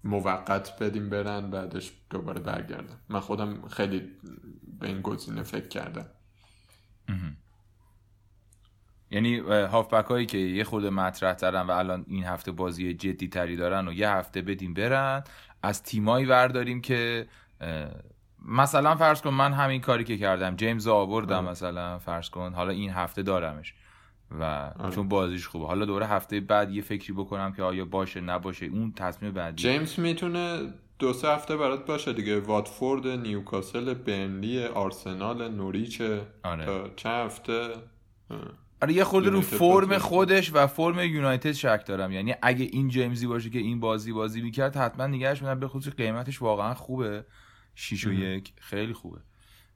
موقت 0.04 0.80
بدیم 0.80 1.10
برن 1.10 1.50
بعدش 1.50 1.92
دوباره 2.10 2.40
برگردن. 2.40 2.98
من 3.10 3.20
خودم 3.20 3.68
خیلی 3.68 4.12
به 4.80 4.88
این 4.88 5.02
گزینه 5.02 5.44
فکر 5.44 5.68
کردم. 5.68 6.06
یعنی 9.12 9.38
هافبک 9.40 10.06
هایی 10.06 10.26
که 10.26 10.38
یه 10.38 10.64
خود 10.64 10.86
مطرح 10.86 11.34
ترن 11.34 11.68
و 11.68 11.72
الان 11.72 12.06
این 12.08 12.24
هفته 12.24 12.52
بازی 12.52 12.94
جدی 12.94 13.28
تری 13.28 13.56
دارن 13.56 13.88
و 13.88 13.94
یه 13.94 14.10
هفته 14.10 14.42
بدیم 14.42 14.74
برن 14.74 15.24
از 15.64 15.84
تیمایی 15.84 16.26
ورداریم 16.26 16.82
که 16.82 17.28
مثلا 18.46 18.96
فرض 18.96 19.22
کن 19.22 19.30
من 19.30 19.54
همین 19.54 19.82
کاری 19.82 20.04
که 20.04 20.18
کردم. 20.18 20.56
جیمز 20.56 20.88
آوردم 20.88 21.46
مثلا 21.46 22.00
فرض 22.00 22.30
کن 22.30 22.54
حالا 22.54 22.72
این 22.72 22.90
هفته 22.90 23.24
دارمش. 23.24 23.74
و 24.40 24.72
چون 24.96 25.08
بازیش 25.08 25.48
خوبه. 25.48 25.66
حالا 25.66 25.86
دوره 25.86 26.08
هفته 26.08 26.40
بعد 26.40 26.72
یه 26.72 26.82
فکری 26.82 27.14
بکنم 27.14 27.54
که 27.54 27.64
آیا 27.64 27.86
باشه 27.86 28.22
نباشه 28.22 28.66
اون 28.66 28.92
تصمیم 28.92 29.32
بعدی. 29.32 29.64
جیمز 29.64 30.00
می‌تونه 30.00 30.74
دو 31.00 31.14
سه 31.14 31.28
هفته 31.28 31.58
برات 31.58 31.86
باشه 31.86 32.14
دیگه. 32.14 32.40
واتفورد 32.40 33.08
نیوکاسل 33.08 33.94
بنلی 33.94 34.66
آرسنال 34.66 35.52
نوریچ 35.52 36.02
آره. 36.44 36.92
چند 36.96 37.26
هفته؟ 37.26 37.70
آره 38.82 38.94
یه 38.94 39.04
خورده 39.04 39.30
رو 39.30 39.42
فرم 39.42 39.98
خودش 39.98 40.52
و 40.54 40.68
فرم 40.68 41.00
یونایتد 41.00 41.52
شک 41.52 41.84
دارم. 41.86 42.12
یعنی 42.12 42.36
اگه 42.42 42.66
این 42.72 42.90
جیمزی 42.90 43.28
باشه 43.28 43.50
که 43.50 43.60
این 43.60 43.80
بازی 43.80 44.14
بازی 44.14 44.42
می‌کرد 44.42 44.76
حتما 44.76 45.08
نگهش 45.08 45.42
میدن 45.42 45.60
به 45.60 45.68
خصوص 45.68 45.94
قیمتش 45.94 46.42
واقعا 46.42 46.74
خوبه. 46.74 47.26
6 47.76 48.08
و 48.08 48.14
یک 48.14 48.54
خیلی 48.60 48.94
خوبه. 48.94 49.20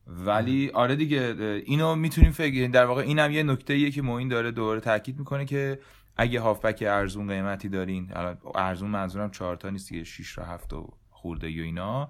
ولی 0.07 0.69
آره 0.69 0.95
دیگه 0.95 1.35
اینو 1.65 1.95
می‌تونیم 1.95 2.31
فکر 2.31 2.67
در 2.67 2.85
واقع 2.85 3.01
اینم 3.01 3.31
یه 3.31 3.43
نکته 3.43 3.73
ایه 3.73 3.91
که 3.91 4.01
موین 4.01 4.27
داره 4.27 4.51
دوباره 4.51 4.79
تاکید 4.79 5.19
می‌کنه 5.19 5.45
که 5.45 5.79
اگه 6.17 6.39
هافبک 6.39 6.83
ارزون 6.87 7.27
قیمتی 7.27 7.69
دارین 7.69 8.11
ارزون 8.55 8.89
منظورم 8.89 9.31
4 9.31 9.55
تا 9.55 9.69
نیست 9.69 9.89
دیگه 9.89 10.03
6 10.03 10.35
تا 10.35 10.43
7 10.43 10.71
خورده 11.09 11.47
و 11.47 11.49
اینا. 11.49 12.09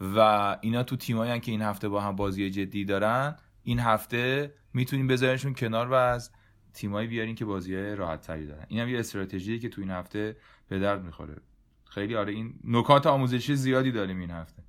و 0.00 0.18
اینا 0.60 0.82
تو 0.82 0.96
تیمایی 0.96 1.40
که 1.40 1.50
این 1.50 1.62
هفته 1.62 1.88
با 1.88 2.00
هم 2.00 2.16
بازی 2.16 2.50
جدی 2.50 2.84
دارن 2.84 3.36
این 3.62 3.78
هفته 3.78 4.54
می‌تونیم 4.74 5.06
بذارینشون 5.06 5.54
کنار 5.54 5.88
و 5.88 5.94
از 5.94 6.30
تیمایی 6.74 7.08
بیارین 7.08 7.34
که 7.34 7.44
بازی 7.44 7.76
راحت 7.76 8.20
تری 8.20 8.46
دارن 8.46 8.64
اینم 8.68 8.88
یه 8.88 8.98
استراتژی 8.98 9.58
که 9.58 9.68
تو 9.68 9.80
این 9.80 9.90
هفته 9.90 10.36
به 10.68 10.78
درد 10.78 11.04
می‌خوره. 11.04 11.36
خیلی 11.84 12.16
آره 12.16 12.32
این 12.32 12.54
نکات 12.64 13.06
آموزشی 13.06 13.56
زیادی 13.56 13.92
داریم 13.92 14.18
این 14.18 14.30
هفته. 14.30 14.62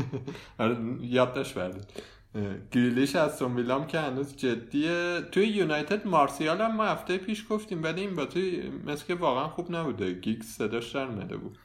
آره 0.58 0.76
یادداشت 1.00 1.54
بردید 1.54 1.84
گریلیش 2.70 3.16
از 3.16 3.42
ویلام 3.42 3.86
که 3.86 4.00
هنوز 4.00 4.36
جدیه. 4.36 5.20
توی 5.32 5.46
یونایتد 5.46 6.06
مارسیال 6.06 6.60
هم 6.60 6.76
ما 6.76 6.84
هفته 6.84 7.18
پیش 7.18 7.44
گفتیم 7.50 7.82
ولی 7.82 8.00
این 8.00 8.14
بازی 8.14 8.72
مثل 8.86 9.06
که 9.06 9.14
واقعا 9.14 9.48
خوب 9.48 9.74
نبوده 9.74 10.12
گیگز 10.12 10.46
صداش 10.46 10.96
در 10.96 11.06
بود. 11.06 11.58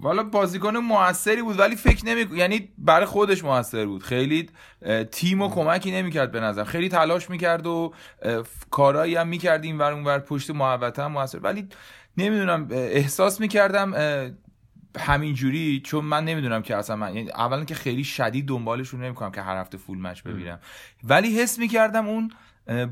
والا 0.00 0.22
بازیکن 0.22 0.76
موثری 0.76 1.42
بود 1.42 1.58
ولی 1.58 1.76
فکر 1.76 2.06
نمی 2.06 2.38
یعنی 2.38 2.68
برای 2.78 3.06
خودش 3.06 3.44
موثر 3.44 3.86
بود. 3.86 4.02
خیلی 4.02 4.48
تیم 5.10 5.42
و 5.42 5.50
کمکی 5.50 5.92
نمی‌کرد 5.92 6.32
به 6.32 6.40
نظر. 6.40 6.64
خیلی 6.64 6.88
تلاش 6.88 7.30
می‌کرد 7.30 7.66
و 7.66 7.92
کارایی 8.70 9.14
هم 9.14 9.28
می‌کرد 9.28 9.64
این 9.64 9.78
ور 9.78 9.92
اونور 9.92 10.18
پشت 10.18 10.50
محوطه 10.50 11.02
هم 11.02 11.12
موثر. 11.12 11.38
ولی 11.38 11.68
نمی‌دونم 12.16 12.68
احساس 12.70 13.40
می‌کردم 13.40 13.94
همینجوری 14.98 15.80
چون 15.84 16.04
من 16.04 16.24
نمی‌دونم 16.24 16.62
که 16.62 16.76
اصلا 16.76 16.96
من 16.96 17.16
یعنی 17.16 17.30
اولا 17.30 17.64
که 17.64 17.74
خیلی 17.74 18.04
شدید 18.04 18.48
دنبالشون 18.48 19.04
نمی‌کنم 19.04 19.30
که 19.30 19.42
هر 19.42 19.60
هفته 19.60 19.78
فول 19.78 19.98
مچ 19.98 20.22
ببینم. 20.22 20.60
ولی 21.04 21.38
حس 21.38 21.58
می‌کردم 21.58 22.06
اون 22.08 22.30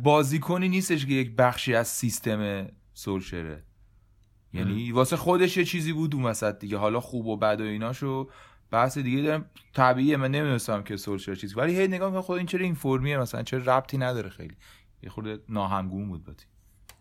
بازیکنی 0.03 0.69
نیستش 0.69 1.07
که 1.07 1.13
یک 1.13 1.37
بخشی 1.37 1.75
از 1.75 1.89
سیستم 1.89 2.67
سولشره. 2.95 3.63
یعنی 4.55 4.93
واسه 4.93 5.17
خودش 5.17 5.57
یه 5.57 5.65
چیزی 5.65 5.93
بود 5.93 6.15
اون 6.15 6.25
وسط 6.25 6.59
دیگه. 6.59 6.77
حالا 6.77 7.01
خوب 7.01 7.27
و 7.27 7.37
بد 7.37 7.61
و 7.61 7.65
ایناشو 7.65 8.31
بحث 8.71 8.99
دیگه 8.99 9.23
داریم 9.23 9.45
طبیعیه 9.75 10.17
من 10.17 10.31
نمی‌دونستم 10.31 10.83
که 10.83 10.97
سولشر 10.97 11.35
چیز 11.35 11.57
ولی 11.57 11.81
هی 11.81 11.89
نگاه 11.89 12.09
می‌کنم 12.09 12.23
خود 12.23 12.39
این 12.39 12.47
چرا 12.47 12.65
این 12.65 12.75
فرمیه 12.75 13.19
مثلا؟ 13.19 13.43
چرا 13.43 13.77
ربطی 13.77 13.99
نداره 13.99 14.29
خیلی؟ 14.29 14.57
یه 15.03 15.11
خورده 15.11 15.39
ناهمگون 15.49 16.09
بود 16.09 16.25
باتی. 16.25 16.47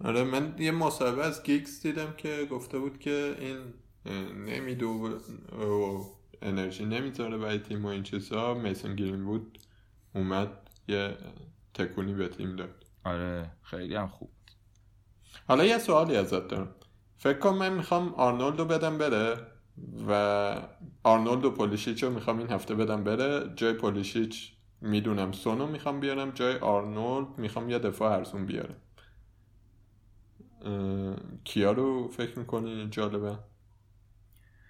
آره 0.04 0.24
من 0.24 0.56
یه 0.60 0.72
مصاحبه 0.72 1.26
از 1.26 1.43
گیکس 1.43 1.84
دیدم 1.84 2.14
که 2.18 2.47
گفته 2.52 2.80
بود 2.80 2.99
که 2.99 3.36
این 3.39 3.58
نمی‌دوه 4.45 4.89
و 4.89 6.04
انرژی 6.41 6.86
نمی‌ذاره 6.86 7.38
برای 7.38 7.60
تیم 7.60 7.86
و 7.86 7.88
این 7.88 8.04
چیزا. 8.04 8.54
میسن 8.54 8.95
گرینوود 8.95 9.59
اومد 10.16 10.70
یه 10.88 11.18
تکونی 11.74 12.14
به 12.14 12.28
تیم 12.28 12.56
داد. 12.56 12.86
آره 13.04 13.52
خیلی 13.62 13.95
هم 13.95 14.08
خوب 14.08 14.30
حالا 15.47 15.66
یه 15.66 15.78
سوالی 15.78 16.16
ازت 16.16 16.47
دارم. 16.47 16.76
فکر 17.18 17.39
کنم 17.39 17.58
من 17.58 17.74
می‌خوام 17.74 18.14
آرنولدو 18.14 18.66
بدم 18.66 18.97
بره 18.97 19.38
و 20.08 20.62
آرنولد 21.04 21.45
و 21.45 21.52
پولیشیچ 21.52 22.04
رو 22.04 22.10
می‌خوام 22.10 22.38
این 22.38 22.49
هفته 22.49 22.76
بدم 22.76 23.04
بره. 23.04 23.54
جای 23.56 23.74
پولیشیچ 23.74 24.54
می‌دونم 24.82 25.32
سونو 25.32 25.68
می‌خوام 25.68 25.99
بیارم 25.99 26.32
جای 26.32 26.56
آرنولد 26.58 27.38
می‌خوام 27.38 27.70
یه 27.70 27.80
دفاع 27.80 28.12
ارزون 28.12 28.45
بیارم. 28.45 28.76
کیا 31.43 31.72
رو 31.72 32.08
فکر 32.08 32.39
می‌کنی 32.39 32.88
جالبه؟ 32.89 33.38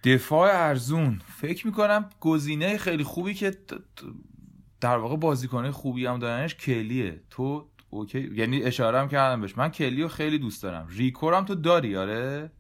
دفاع 0.03 0.49
ارزون. 0.53 1.21
فکر 1.37 1.67
می‌کنم 1.67 2.09
گزینه 2.19 2.77
خیلی 2.77 3.03
خوبی 3.03 3.33
که 3.33 3.57
در 4.81 4.97
واقع 4.97 5.15
بازیکنه 5.15 5.71
خوبی 5.71 6.05
هم 6.05 6.19
دارنش 6.19 6.55
کلیه. 6.55 7.21
تو 7.29 7.69
okay؟ 7.89 8.31
یعنی 8.33 8.63
اشاره 8.63 8.99
هم 8.99 9.07
کردم 9.07 9.41
بهش. 9.41 9.57
من 9.57 9.69
کلی 9.69 10.01
رو 10.01 10.07
خیلی 10.07 10.39
دوست 10.39 10.63
دارم. 10.63 10.87
ریکو 10.89 11.21
رو 11.21 11.33
هم 11.33 11.45
تو 11.45 11.55
داری؟ 11.55 11.95
آره. 11.95 12.51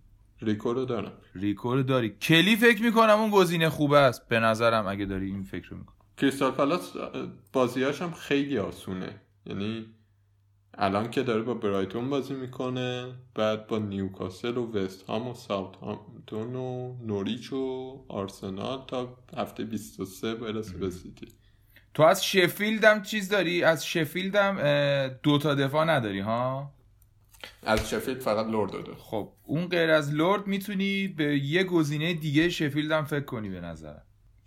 ریکو 0.41 0.73
رو 0.73 0.85
دارم. 0.85 1.11
ریکو 1.35 1.77
رو 1.77 1.83
داری. 1.83 2.09
کلی 2.09 2.55
فکر 2.55 2.81
می‌کنم 2.81 3.19
اون 3.19 3.29
گزینه 3.29 3.69
خوبه 3.69 3.97
است. 3.97 4.27
به 4.27 4.39
نظرم 4.39 4.87
اگه 4.87 5.05
داری 5.05 5.25
این 5.25 5.43
فکر 5.43 5.69
رو 5.69 5.77
می‌کنی. 5.77 5.95
کریستال 6.17 6.51
پالاس 6.51 6.93
بازیاش 7.53 8.01
هم 8.01 8.11
خیلی 8.11 8.57
آسونه. 8.57 9.21
یعنی 9.45 9.85
الان 10.83 11.11
که 11.11 11.23
داره 11.23 11.41
با 11.41 11.53
برایتون 11.53 12.09
بازی 12.09 12.33
می‌کنه 12.33 13.13
بعد 13.35 13.67
با 13.67 13.79
نیوکاسل 13.79 14.57
و 14.57 14.71
وست 14.71 15.01
هام 15.01 15.27
و 15.27 15.33
ساوت 15.33 15.75
هامتون 15.75 16.55
و 16.55 16.95
نوریچ 17.05 17.53
و 17.53 18.05
آرسنال 18.07 18.85
تا 18.87 19.17
هفته 19.37 19.63
23 19.63 20.35
برسه 20.35 20.77
به 20.77 20.89
سیتی. 20.89 21.27
تو 21.93 22.03
از 22.03 22.25
شفیلد 22.25 22.83
هم 22.83 23.01
چیز 23.01 23.29
داری؟ 23.29 23.63
از 23.63 23.85
شفیلد 23.85 24.35
هم 24.35 24.57
دو 25.23 25.37
تا 25.37 25.55
دفاع 25.55 25.85
نداری 25.85 26.19
ها؟ 26.19 26.73
از 27.63 27.89
شفیلد 27.89 28.19
فقط 28.19 28.47
لورد 28.47 28.71
دارم. 28.71 28.91
خب 28.95 29.33
اون 29.43 29.67
غیر 29.67 29.89
از 29.89 30.13
لورد 30.13 30.47
می‌تونی 30.47 31.07
به 31.07 31.37
یه 31.37 31.63
گزینه 31.63 32.13
دیگه 32.13 32.49
شفیلد 32.49 32.91
هم 32.91 33.05
فکر 33.05 33.25
کنی 33.25 33.49
به 33.49 33.61
نظرم. 33.61 34.03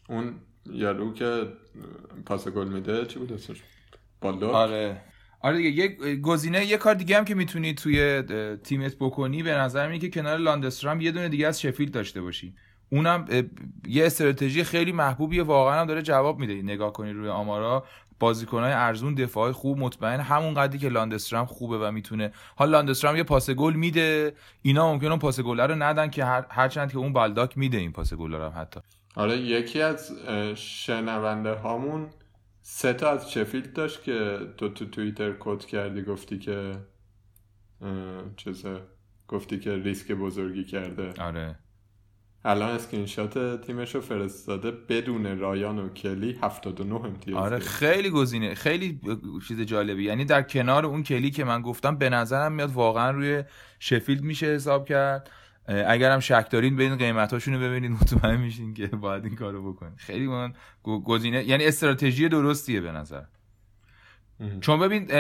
اون 0.09 0.35
یارو 0.67 1.13
که 1.15 1.49
پاس 2.27 2.49
گل 2.49 2.69
میده 2.69 3.07
چی 3.07 3.19
بود 3.19 3.33
اسمش؟ 3.33 3.63
آره. 4.43 5.01
آره 5.45 5.57
دیگه 5.57 5.71
یه 5.71 6.17
گزینه 6.17 6.65
یه 6.65 6.77
کار 6.77 6.95
دیگه 6.95 7.17
هم 7.17 7.25
که 7.25 7.35
می‌تونی 7.35 7.75
توی 7.75 8.23
تیمت 8.65 8.97
بکنی 9.01 9.43
به 9.43 9.51
نظر 9.51 9.87
اینه 9.87 9.99
که 9.99 10.11
کنار 10.11 10.39
لاندسترام 10.39 11.01
یه 11.01 11.13
دونه 11.13 11.29
دیگه 11.29 11.47
از 11.47 11.61
شفیلد 11.61 11.93
داشته 11.93 12.23
باشی. 12.23 12.55
اونم 12.91 13.25
یه 13.89 14.07
استراتژی 14.07 14.65
خیلی 14.65 14.93
محبوبیه 14.93 15.43
واقعا 15.43 15.81
هم 15.81 15.87
داره 15.87 16.03
جواب 16.03 16.39
میده. 16.39 16.55
نگاه 16.55 16.93
کنی 16.93 17.13
روی 17.13 17.29
آمارا 17.29 17.85
بازیکنهای 18.21 18.73
ارزون 18.73 19.15
دفاع 19.15 19.53
خوب 19.53 19.79
مطمئن 19.79 20.21
همون 20.21 20.55
قدری 20.55 20.79
که 20.79 20.89
لاندسترام 20.89 21.47
خوبه 21.47 21.79
و 21.79 21.91
می‌تونه. 21.91 22.33
حالا 22.57 22.71
لاندسترام 22.71 23.17
یه 23.17 23.23
پاس 23.23 23.51
گل 23.51 23.75
میده. 23.75 24.33
اینا 24.63 24.93
ممکنه 24.93 25.11
اون 25.11 25.19
پاس 25.19 25.41
گل 25.41 25.61
رو 25.61 25.75
ندن 25.75 26.11
که 26.11 26.25
هر 26.25 26.47
هرچند 26.51 26.93
که 26.93 26.99
اون 26.99 27.13
بالداک 27.13 27.59
میده 27.59 27.79
این 27.79 27.93
پاس 27.93 28.15
گل 28.15 28.35
رو 28.35 28.51
حتی. 28.51 28.81
آره 29.17 29.39
یکی 29.39 29.83
از 29.83 30.13
شنونده 30.57 31.55
هامون 31.55 32.07
سه 32.67 32.93
تا 32.93 33.11
از 33.11 33.33
شفیلد 33.33 33.73
داشت 33.73 34.03
که 34.03 34.39
تو 34.57 34.69
تو 34.69 34.85
توییتر 34.85 35.33
quote 35.41 35.65
کردی 35.65 36.03
گفتی 36.03 36.39
که 36.39 36.73
چیزه 38.37 38.81
گفتی 39.29 39.59
که 39.59 39.77
ریسک 39.77 40.13
بزرگی 40.13 40.65
کرده. 40.65 41.23
آره. 41.23 41.59
الان 42.45 42.71
اسکرین 42.71 43.07
شات 43.07 43.61
تیمش 43.67 43.95
رو 43.95 44.01
فرستاده 44.01 44.71
بدون 44.71 45.39
رایان 45.39 45.79
و 45.79 45.89
کلی 45.89 46.39
79 46.43 46.95
امتیاز 46.95 47.37
آره. 47.37 47.59
خیلی 47.59 48.11
گزینه 48.11 48.55
خیلی 48.55 49.01
چیز 49.49 49.61
جالبی. 49.61 50.05
یعنی 50.05 50.25
در 50.25 50.43
کنار 50.43 50.87
اون 50.87 51.03
کلی 51.03 51.31
که 51.31 51.45
من 51.45 51.63
گفتم 51.63 51.97
به 51.97 52.11
نظرم 52.11 52.53
میاد 52.53 52.73
واقعا 52.73 53.11
روی 53.11 53.45
شفیلد 53.79 54.23
میشه 54.23 54.47
حساب 54.47 54.89
کرد. 54.89 55.31
اگرم 55.69 56.21
شک 56.21 56.47
دارین 56.51 56.77
برین 56.77 56.97
قیمتاشون 56.97 57.55
رو 57.55 57.61
ببینید 57.61 57.91
مطمئن 57.91 58.37
میشین 58.37 58.75
که 58.75 58.87
باید 58.87 59.25
این 59.25 59.35
کارو 59.35 59.73
بکنین. 59.73 59.97
خیلی 59.97 60.27
من 60.27 60.55
گزینه 60.83 61.45
یعنی 61.45 61.65
استراتژی 61.65 62.29
درستیه 62.29 62.81
به 62.81 62.93
نظر. 62.93 63.23
چون 64.61 64.81
ببین 64.81 65.11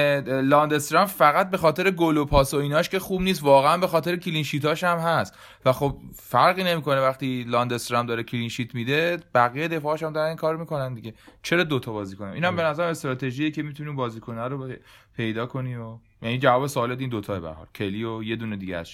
لاندسترام 0.41 1.07
فقط 1.07 1.51
به 1.51 1.57
خاطر 1.57 1.91
گل 1.91 2.17
و 2.17 2.25
پاس 2.25 2.55
و 2.55 2.57
ایناش 2.57 2.89
که 2.89 2.99
خوب 2.99 3.23
نیست 3.23 3.43
واقعا 3.43 3.79
به 3.79 3.87
خاطر 3.87 4.17
کلین 4.17 4.43
شیتاش 4.43 4.85
هم 4.85 4.99
هست. 4.99 5.39
و 5.65 5.73
خب 5.73 5.99
فرقی 6.15 6.65
نمی‌کنه 6.65 7.01
وقتی 7.01 7.45
لاندسترام 7.49 8.07
داره 8.07 8.23
کلین 8.23 8.49
شیت 8.49 8.75
میده 8.75 9.19
بقیه 9.35 9.69
دفاعش 9.69 10.03
هم 10.03 10.13
دارن 10.13 10.29
این 10.29 10.37
کار 10.37 10.57
می‌کنن 10.57 10.95
دیگه. 10.95 11.15
چرا 11.43 11.65
دوتا 11.65 11.93
بازی 11.93 12.17
کنن 12.17 12.33
اینم 12.33 12.57
به 12.57 12.63
نظر 12.63 12.89
استراتژیه 12.89 13.51
که 13.51 13.63
می‌تونی 13.63 13.93
بازیکن 13.93 14.39
رو 14.39 14.73
پیدا 15.17 15.47
کنی 15.47 15.75
و 15.75 15.99
یعنی 16.23 16.39
جواب 16.39 16.67
سوالت 16.67 17.01
این 17.01 17.11
دوتا 17.11 17.41
به 17.41 17.51
حال. 17.51 17.67
کلی 17.75 18.05
و 18.05 18.23
یه 18.23 18.37
دونه 18.37 18.57
دیگه 18.57 18.77
از 18.77 18.91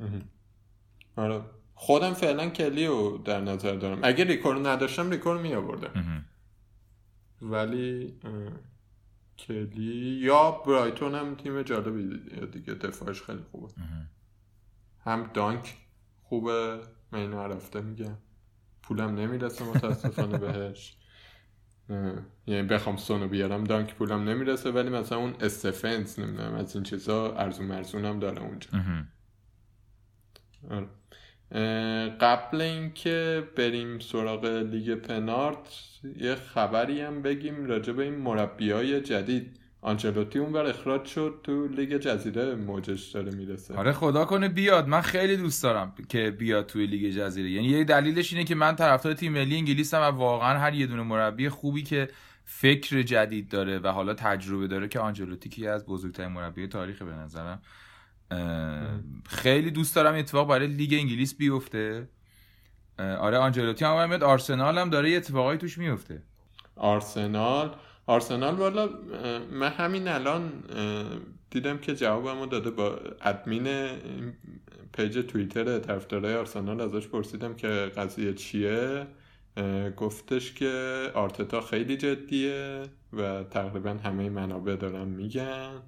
مهم. 0.00 0.22
آره. 1.18 1.40
خودم 1.74 2.12
فعلا 2.14 2.48
کلی 2.48 2.86
رو 2.86 3.18
در 3.24 3.40
نظر 3.40 3.74
دارم. 3.74 3.98
اگه 4.02 4.24
ریکور 4.24 4.68
نداشتم 4.68 5.10
ریکور 5.10 5.38
می 5.38 5.54
آوردم 5.54 6.24
ولی 7.42 8.14
کلی 9.38 10.18
یا 10.22 10.50
برایتون 10.50 11.14
هم 11.14 11.34
تیم 11.34 11.62
جالبی 11.62 12.18
دیگه 12.52 12.74
دفاعش 12.74 13.22
خیلی 13.22 13.42
خوبه. 13.50 13.72
هم 15.04 15.30
دانک 15.34 15.76
خوبه 16.22 16.80
من 17.12 17.18
اینو 17.18 17.42
هر 17.42 17.52
هفته 17.52 17.80
میگم. 17.80 18.16
پولم 18.82 19.14
نمی‌رسه 19.14 19.64
متاسفانه 19.64 20.38
بهش. 20.44 20.96
یعنی 22.46 22.62
بخوام 22.68 22.96
سونو 22.96 23.28
بیارم 23.28 23.64
دانک 23.64 23.94
پولم 23.94 24.28
نمی‌رسه 24.28 24.70
ولی 24.70 24.88
مثلا 24.90 25.18
اون 25.18 25.34
استفنس 25.40 26.18
نمی‌دونم 26.18 26.54
از 26.54 26.74
این 26.74 26.84
چیزا 26.84 27.34
ارزون 27.34 27.66
مرزون 27.66 28.04
هم 28.04 28.18
داره 28.18 28.42
اونجا. 28.42 28.70
قبل 32.20 32.60
اینکه 32.60 33.48
بریم 33.56 33.98
سراغ 33.98 34.44
لیگ 34.44 34.94
پنارت 34.94 35.58
یه 36.20 36.34
خبری 36.34 37.00
هم 37.00 37.22
بگیم 37.22 37.66
راجع 37.66 37.92
به 37.92 38.02
این 38.02 38.14
مربی 38.14 38.70
های 38.70 39.00
جدید. 39.00 39.58
آنچلوتی 39.82 40.38
اونور 40.38 40.66
اخراج 40.66 41.04
شد 41.04 41.40
تو 41.42 41.66
لیگ 41.66 41.96
جزیره 41.96 42.54
موجش 42.54 43.10
داره 43.10 43.34
می‌رسه. 43.34 43.74
آره 43.74 43.92
خدا 43.92 44.24
کنه 44.24 44.48
بیاد. 44.48 44.88
من 44.88 45.00
خیلی 45.00 45.36
دوست 45.36 45.62
دارم 45.62 45.94
که 46.08 46.30
بیاد 46.30 46.66
توی 46.66 46.86
لیگ 46.86 47.12
جزیره. 47.12 47.50
یعنی 47.50 47.68
یه 47.68 47.84
دلیلش 47.84 48.32
اینه 48.32 48.44
که 48.44 48.54
من 48.54 48.76
طرفدار 48.76 49.14
تیم 49.14 49.32
ملی 49.32 49.56
انگلیسم 49.56 50.00
و 50.00 50.04
واقعا 50.04 50.58
هر 50.58 50.74
یه 50.74 50.86
دونه 50.86 51.02
مربی 51.02 51.48
خوبی 51.48 51.82
که 51.82 52.08
فکر 52.44 53.02
جدید 53.02 53.48
داره 53.48 53.78
و 53.78 53.88
حالا 53.88 54.14
تجربه 54.14 54.66
داره 54.66 54.88
که 54.88 55.00
آنجلوتی 55.00 55.48
که 55.48 55.70
از 55.70 55.86
بزرگترین 55.86 56.32
مربی 56.32 56.66
تاریخ 56.66 57.02
به 57.02 57.12
نظرم 57.12 57.62
خیلی 59.28 59.70
دوست 59.70 59.96
دارم 59.96 60.14
اتفاق 60.14 60.48
برای 60.48 60.66
لیگ 60.66 60.94
انگلیس 60.94 61.34
بیفته. 61.34 62.08
آره 62.98 63.38
آنجلوتی 63.38 63.84
هم 63.84 64.08
میاد 64.08 64.22
آرسنال 64.22 64.78
هم 64.78 64.90
داره 64.90 65.10
یه 65.10 65.16
اتفاقایی 65.16 65.58
توش 65.58 65.78
میفته. 65.78 66.22
آرسنال؟ 66.76 67.74
آرسنال 68.06 68.54
والا 68.54 68.88
من 69.52 69.68
همین 69.68 70.08
الان 70.08 70.52
دیدم 71.50 71.78
که 71.78 71.94
جوابمو 71.94 72.46
داده 72.46 72.70
با 72.70 72.98
admin 73.22 73.88
page 74.92 75.18
توییتر 75.18 75.78
طرفدارای 75.78 76.34
آرسنال 76.34 76.80
ازش 76.80 77.08
پرسیدم 77.08 77.54
که 77.54 77.68
قضیه 77.68 78.34
چیه. 78.34 79.06
گفتش 79.96 80.54
که 80.54 81.02
آرتتا 81.14 81.60
خیلی 81.60 81.96
جدیه 81.96 82.82
و 83.12 83.44
تقریبا 83.44 83.90
همه 83.90 84.30
منابع 84.30 84.76
دارن 84.76 85.08
میگن. 85.08 85.82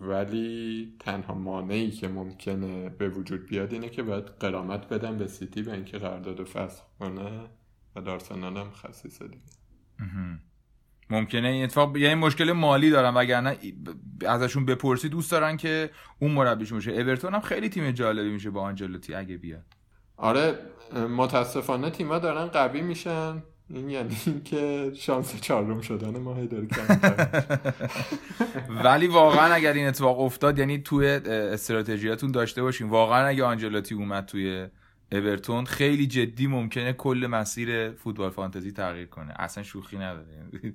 ولی 0.00 0.96
تنها 1.00 1.34
مانعی 1.34 1.90
که 1.90 2.08
ممکنه 2.08 2.88
به 2.88 3.08
وجود 3.08 3.46
بیاد 3.46 3.72
اینه 3.72 3.88
که 3.88 4.02
باید 4.02 4.24
قرامت 4.24 4.88
بدن 4.88 5.18
به 5.18 5.26
سیتی 5.26 5.62
به 5.62 5.72
اینکه 5.72 5.98
قرارداد 5.98 6.44
فسخ 6.44 6.84
کنه 6.98 7.40
و 7.96 8.10
آرسنال 8.10 8.56
هم 8.56 8.70
خصیصه 8.70 9.28
دیگه. 9.28 9.42
ممکنه 11.10 11.48
این 11.48 11.64
اتفاق 11.64 11.96
یعنی 11.96 12.14
مشکل 12.14 12.52
مالی 12.52 12.90
دارن 12.90 13.14
وگرنه 13.14 13.58
ازشون 14.26 14.66
بپرسی 14.66 15.08
دوست 15.08 15.30
دارن 15.30 15.56
که 15.56 15.90
اون 16.18 16.30
مربیشون 16.30 16.78
باشه. 16.78 16.90
اورتون 16.90 17.34
هم 17.34 17.40
خیلی 17.40 17.68
تیم 17.68 17.90
جالبی 17.90 18.30
میشه 18.30 18.50
با 18.50 18.60
آنجلوتی 18.60 19.14
اگه 19.14 19.36
بیاد. 19.36 19.64
آره 20.16 20.58
متاسفانه 21.16 21.90
تیما 21.90 22.18
دارن 22.18 22.46
قوی 22.46 22.82
میشن. 22.82 23.42
این 23.70 23.90
یعنی 23.90 24.16
که 24.44 24.92
شانس 24.94 25.40
چهارم 25.40 25.80
شدن 25.80 26.18
ما 26.18 26.34
هی 26.34 26.46
داره 26.46 26.68
ولی 28.84 29.06
واقعا 29.06 29.54
اگر 29.54 29.72
این 29.72 29.86
اتفاق 29.86 30.20
افتاد 30.20 30.58
یعنی 30.58 30.78
توی 30.78 31.06
استراتژیاتون 31.06 32.30
داشته 32.30 32.62
باشین. 32.62 32.88
واقعا 32.88 33.26
اگه 33.26 33.44
آنجلوتی 33.44 33.94
اومد 33.94 34.26
توی 34.26 34.66
اورتون 35.12 35.64
خیلی 35.64 36.06
جدی 36.06 36.46
ممکنه 36.46 36.92
کل 36.92 37.26
مسیر 37.30 37.92
فوتبال 37.92 38.30
فانتزی 38.30 38.72
تغییر 38.72 39.06
کنه. 39.06 39.34
اصلا 39.38 39.62
شوخی 39.62 39.96
نداره. 39.96 40.74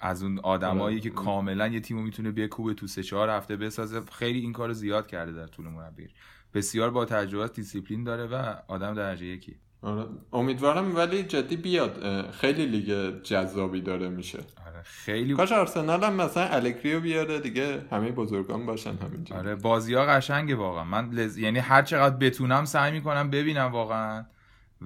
از 0.00 0.22
اون 0.22 0.38
آدمایی 0.38 1.00
که 1.00 1.10
کاملا 1.10 1.68
یه 1.68 1.80
تیمو 1.80 2.02
می‌تونه 2.02 2.30
بیه 2.30 2.48
کوبه 2.48 2.74
تو 2.74 2.86
سه 2.86 3.02
چهار 3.02 3.30
هفته 3.30 3.56
بسازه 3.56 4.00
خیلی 4.00 4.40
این 4.40 4.52
کارو 4.52 4.72
زیاد 4.72 5.06
کرده 5.06 5.32
در 5.32 5.46
طول 5.46 5.66
مربیش 5.66 6.10
بسیار 6.54 6.90
با 6.90 7.04
تجربه 7.04 7.48
دیسیپلین 7.48 8.04
داره 8.04 8.26
و 8.26 8.54
آدم 8.68 8.94
درجه 8.94 9.26
یکی 9.26 9.56
آره. 9.84 10.06
امیدوارم 10.32 10.96
ولی 10.96 11.22
جدی 11.22 11.56
بیاد. 11.56 12.30
خیلی 12.30 12.66
لیگ 12.66 13.22
جذابی 13.22 13.80
داره 13.80 14.08
میشه. 14.08 14.38
آره 14.66 14.82
خیلی 14.82 15.34
کاش 15.34 15.52
آرسنال 15.52 16.04
هم 16.04 16.14
مثلا 16.14 16.44
الگریو 16.44 17.00
بیاره 17.00 17.40
دیگه 17.40 17.84
همه 17.90 18.10
بزرگان 18.12 18.66
باشن 18.66 18.96
همینجا. 18.96 19.36
آره 19.36 19.54
بازی 19.54 19.94
ها 19.94 20.06
قشنگه 20.06 20.54
واقعا. 20.54 20.84
من 20.84 21.10
لز... 21.10 21.38
یعنی 21.38 21.58
هر 21.58 21.82
چقدر 21.82 22.16
بتونم 22.16 22.64
سعی 22.64 22.92
می‌کنم 22.92 23.30
ببینم 23.30 23.72
واقعا. 23.72 24.24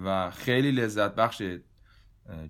و 0.05 0.30
خیلی 0.30 0.70
لذت 0.70 1.14
بخشه 1.14 1.61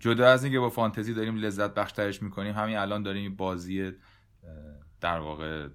جدا 0.00 0.28
از 0.28 0.44
اینکه 0.44 0.58
با 0.58 0.70
فانتزی 0.70 1.14
داریم 1.14 1.36
لذت 1.36 1.74
بخش 1.74 1.92
ترش 1.92 2.22
می‌کنیم 2.22 2.54
همین 2.54 2.76
الان 2.76 3.02
داریم 3.02 3.36
بازی 3.36 3.92
در 5.00 5.18
واقع 5.18 5.68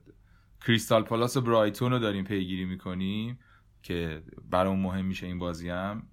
کریستال 0.68 1.04
پالاس 1.04 1.38
و 1.38 1.42
برایتون 1.42 1.92
رو 1.92 2.00
داریم 2.00 2.24
پیگیری 2.24 2.66
می‌کنیم 2.66 3.40
که 3.84 4.24
برام 4.50 4.80
مهم 4.80 5.06
میشه 5.06 5.28
این 5.28 5.40
بازی 5.40 5.70
هم. 5.70 6.04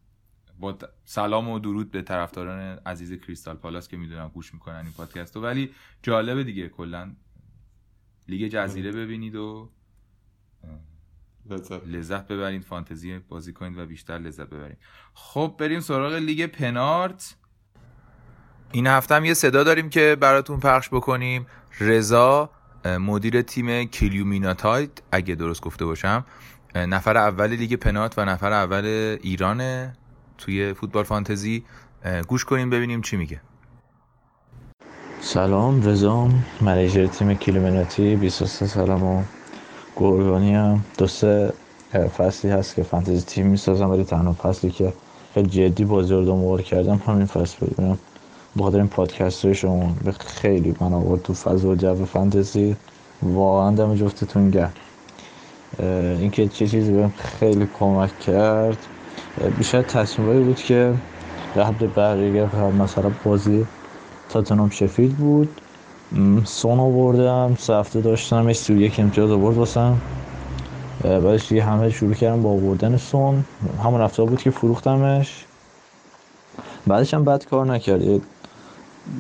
با 0.61 0.79
سلام 1.05 1.49
و 1.49 1.59
درود 1.59 1.91
به 1.91 2.03
طرفداران 2.03 2.79
عزیز 2.87 3.13
کریستال 3.13 3.57
پالاس 3.57 3.89
که 3.89 3.97
می‌دونم 3.97 4.29
گوش 4.29 4.55
می‌کنن 4.55 4.77
این 4.77 4.93
پادکست 4.97 5.37
رو. 5.37 5.43
ولی 5.43 5.71
جالبه 6.03 6.45
دیگه 6.45 6.69
کلا 6.69 7.13
لیگ 8.29 8.53
جزیره 8.53 8.93
ببینید 8.93 9.37
و 9.37 9.71
لذت. 11.51 11.87
لذت 11.87 12.29
ببرید 12.29 12.65
فانتزی 12.65 13.19
بازی 13.19 13.53
کنید 13.53 13.79
و 13.79 13.87
بیشتر 13.87 14.19
لذت 14.19 14.47
ببرید. 14.47 14.79
خب 15.15 15.55
بریم 15.59 15.81
سراغ 15.81 16.13
لیگ 16.13 16.47
پنارت. 16.47 17.37
این 18.73 18.87
هفته 18.87 19.15
هم 19.15 19.25
یه 19.25 19.35
صدا 19.35 19.65
داریم 19.65 19.91
که 19.91 20.17
براتون 20.21 20.61
پخش 20.61 20.89
بکنیم. 20.89 21.47
رضا 21.81 22.51
مدیر 22.85 23.43
تیم 23.43 23.85
کلیومیناتاید 23.85 25.03
اگه 25.13 25.35
درست 25.35 25.61
گفته 25.61 25.85
باشم. 25.85 26.27
نفر 26.75 27.17
اول 27.17 27.51
لیگ 27.51 27.75
پنارت 27.75 28.19
و 28.19 28.25
نفر 28.25 28.53
اول 28.53 28.85
ایرانه. 29.23 29.97
توی 30.41 30.75
فوتبال 30.75 31.05
فانتزی 31.05 31.65
گوش 32.29 32.45
کنیم 32.45 32.71
ببینیم 32.71 33.01
چی 33.01 33.17
میگه. 33.17 33.41
سلام 35.21 35.89
رضام 35.89 36.45
manager 36.61 37.07
تیم 37.07 37.35
کیلومناتی 37.35 38.17
23 38.17 38.67
سالم 38.67 39.03
و 39.03 39.23
گرگانی 39.97 40.55
هم 40.55 40.85
دو 40.99 41.07
سه 41.07 41.53
فصلی 42.17 42.51
هست 42.51 42.75
که 42.75 42.83
فانتزی 42.83 43.21
تیم 43.21 43.47
می‌سازم 43.47 43.91
ولی 43.91 44.05
تنها 44.05 44.33
فصلی 44.33 44.71
که 44.71 44.93
خیلی 45.35 45.49
جدی 45.49 45.85
بازی 45.85 46.15
رو 46.15 46.25
دنبال 46.25 46.63
کردم 46.63 47.03
همین 47.07 47.27
فصل 47.27 47.67
ببینم 47.67 47.99
بخاطر 48.59 48.77
این 48.77 48.89
پادکست 48.89 49.45
های 49.45 49.55
شما. 49.55 49.97
به 50.05 50.13
خیلی 50.13 50.75
من 50.81 50.93
آورد 50.93 51.23
تو 51.23 51.35
فضا 51.35 51.69
و 51.69 51.75
جو 51.75 52.05
فانتزی. 52.05 52.77
واقعا 53.23 53.71
دم 53.71 53.95
جفتتون 53.95 54.55
اه، 54.55 54.71
اینکه 56.19 56.49
چه 56.49 56.67
چیزی 56.67 56.93
بهم 56.93 57.13
خیلی 57.19 57.69
کمک 57.79 58.19
کرد. 58.19 58.79
بیشتر 59.59 59.83
تصمیمایی 59.83 60.41
بود 60.41 60.57
که 60.57 60.95
قبل 61.57 61.87
بقیه 61.87 62.57
مثلا 62.83 63.11
بازی 63.25 63.67
تاتنام 64.29 64.71
شفیلد 64.71 65.17
بود. 65.17 65.61
سون 66.45 66.81
آوردم 66.81 67.55
سه 67.59 67.75
هفته 67.75 68.01
داشتم 68.01 68.49
یه 68.49 68.57
و 68.69 68.73
یک 68.73 69.01
امتیاز 69.01 69.31
آورد 69.31 69.57
واسم. 69.57 69.99
بعدش 71.03 71.49
دیگه 71.49 71.63
همه 71.63 71.91
شروع 71.91 72.15
کردم 72.15 72.43
با 72.43 72.51
آوردن 72.51 72.97
سون. 72.97 73.45
همون 73.85 74.01
هفته 74.01 74.25
بود 74.25 74.43
که 74.43 74.51
فروختمش. 74.51 75.45
بعدش 76.87 77.15
هم 77.15 77.25
بد 77.25 77.45
کار 77.45 77.67
نکرد. 77.67 78.03
یه 78.03 78.21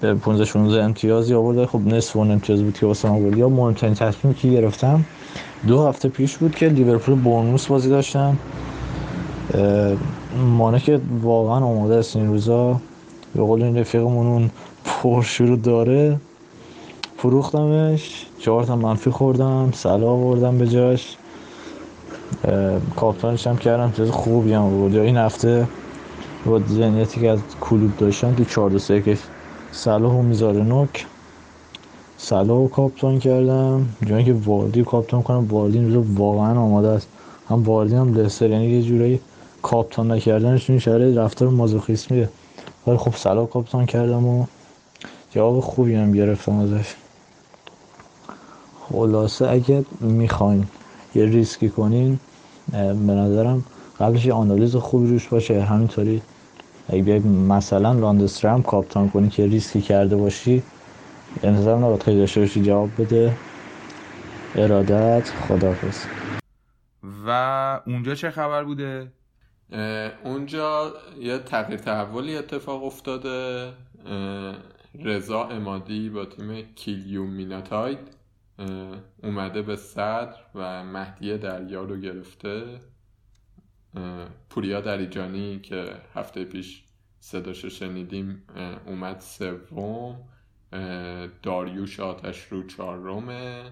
15 0.02 0.44
16 0.44 0.84
امتیازی 0.84 1.34
آورد. 1.34 1.64
خب 1.64 1.80
نصف 1.86 2.16
اون 2.16 2.30
امتیاز 2.30 2.62
بود 2.62 2.78
که 2.78 2.86
واسم 2.86 3.08
آورد. 3.08 3.36
یا 3.36 3.48
مهمترین 3.48 3.94
تصمیمی 3.94 4.36
که 4.36 4.48
گرفتم 4.48 5.04
دو 5.66 5.86
هفته 5.88 6.08
پیش 6.08 6.36
بود 6.36 6.54
که 6.54 6.68
لیورپول 6.68 7.14
بورنموث 7.14 7.66
بازی 7.66 7.88
داشتم 7.88 8.28
اه، 8.28 8.36
مانه 10.57 10.80
که 10.80 11.01
واقعا 11.22 11.57
آماده 11.57 11.94
است 11.94 12.16
این 12.16 12.26
روزا. 12.26 12.80
به 13.34 13.42
قول 13.42 13.62
این 13.62 13.78
رفیقمون 13.78 14.26
اون 14.26 14.51
پرشو 14.84 15.44
رو 15.44 15.57
داره. 15.57 16.20
فروختمش. 17.16 18.26
چهار 18.38 18.64
تا 18.64 18.76
منفی 18.76 19.11
خوردم. 19.11 19.70
سلا 19.74 20.11
آوردم 20.11 20.59
به 20.59 20.68
جاش. 20.68 21.16
کاپتانش 22.96 23.46
هم 23.46 23.57
کردم. 23.57 23.92
چیز 23.92 24.11
خوبی 24.11 24.53
هم 24.53 24.70
بود. 24.70 24.96
این 24.96 25.16
هفته 25.16 25.66
با 26.46 26.61
ذهنیتی 26.61 27.20
که 27.20 27.30
از 27.30 27.38
کلوب 27.61 27.96
داشتم 27.96 28.34
تو 28.34 28.44
چهار 28.44 28.78
سه 28.78 29.03
که 29.03 29.18
صلاح 29.72 30.12
و 30.12 30.22
میزار 30.22 30.55
نوک. 30.55 31.07
صلاح 32.18 32.59
و 32.59 32.68
کاپتان 32.68 33.18
کردم. 33.18 33.86
جایی 34.07 34.24
که 34.24 34.32
واردی 34.32 34.84
کاپتان 34.84 35.22
کنم 35.22 35.46
واردی 35.51 35.78
این 35.78 35.94
روزا 35.94 36.09
واقعا 36.16 36.61
آماده 36.61 36.88
است. 36.88 37.09
هم 37.48 37.62
واردی 37.62 37.94
هم 37.94 38.14
لستر. 38.14 38.51
یعنی 38.51 38.66
یه 38.66 38.82
جورایی 38.82 39.20
کاپتان 39.62 40.12
نکردنش 40.12 40.70
این 40.70 40.78
شرایط 40.78 41.16
رفتار 41.16 41.48
مازوخیسمیه. 41.48 42.28
ولی 42.86 42.96
خب 42.96 43.16
صلاح 43.16 43.46
کاپتان 43.46 43.86
کردم 43.86 44.26
و 44.26 44.46
جواب 45.30 45.61
خوبی 45.61 45.94
هم 45.94 46.12
گرفتم 46.12 46.58
ازش. 46.58 46.94
خلاصه 48.80 49.48
اگه 49.48 49.84
می‌خواین 50.00 50.66
یه 51.14 51.24
ریسکی 51.24 51.68
کنین 51.68 52.18
به 52.72 53.12
نظرم 53.12 53.64
قبلش 54.00 54.26
یه 54.26 54.32
آنالیز 54.32 54.76
خوبی 54.76 55.11
روش 55.11 55.28
باشه. 55.28 55.62
همینطوری 55.62 56.22
اگه 56.88 57.02
بیای 57.02 57.18
مثلا 57.18 57.92
لاندسترم 57.92 58.62
کاپتان 58.62 59.11
کنی 59.11 59.28
که 59.28 59.46
ریسکی 59.46 59.80
کرده 59.80 60.16
باشی 60.16 60.62
نظرم 61.44 61.84
نباید 61.84 62.02
خیلی 62.02 62.18
داشته 62.18 62.40
باشی. 62.40 62.62
جواب 62.62 62.90
بده. 62.98 63.32
ارادت. 64.54 65.28
خداحافظ. 65.48 66.04
و 67.26 67.80
اونجا 67.86 68.14
چه 68.14 68.30
خبر 68.30 68.64
بوده؟ 68.64 69.08
اونجا 70.25 70.93
یه 71.21 71.39
تغییر 71.39 71.79
تحولی 71.79 72.37
اتفاق 72.37 72.85
افتاده. 72.85 73.73
رضا 74.95 75.45
امادی 75.45 76.09
با 76.09 76.25
تیم 76.25 76.75
کیلیو 76.75 77.25
میناتاید 77.25 77.99
اومده 79.23 79.62
به 79.62 79.77
صدر 79.77 80.37
و 80.55 80.85
مهدی 80.85 81.39
دریا 81.39 81.85
رو 81.85 81.97
گرفته. 81.97 82.81
پوریا 84.51 84.81
دریجانی 84.81 85.61
که 85.61 85.85
هفته 86.14 86.45
پیش 86.45 86.85
صداشو 87.21 87.68
شنیدیم 87.68 88.43
اومد 88.87 89.21
سوم. 89.21 90.16
داریوش 91.43 92.01
آتش 92.01 92.45
رو 92.45 92.66
چهارمه. 92.66 93.64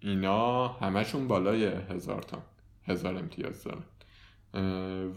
اینا 0.00 0.68
همشون 0.68 1.28
بالای 1.28 1.64
هزار 1.64 2.22
تا. 2.22 2.42
هزار 2.86 3.16
امتیاز 3.16 3.64
دارن. 3.64 3.84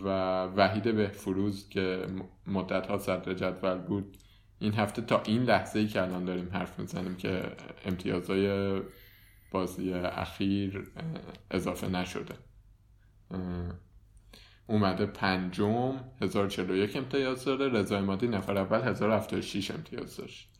و 0.03 0.07
وحید 0.45 0.95
بهفروز 0.95 1.69
که 1.69 2.07
مدت 2.47 2.87
ها 2.87 2.97
صدر 2.97 3.33
جدول 3.33 3.77
بود 3.77 4.17
این 4.59 4.73
هفته 4.73 5.01
تا 5.01 5.21
این 5.21 5.43
لحظه 5.43 5.79
ای 5.79 5.87
که 5.87 6.01
الان 6.01 6.25
داریم 6.25 6.49
حرف 6.53 6.79
می‌زنیم 6.79 7.15
که 7.15 7.43
امتیازهای 7.85 8.81
بازی 9.51 9.93
اخیر 9.93 10.91
اضافه 11.51 11.87
نشده. 11.87 12.35
اومده 14.67 15.05
پنجم 15.05 15.99
1041 16.21 16.95
امتیاز 16.95 17.45
داره. 17.45 17.69
رضا 17.69 17.97
امادی 17.97 18.27
نفر 18.27 18.57
اول 18.57 18.81
1076 18.81 19.71
امتیاز 19.71 20.17
داشت. 20.17 20.54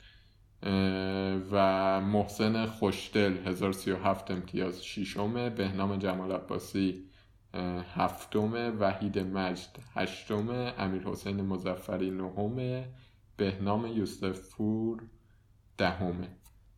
و 1.52 2.02
محسن 2.02 2.66
خوشدل 2.66 3.38
1037 3.48 4.32
امتیاز 4.32 4.84
ششمه 4.84 5.50
بهنام 5.50 5.96
جمال 5.96 6.32
عباسی 6.32 7.10
هفتمه 7.96 8.70
وحید 8.70 9.20
مجد 9.20 9.78
هشتمه 9.94 10.74
امیر 10.78 11.02
حسین 11.02 11.42
مزفری 11.42 12.12
نهمه 12.12 12.90
بهنام 13.38 13.86
یوسف 13.86 14.50
پور 14.50 15.04
دهمه. 15.78 16.28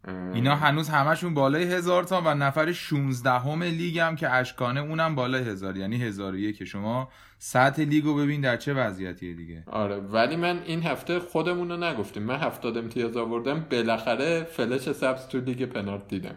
اینا 0.08 0.56
هنوز 0.56 0.90
همشون 0.90 1.34
بالای 1.34 1.64
هزار 1.64 2.04
تا 2.04 2.22
و 2.26 2.34
نفر 2.34 2.72
16 2.72 3.32
همه 3.32 3.70
لیگ 3.70 4.00
هم 4.00 4.16
که 4.16 4.30
اشکانه 4.30 4.80
اونم 4.80 5.16
بالای 5.16 5.44
هزار. 5.44 5.78
یعنی 5.78 5.98
هزار 5.98 6.34
و 6.34 6.38
یک. 6.38 6.64
شما 6.64 7.10
سطح 7.38 7.82
لیگ 7.82 8.04
رو 8.06 8.16
ببین 8.16 8.42
در 8.42 8.58
چه 8.58 8.74
وضعیتیه 8.74 9.34
دیگه. 9.34 9.64
آره 9.68 9.96
ولی 9.98 10.36
من 10.36 10.60
این 10.66 10.84
هفته 10.84 11.20
خودمون 11.20 11.70
رو 11.70 11.78
نگفتیم. 11.78 12.24
من 12.24 12.36
هفتاد 12.36 12.78
امتیاز 12.78 13.18
آوردم 13.18 13.66
بالاخره 13.72 14.44
فلش 14.44 14.92
سبز 14.92 15.28
تو 15.28 15.40
لیگ 15.40 15.64
پنارت 15.64 16.08
دیدم. 16.08 16.36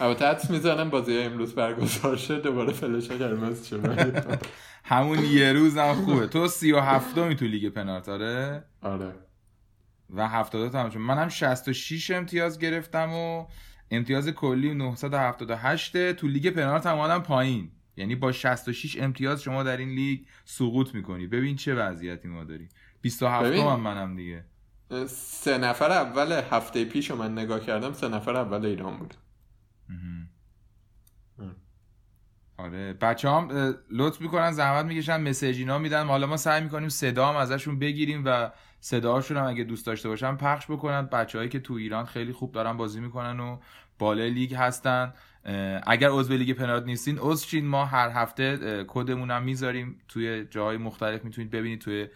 البته 0.00 0.26
حدس 0.26 0.50
می‌زنم 0.50 0.90
بازی 0.90 1.18
امروز 1.18 1.54
برگزار 1.54 2.16
شد 2.16 2.42
دوباره 2.42 2.72
فلش 2.72 3.08
قرمز 3.08 3.66
شد 3.66 3.80
همون 4.84 5.24
یه 5.24 5.52
روز 5.52 5.78
هم 5.78 5.94
خوبه. 5.94 6.26
تو 6.26 6.48
سی 6.48 6.72
و 6.72 6.80
هفتمی 6.80 7.36
تو 7.36 7.44
لیگ 7.44 7.68
پنارت 7.68 8.08
آره؟ 8.08 8.64
آره. 8.82 9.12
و 10.10 10.28
70 10.28 10.72
تا 10.72 10.82
هم 10.82 10.90
شد. 10.90 10.98
من 10.98 11.18
هم 11.18 11.28
66 11.28 12.10
امتیاز 12.10 12.58
گرفتم 12.58 13.12
و 13.12 13.46
امتیاز 13.90 14.28
کلی 14.28 14.74
978 14.74 16.12
تو 16.12 16.28
لیگ 16.28 16.50
پنالت 16.50 16.86
هم 16.86 16.98
اومدم 16.98 17.22
پایین. 17.22 17.70
یعنی 17.96 18.14
با 18.14 18.32
66 18.32 18.96
امتیاز 19.00 19.42
شما 19.42 19.62
در 19.62 19.76
این 19.76 19.88
لیگ 19.88 20.20
سقوط 20.44 20.94
می‌کنی. 20.94 21.26
ببین 21.26 21.56
چه 21.56 21.74
وضعیتی 21.74 22.28
ما 22.28 22.44
داریم. 22.44 22.68
27 23.00 23.46
ببین. 23.46 23.66
هم 23.66 23.80
منم 23.80 24.16
دیگه. 24.16 24.44
سه 25.08 25.58
نفر 25.58 25.92
اول 25.92 26.42
هفته 26.50 26.84
پیش 26.84 27.10
رو 27.10 27.16
من 27.16 27.32
نگاه 27.32 27.60
کردم 27.60 27.92
سه 27.92 28.08
نفر 28.08 28.36
اول 28.36 28.66
ایران 28.66 28.96
بود. 28.98 29.14
آره 32.58 32.92
بچه 32.92 33.30
هم 33.30 33.74
لطف 33.90 34.20
می‌کنن 34.20 34.52
زحمت 34.52 34.84
می‌کشن 34.84 35.20
مسیج 35.20 35.58
اینا 35.58 35.78
میدن. 35.78 36.06
حالا 36.06 36.26
ما 36.26 36.36
سعی 36.36 36.60
می‌کنیم 36.60 36.88
صدا 36.88 37.28
هم 37.28 37.36
ازشون 37.36 37.78
بگیریم 37.78 38.22
و 38.24 38.50
صداهاشون 38.80 39.36
هم 39.36 39.44
اگه 39.44 39.64
دوست 39.64 39.86
داشته 39.86 40.08
باشن 40.08 40.36
پخش 40.36 40.66
بکنن. 40.70 41.06
بچههایی 41.06 41.50
که 41.50 41.60
تو 41.60 41.74
ایران 41.74 42.04
خیلی 42.04 42.32
خوب 42.32 42.52
دارن 42.52 42.76
بازی 42.76 43.00
می‌کنن 43.00 43.40
و 43.40 43.58
بالای 43.98 44.30
لیگ 44.30 44.54
هستن. 44.54 45.12
اگر 45.86 46.08
عضو 46.10 46.34
لیگ 46.34 46.52
پنارد 46.52 46.84
نیستین 46.84 47.18
عضو 47.18 47.46
شین 47.46 47.66
ما 47.66 47.84
هر 47.84 48.08
هفته 48.08 48.84
کدمون 48.88 49.30
هم 49.30 49.42
می‌ذاریم 49.42 50.00
توی 50.08 50.44
جاهای 50.44 50.76
مختلف. 50.76 51.24
می‌تونید 51.24 51.50
ببینید 51.50 51.80
توی 51.80 52.08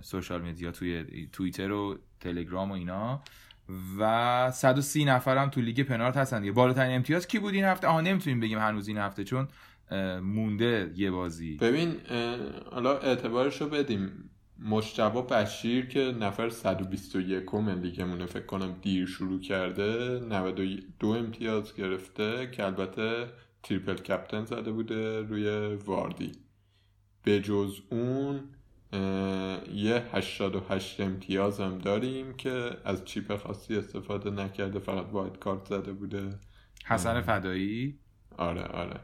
social 0.00 0.42
media 0.42 0.70
توی 0.70 1.26
توییتر 1.32 1.72
و 1.72 1.98
تلگرام 2.20 2.70
و 2.70 2.74
اینا. 2.74 3.22
و 3.98 4.50
130 4.50 5.04
نفرم 5.04 5.50
تو 5.50 5.60
لیگ 5.60 5.80
پنارت 5.80 6.16
هستن. 6.16 6.40
دیگه 6.40 6.52
بالاترین 6.52 6.96
امتیاز 6.96 7.26
کی 7.26 7.38
بود 7.38 7.54
این 7.54 7.64
هفته؟ 7.64 7.86
آها 7.86 8.00
نمی‌تونیم 8.00 8.40
بگیم 8.40 8.58
هنوز 8.58 8.88
این 8.88 8.98
هفته 8.98 9.24
چون 9.24 9.48
مونده 10.22 10.92
یه 10.96 11.10
بازی. 11.10 11.56
ببین 11.56 11.96
حالا 12.72 12.98
اعتبارش 12.98 13.60
رو 13.60 13.68
بدیم. 13.68 14.30
مجتبی 14.64 15.22
بشیر 15.22 15.86
که 15.86 16.00
نفر 16.00 16.48
121 16.48 17.54
لیگمونه 17.54 18.26
فکر 18.26 18.46
کنم 18.46 18.76
دیر 18.82 19.06
شروع 19.06 19.40
کرده 19.40 20.20
92 20.20 21.08
امتیاز 21.08 21.74
گرفته 21.74 22.50
که 22.50 22.64
البته 22.64 23.28
triple 23.62 23.94
captain 23.94 24.44
زده 24.44 24.72
بوده 24.72 25.20
روی 25.20 25.74
واردی. 25.74 26.32
به 27.22 27.40
جز 27.40 27.80
اون 27.90 28.40
یه 29.72 30.04
88 30.12 31.00
امتیاز 31.00 31.60
هم 31.60 31.78
داریم 31.78 32.34
که 32.34 32.70
از 32.84 33.04
چیپ 33.04 33.36
خاصی 33.36 33.76
استفاده 33.76 34.30
نکرده 34.30 34.78
فقط 34.78 35.06
واید 35.12 35.38
کارت 35.38 35.64
زده 35.64 35.92
بوده. 35.92 36.38
حسن 36.86 37.20
فدایی؟ 37.20 37.98
آره 38.38 38.62
آره. 38.62 39.00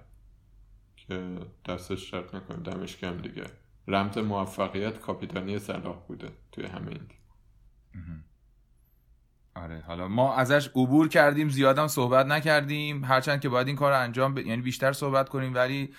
که 0.96 1.38
دستش 1.68 2.11
شرط 2.11 2.34
نکنیم 2.34 2.62
دمش 2.62 2.96
کم 2.96 3.16
دیگه. 3.16 3.44
رمز 3.89 4.18
موفقیت 4.18 4.99
کاپیتانی 4.99 5.59
صلاح 5.59 5.97
بوده 6.09 6.28
توی 6.53 6.66
همه 6.66 6.89
این 6.89 7.09
آره 9.55 9.82
حالا 9.86 10.09
ما 10.09 10.34
ازش 10.34 10.68
عبور 10.68 11.09
کردیم 11.09 11.49
زیادم 11.49 11.86
صحبت 11.86 12.26
نکردیم. 12.26 13.05
هرچند 13.05 13.41
که 13.41 13.49
باید 13.49 13.66
این 13.66 13.76
کار 13.76 13.93
انجام 13.93 14.34
ب... 14.34 14.39
یعنی 14.39 14.62
بیشتر 14.62 14.93
صحبت 14.93 15.28
کنیم 15.28 15.55
ولی 15.55 15.95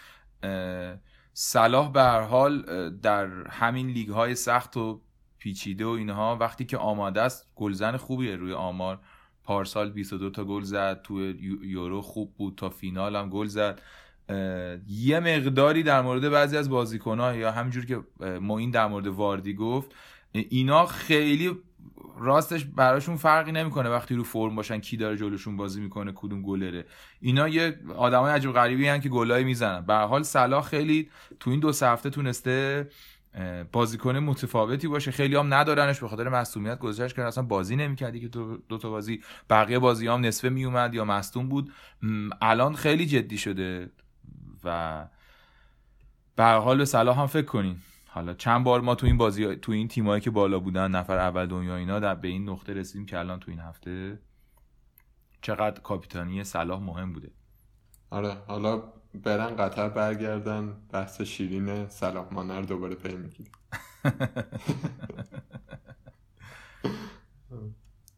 صلاح 1.34 1.92
به 1.92 2.02
هر 2.02 2.22
حال 2.22 2.62
در 2.90 3.48
همین 3.48 3.88
لیگ 3.88 4.10
های 4.10 4.36
سخت 4.36 4.78
و 4.78 5.02
پیچیده 5.38 5.86
و 5.86 5.90
اینها 5.90 6.38
وقتی 6.38 6.66
که 6.66 6.78
آماده 6.78 7.22
است 7.22 7.52
گلزن 7.56 7.98
خوبیه 7.98 8.36
روی 8.36 8.54
آمار. 8.54 9.00
پارسال 9.44 9.92
22 9.92 10.30
تا 10.30 10.46
گل 10.46 10.62
زد 10.62 11.02
تو 11.02 11.20
یورو 11.64 12.02
خوب 12.02 12.36
بود 12.38 12.56
تا 12.58 12.70
فینال 12.70 13.16
هم 13.16 13.30
گل 13.30 13.46
زد. 13.46 13.82
یه 14.88 15.20
مقداری 15.20 15.84
در 15.84 16.02
مورد 16.02 16.30
بعضی 16.30 16.58
از 16.58 16.70
بازیکن‌ها 16.70 17.36
یا 17.36 17.52
همینجور 17.52 17.86
که 17.86 18.00
اه، 18.20 18.40
معین 18.40 18.72
در 18.72 18.88
مورد 18.88 19.08
واردی 19.08 19.54
گفت 19.54 19.92
اینا 20.32 20.86
خیلی 20.86 21.58
راستش 22.18 22.66
براشون 22.66 23.16
فرقی 23.16 23.52
نمی‌کنه 23.52 23.90
وقتی 23.90 24.16
رو 24.16 24.24
فرم 24.24 24.56
باشن 24.56 24.80
کی 24.80 24.98
داره 24.98 25.18
جلوشون 25.18 25.58
بازی 25.58 25.82
می‌کنه 25.82 26.12
کدوم 26.16 26.42
گلره. 26.42 26.86
اینا 27.22 27.48
یه 27.48 27.80
آدمای 27.98 28.34
عجیب 28.34 28.52
غریبی 28.52 28.88
هن 28.88 29.00
که 29.00 29.10
گلای 29.10 29.44
می‌زنن. 29.44 29.86
به 29.86 29.94
حال 29.94 30.24
صلاح 30.24 30.64
خیلی 30.64 31.10
تو 31.40 31.50
این 31.50 31.60
دو 31.60 31.72
سه 31.72 31.88
هفته 31.88 32.10
تونسته 32.10 32.90
بازیکن 33.72 34.18
متفاوتی 34.18 34.88
باشه. 34.88 35.12
خیلی 35.12 35.36
هم 35.36 35.54
ندارنش 35.54 36.00
به 36.00 36.08
خاطر 36.08 36.30
مصونیت 36.30 36.80
گذاشتش 36.80 37.16
که 37.16 37.24
اصلا 37.24 37.44
بازی 37.44 37.76
نمی‌کردی 37.76 38.20
که 38.20 38.28
دو, 38.28 38.78
تا 38.78 38.90
بازی 38.90 39.22
بقیه 39.50 39.80
بازی 39.80 40.08
هم 40.08 40.26
نصفه 40.26 40.50
میومد 40.50 40.94
یا 40.94 41.06
مصدوم 41.06 41.50
بود. 41.50 41.72
الان 42.42 42.76
خیلی 42.76 43.06
جدی 43.06 43.38
شده. 43.38 43.90
و 44.64 45.08
به 46.36 46.44
حال 46.44 46.78
به 46.78 46.86
صلاح 46.86 47.20
هم 47.20 47.28
فکر 47.28 47.46
کنین. 47.46 47.78
حالا 48.08 48.34
چند 48.34 48.64
بار 48.64 48.82
ما 48.82 48.96
تو 48.96 49.06
این 49.06 49.18
بازی 49.18 49.56
تو 49.56 49.72
این 49.72 49.88
تیمایی 49.88 50.22
که 50.22 50.32
بالا 50.32 50.60
بودن 50.60 50.92
نفر 50.92 51.18
اول 51.18 51.46
دنیا 51.46 51.76
اینا 51.76 52.00
در 52.00 52.16
به 52.16 52.28
این 52.28 52.50
نقطه 52.50 52.74
رسیدیم 52.74 53.06
که 53.06 53.20
الان 53.20 53.40
تو 53.40 53.52
این 53.52 53.60
هفته 53.60 54.20
چقدر 55.42 55.82
کاپیتانی 55.82 56.44
صلاح 56.44 56.82
مهم 56.82 57.14
بوده. 57.14 57.32
آره 58.10 58.38
حالا 58.48 58.84
برن 59.24 59.56
قطر 59.56 59.90
برگردن 59.90 60.76
بحث 60.92 61.22
شیرین 61.22 61.88
صلاح 61.88 62.34
مانر 62.34 62.62
دوباره 62.62 62.96
پی 62.96 63.16
می‌گیریم 63.16 63.52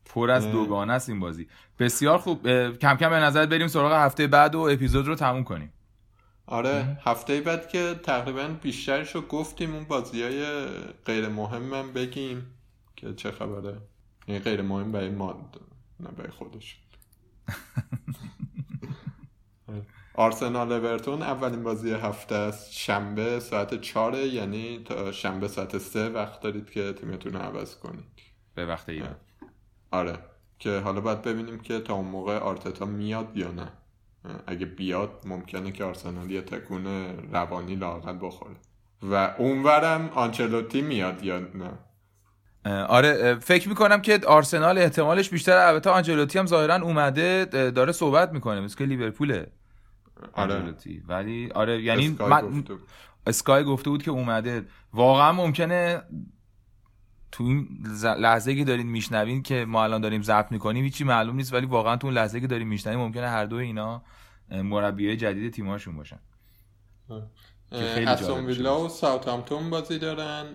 پر 0.05 0.31
از. 0.31 0.51
دوگانه 0.51 0.93
است 0.93 1.09
این 1.09 1.19
بازی. 1.19 1.47
بسیار 1.79 2.17
خوب. 2.17 2.47
کم 2.71 2.95
کم 2.95 3.09
به 3.09 3.15
نظر 3.15 3.45
بریم 3.45 3.67
سراغ 3.67 3.93
هفته 3.93 4.27
بعد 4.27 4.55
و 4.55 4.59
اپیزود 4.59 5.07
رو 5.07 5.15
تموم 5.15 5.43
کنیم. 5.43 5.73
آره 6.51 6.97
هفته 7.03 7.41
بعد 7.41 7.69
که 7.69 7.99
تقریبا 8.03 8.47
بیشترش 8.47 9.15
رو 9.15 9.21
گفتیم 9.21 9.75
اون 9.75 9.83
بازی 9.83 10.23
های 10.23 10.65
غیر 11.05 11.27
مهمم 11.27 11.93
بگیم 11.93 12.45
که 12.95 13.13
چه 13.13 13.31
خبره. 13.31 13.77
یعنی 14.27 14.41
غیر 14.41 14.61
مهم 14.61 14.91
برای 14.91 15.09
ما 15.09 15.49
نه 15.99 16.09
برای 16.09 16.31
خودش. 16.31 16.79
آرسنال 20.13 20.71
اورتون 20.71 21.21
اولین 21.21 21.63
بازی 21.63 21.91
هفته 21.91 22.35
است. 22.35 22.71
شنبه 22.71 23.39
ساعت 23.39 23.81
چهاره 23.81 24.27
یعنی 24.27 24.81
تا 24.85 25.11
شنبه 25.11 25.47
ساعت 25.47 25.77
سه 25.77 26.09
وقت 26.09 26.41
دارید 26.41 26.69
که 26.69 26.93
تیمتون 26.93 27.33
رو 27.33 27.39
عوض 27.39 27.75
کنید. 27.75 28.03
به 28.55 28.65
وقت 28.65 28.89
ایران. 28.89 29.15
آره. 29.91 30.19
که 30.59 30.79
حالا 30.79 31.01
باید 31.01 31.21
ببینیم 31.21 31.59
که 31.59 31.79
تا 31.79 31.93
اون 31.93 32.07
موقع 32.07 32.37
آرتتا 32.37 32.85
میاد 32.85 33.37
یا 33.37 33.51
نه. 33.51 33.71
اگه 34.47 34.65
بیاد 34.65 35.21
ممکنه 35.25 35.71
که 35.71 35.83
آرسنال 35.83 36.31
یه 36.31 36.41
تکون 36.41 36.87
روانی 37.31 37.75
لااقل 37.75 38.17
بخوره. 38.21 38.55
و 39.03 39.35
اونورم 39.37 40.09
آنچلوتی 40.09 40.81
میاد 40.81 41.23
یا 41.23 41.39
نه؟ 41.39 41.71
آره 42.83 43.35
فکر 43.35 43.69
می‌کنم 43.69 44.01
که 44.01 44.19
آرسنال 44.27 44.77
احتمالش 44.77 45.29
بیشتر 45.29 45.57
البته 45.57 45.89
آنجلوتی 45.89 46.39
هم 46.39 46.45
ظاهرا 46.45 46.75
اومده 46.75 47.45
داره 47.45 47.91
صحبت 47.91 48.33
می‌کنه 48.33 48.61
مثل 48.61 48.77
که 48.77 48.85
لیورپوله 48.85 49.51
آره. 50.33 50.53
آنجلوتی 50.53 51.03
ولی 51.07 51.51
آره 51.51 51.81
یعنی 51.81 52.07
اسکای 52.07 52.29
من 52.29 52.41
گفته 52.41 52.73
بود. 52.73 52.87
اسکای 53.27 53.63
گفته 53.63 53.89
بود 53.89 54.03
که 54.03 54.11
اومده. 54.11 54.65
واقعا 54.93 55.31
ممکنه 55.31 56.01
تو 57.31 57.43
این 57.43 57.67
لحظه 58.03 58.55
که 58.55 58.63
دارین 58.63 58.87
میشنوین 58.87 59.43
که 59.43 59.65
ما 59.65 59.83
الان 59.83 60.01
داریم 60.01 60.21
ضبط 60.21 60.51
می‌کنیم 60.51 60.83
هیچی 60.83 61.03
معلوم 61.03 61.35
نیست 61.35 61.53
ولی 61.53 61.65
واقعا 61.65 61.97
تو 61.97 62.07
اون 62.07 62.13
لحظه 62.13 62.41
که 62.41 62.47
داریم 62.47 62.67
میشنوین 62.67 62.99
ممکنه 62.99 63.27
هر 63.27 63.45
دو 63.45 63.55
اینا 63.55 64.03
مربیای 64.51 65.17
جدید 65.17 65.53
تیماشون 65.53 65.97
باشن. 65.97 66.19
استون 67.71 68.45
ویلا 68.45 68.85
و 68.85 68.89
ساوثهامپتون 68.89 69.69
بازی 69.69 69.99
دارن. 69.99 70.45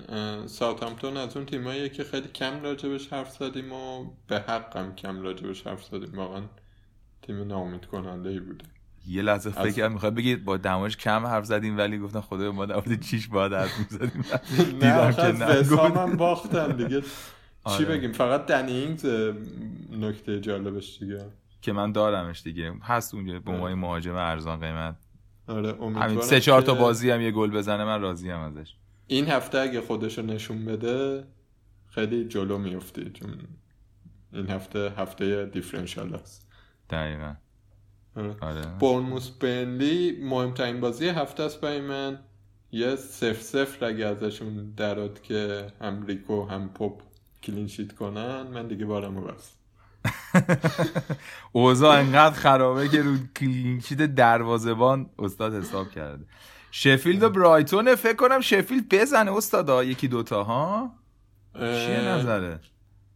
ساوثهامپتون 0.47 1.17
از 1.17 1.37
اون 1.37 1.47
تیماییه 1.47 1.89
که 1.89 2.05
خیلی 2.05 2.29
کم 2.29 2.63
راجبش 2.63 3.13
حرف 3.13 3.31
زدیم 3.31 3.73
و 3.73 4.11
به 4.29 4.39
حقم 4.41 4.95
کم 4.95 5.23
راجبش 5.23 5.67
حرف 5.67 5.85
زدیم. 5.85 6.13
واقعا 6.15 6.43
تیم 7.23 7.47
ناامید 7.47 7.87
کننده 7.87 8.31
ای 8.31 8.41
بوده. 8.41 8.65
یه 9.07 9.23
لحظه 9.23 9.51
فکر 9.51 9.89
می‌خواد 9.89 10.15
بگید 10.15 10.45
با 10.45 10.57
دماش 10.57 10.97
کم 10.97 11.27
حرف 11.27 11.45
زدیم 11.45 11.79
ولی 11.79 11.99
گفتن 11.99 12.21
خدا 12.21 12.53
ما 12.53 12.67
در 12.67 12.75
مورد 12.75 13.01
چیش 13.01 13.29
باید 13.29 13.53
حرف 13.53 13.79
می‌زدیم. 13.79 14.25
دیدم 14.81 15.13
که 15.13 15.23
نه. 15.23 16.01
هم 16.01 16.17
باختن 16.17 16.77
دیگه. 16.77 17.01
چی 17.01 17.07
آره. 17.65 17.85
بگیم 17.85 18.13
فقط 18.13 18.47
دنی 18.47 18.73
اینگز 18.73 19.07
نکته 20.01 20.41
جالبش 20.41 20.99
دیگه. 20.99 21.25
که 21.63 21.73
من 21.73 21.93
دارمش 21.93 22.43
دیگه. 22.43 22.73
هست 22.83 23.15
اونجا 23.15 23.41
به 23.41 23.51
عنوان 23.51 23.75
مهاجم 23.75 24.15
ارزان 24.15 24.61
قیمت. 24.61 24.97
آره 25.49 25.75
همین 26.01 26.21
سه 26.21 26.41
چهار 26.41 26.63
تا 26.63 26.75
بازی 26.75 27.11
هم 27.11 27.21
یه 27.21 27.31
گل 27.31 27.51
بزنه 27.51 27.85
من 27.85 28.01
راضی 28.01 28.31
ام 28.31 28.41
ازش. 28.41 28.75
این 29.07 29.29
هفته 29.29 29.59
اگه 29.59 29.81
خودشو 29.81 30.23
نشون 30.23 30.65
بده 30.65 31.25
خیلی 31.89 32.25
جلو 32.25 32.59
میفتی 32.59 33.11
چون 33.11 33.31
این 34.33 34.51
هفته 34.51 34.93
هفته 34.97 35.47
دیفرنشال 35.47 36.15
است. 36.15 36.49
دقیقا. 36.91 37.35
آره. 38.17 38.37
آره. 38.41 38.63
بورنموس 38.81 39.31
بینلی 39.31 40.19
مهمترین 40.23 40.81
بازی 40.81 41.09
هفته 41.09 41.43
است 41.43 41.61
برای 41.61 41.81
من. 41.81 42.19
یه 42.73 42.97
سف 42.97 43.43
سفر 43.43 43.85
اگه 43.85 44.07
ازشون 44.07 44.73
دراد 44.77 45.23
که 45.23 45.67
هم 45.81 46.07
ریکو 46.07 46.45
هم 46.45 46.69
پاپ 46.69 47.03
clean 47.43 47.68
sheet 47.68 47.93
کنن 47.93 48.43
من 48.43 48.67
دیگه 48.69 48.85
بارمو 48.85 49.21
بست 49.21 49.57
اوضاع 51.53 51.99
انقدر 51.99 52.35
خرابه 52.35 52.89
که 52.89 53.03
رو 53.03 53.17
clean 53.37 53.68
sheet 53.68 53.99
دروازبان 53.99 55.11
استاد 55.19 55.55
حساب 55.55 55.91
کرده. 55.91 56.25
شفیلد 56.71 57.23
و 57.23 57.31
برایتون 57.31 57.95
فکر 57.95 58.17
کنم 58.17 58.41
شفیلد 58.41 58.89
بزنه 58.89 59.37
استادا 59.37 59.85
یکی 59.85 60.09
دوتا 60.09 60.45
ها؟ 60.45 60.91
چیه 61.55 62.01
نظره 62.01 62.61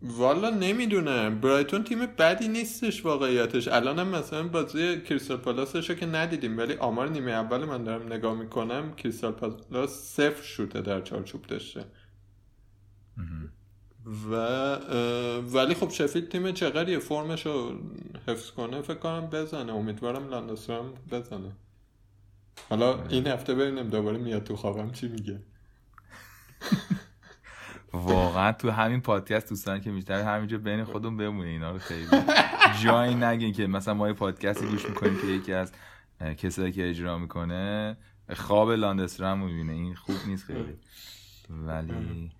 والا 0.02 0.50
نمی‌دونه 0.50 1.30
برایتون 1.30 1.84
تیم 1.84 2.06
بدی 2.06 2.48
نیستش 2.48 3.04
واقعیتش. 3.04 3.68
الان 3.68 3.98
هم 3.98 4.08
مثلا 4.08 4.48
بازی 4.48 5.00
کریستال 5.00 5.36
پالاسش 5.36 5.90
که 5.90 6.06
ندیدیم 6.06 6.58
ولی 6.58 6.74
آمار 6.74 7.08
نیمه 7.08 7.30
اول 7.30 7.64
من 7.64 7.84
دارم 7.84 8.12
نگاه 8.12 8.34
می‌کنم 8.34 8.94
کریستال 8.94 9.32
پالاس 9.32 9.90
صفر 9.90 10.42
شوته 10.42 10.80
در 10.80 11.00
چارچوب 11.00 11.46
داشته. 11.46 11.84
و 14.30 14.36
ولی 15.40 15.74
خب 15.74 15.90
شفیل 15.90 16.26
تیم 16.26 16.52
چقدر 16.52 16.98
فرمش 16.98 17.46
رو 17.46 17.78
حفظ 18.26 18.50
کنه 18.50 18.82
فکر 18.82 18.98
کنم 18.98 19.26
بزنه. 19.26 19.72
امیدوارم 19.72 20.28
لاندسترام 20.28 20.94
بزنه. 21.12 21.52
حالا 22.70 23.04
این 23.08 23.26
هفته 23.26 23.54
ببینم 23.54 23.88
دوباره 23.88 24.18
میاد 24.18 24.44
تو 24.44 24.56
خوابم 24.56 24.92
چی 24.92 25.08
میگه. 25.08 25.40
واقعا 27.92 28.52
تو 28.52 28.70
همین 28.70 29.00
پادکست 29.00 29.48
دوستان 29.48 29.80
که 29.80 29.90
بیشتر 29.90 30.22
همینجا 30.22 30.58
بین 30.58 30.84
خودمون 30.84 31.16
بمونه 31.16 31.48
اینا 31.48 31.70
رو 31.70 31.78
خیلی 31.78 32.06
جایی 32.82 33.14
نگین 33.14 33.52
که 33.52 33.66
مثلا 33.66 33.94
ما 33.94 34.08
یه 34.08 34.14
پادکستی 34.14 34.66
گوش 34.66 34.88
می‌کنیم 34.88 35.20
که 35.20 35.26
یکی 35.26 35.52
از 35.52 35.72
کسایی 36.36 36.72
که 36.72 36.90
اجرا 36.90 37.18
می‌کنه 37.18 37.96
خواب 38.36 38.70
لاندسترام 38.70 39.44
می‌بینه. 39.44 39.72
این 39.72 39.94
خوب 39.94 40.16
نیست 40.26 40.44
خیلی. 40.44 40.74
ولی 41.50 42.30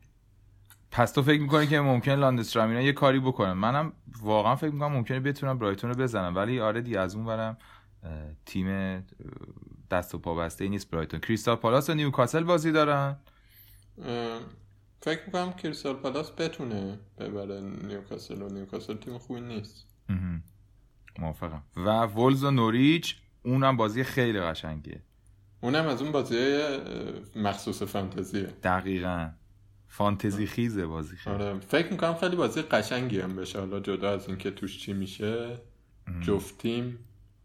پس 0.90 1.12
تو 1.12 1.22
فکر 1.22 1.40
می‌کنی 1.40 1.66
که 1.66 1.80
ممکن 1.80 2.12
لاندسترام 2.12 2.68
اینا 2.68 2.80
یه 2.80 2.92
کاری 2.92 3.20
بکنن؟ 3.20 3.52
منم 3.52 3.92
واقعا 4.22 4.56
فکر 4.56 4.70
می‌کنم 4.70 4.92
ممکنه 4.92 5.20
بتونم 5.20 5.58
برایتون 5.58 5.90
رو 5.90 5.96
بزنم. 5.96 6.36
ولی 6.36 6.60
آره 6.60 6.80
دی 6.80 6.96
از 6.96 7.14
اون 7.14 7.24
برم 7.24 7.56
تیم 8.46 9.00
دست 9.90 10.14
و 10.14 10.18
پا 10.18 10.34
بسته 10.34 10.68
نیست 10.68 10.90
برایتون. 10.90 11.20
کریستال 11.20 11.56
پالاس 11.56 11.90
و 11.90 11.94
نیوکاسل 11.94 12.44
بازی 12.44 12.72
دارن. 12.72 13.16
فکر 15.02 15.20
می‌کنم 15.26 15.52
کریستال 15.52 15.94
پالاس 15.94 16.30
بتونه 16.30 16.98
ببره 17.18 17.60
نیوکاسل 17.60 18.42
و 18.42 18.48
نیوکاسل 18.48 18.96
تیم 18.96 19.18
خوبی 19.18 19.40
نیست. 19.40 19.86
موافقم. 21.18 21.62
و 21.76 22.06
ولز 22.06 22.44
و 22.44 22.50
نوریچ 22.50 23.16
اونم 23.42 23.76
بازی 23.76 24.04
خیلی 24.04 24.40
قشنگیه. 24.40 25.02
اونم 25.60 25.86
از 25.86 26.02
اون 26.02 26.12
بازی 26.12 26.58
مخصوص 27.36 27.82
فانتزیه. 27.82 28.42
دقیقا. 28.62 29.30
فانتزی 29.88 30.46
خیزه 30.46 30.86
بازی 30.86 31.16
خیلی. 31.16 31.36
آره. 31.36 31.58
فکر 31.58 31.90
می‌کنم 31.92 32.14
خیلی 32.14 32.36
بازی 32.36 32.62
قشنگی 32.62 33.20
هم 33.20 33.36
بشه. 33.36 33.58
حالا 33.58 33.80
جدا 33.80 34.10
از 34.10 34.28
اینکه 34.28 34.50
توش 34.50 34.78
چی 34.78 34.92
میشه 34.92 35.58
جفت 36.20 36.58
تیم 36.58 36.98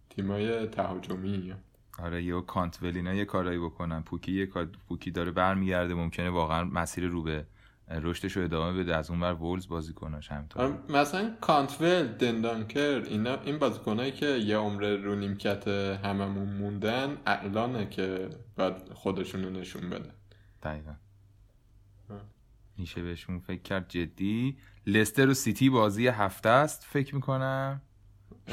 تیمای 0.10 0.68
تهاجمی 0.68 1.53
آره 1.99 2.23
یه 2.23 2.41
کانتولینا 2.41 3.13
یه 3.13 3.25
کارایی 3.25 3.59
بکنن. 3.59 4.01
پوکی 4.01 4.31
یه 4.31 4.45
کار 4.45 4.65
پوکی 4.87 5.11
داره 5.11 5.31
برمیگرده 5.31 5.93
ممکنه 5.93 6.29
واقعا 6.29 6.63
مسیر 6.63 7.07
رو 7.07 7.23
به 7.23 7.45
رشدش 7.89 8.37
رو 8.37 8.43
ادامه 8.43 8.79
بده 8.79 8.95
از 8.95 9.09
اون 9.09 9.19
بر 9.19 9.33
ولز 9.33 9.67
بازی 9.67 9.93
کناش 9.93 10.31
همینطور 10.31 10.77
مثلا 10.89 11.35
کانتول 11.41 12.07
دندانکر 12.07 13.03
اینا 13.09 13.41
این 13.41 13.59
بازیکنایی 13.59 14.11
که 14.11 14.25
یه 14.25 14.57
عمر 14.57 14.95
رو 14.95 15.15
نیمکت 15.15 15.67
هممون 15.67 16.49
موندن 16.49 17.17
الانه 17.25 17.89
که 17.89 18.29
باید 18.55 18.93
خودشون 18.93 19.43
رو 19.43 19.49
نشون 19.49 19.89
بدن. 19.89 20.11
دقیقا. 20.63 20.93
میشه 22.77 23.01
بهشون 23.01 23.39
فکر 23.39 23.61
کرد 23.61 23.89
جدی. 23.89 24.57
لستر 24.87 25.29
و 25.29 25.33
سیتی 25.33 25.69
بازی 25.69 26.07
هفته 26.07 26.49
است 26.49 26.83
فکر 26.83 27.15
می‌کنم. 27.15 27.81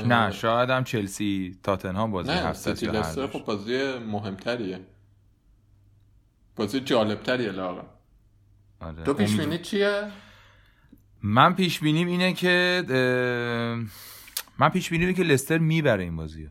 نه 0.06 0.30
شاید 0.30 0.70
هم 0.70 0.84
چلسی 0.84 1.58
تاتنهام 1.62 2.10
بازی 2.10 2.30
است 2.30 2.74
سیتی 2.74 2.92
لستر. 2.92 3.26
خب 3.26 3.44
بازی 3.44 3.98
مهمتریه 3.98 4.80
بازی 6.56 6.80
جالبتریه 6.80 7.50
لاغا 7.50 7.84
آره. 8.80 9.02
تو 9.02 9.14
پیش 9.14 9.36
بینی 9.36 9.58
چیه؟ 9.58 10.10
من 11.22 11.54
پیش 11.54 11.80
بینیم 11.80 12.08
اینه 12.08 12.32
که 12.32 12.84
من 14.58 14.68
پیش 14.68 14.90
بینیم 14.90 15.06
اینه 15.06 15.16
که 15.16 15.24
لستر 15.24 15.58
می‌بره 15.58 16.02
این 16.02 16.16
بازی 16.16 16.50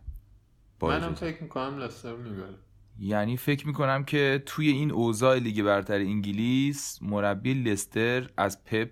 منم. 0.82 1.13
فکر 1.13 1.43
می‌کنم 1.43 1.78
لستر 1.78 2.15
می‌بره 2.15 2.55
یعنی 2.99 3.38
فکر 3.38 3.67
می‌کنم 3.67 4.03
که 4.03 4.43
توی 4.45 4.67
این 4.67 4.91
اوضاع 4.91 5.38
لیگ 5.38 5.63
برتر 5.63 5.97
انگلیس 5.97 6.99
مربی 7.01 7.53
لستر 7.53 8.30
از 8.38 8.63
پپ 8.63 8.89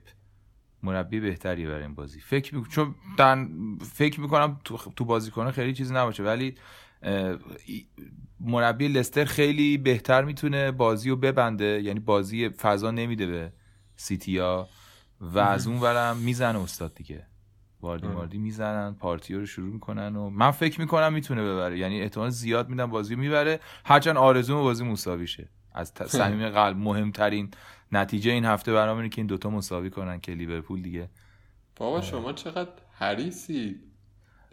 مربی 0.84 1.20
بهتری 1.20 1.68
برای 1.68 1.84
این 1.84 1.96
بازی. 1.96 2.20
فکر 2.20 2.56
می... 2.56 2.64
چون 2.70 2.96
در... 3.18 3.46
فکر 3.94 4.22
می‌کنم 4.22 4.60
تو, 4.64 4.78
تو 4.96 5.06
بازیکن 5.06 5.52
خیلی 5.52 5.74
چیزی 5.74 5.94
نباشه 5.94 6.24
ولی 6.24 6.56
مربی 8.40 8.88
لستر 8.88 9.26
خیلی 9.26 9.78
بهتر 9.78 10.24
می‌تونه 10.24 10.72
بازی 10.72 11.10
رو 11.10 11.16
ببنده. 11.16 11.82
یعنی 11.82 12.00
بازی 12.00 12.50
فضا 12.50 12.92
نمیده 12.92 13.28
به 13.28 13.54
سیتیا 13.96 14.68
و 15.22 15.40
از 15.40 15.68
اون 15.68 15.80
ورم 15.80 16.18
می‌زنه 16.18 16.60
استاد 16.60 16.96
دیگه. 16.96 17.26
واردی 17.82 18.08
آره. 18.08 18.16
ماردی 18.16 18.38
می‌زنن 18.38 18.94
پارتی 18.94 19.34
رو 19.34 19.46
شروع 19.46 19.74
می‌کنن 19.74 20.16
و 20.16 20.30
من 20.30 20.52
فکر 20.52 20.82
می‌کنم 20.82 21.14
می‌تونه 21.14 21.44
ببره. 21.44 21.80
یعنی 21.80 22.02
احتمال 22.02 22.30
زیاد 22.30 22.70
میدم 22.70 22.86
بازی 22.86 23.16
می‌بره. 23.16 23.60
هرچند 23.86 24.18
آرزوم 24.18 24.62
بازی 24.62 24.84
مساوی 24.84 25.28
شه 25.28 25.50
از 25.74 25.94
صمیم 26.08 26.50
قلب 26.50 26.78
مهمترین 26.78 27.52
نتیجه 27.92 28.32
این 28.32 28.46
هفته 28.46 28.74
برام 28.74 28.98
اینه 28.98 29.10
که 29.10 29.22
این 29.22 29.28
دوتا 29.28 29.50
مساوی 29.50 29.90
کنن 29.90 30.20
که 30.20 30.32
لیورپول 30.32 30.82
دیگه. 30.82 31.10
بابا 31.76 32.02
شما 32.02 32.34
چقدر 32.34 32.70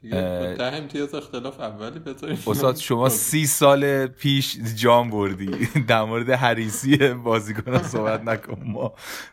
دیگه 0.02 0.54
ده 0.58 0.64
امتیاز 0.64 1.14
اختلاف 1.14 1.60
اولی 1.60 1.98
بذاریم. 1.98 2.38
استاد 2.46 2.76
شما 2.76 3.08
سی 3.08 3.46
سال 3.46 4.06
پیش 4.06 4.58
جام 4.76 5.10
بردی. 5.10 5.46
در 5.88 6.02
مورد 6.04 6.30
حریسی 6.30 6.96
بازیکن 7.08 7.82
صحبت 7.82 8.22
نکن. 8.22 8.62
ما 8.64 8.92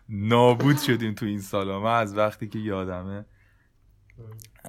نابود 0.09 0.77
شدیم 0.77 1.13
تو 1.13 1.25
این 1.25 1.41
سالا. 1.41 1.79
من 1.79 1.99
از 1.99 2.17
وقتی 2.17 2.47
که 2.47 2.59
یادمه 2.59 3.25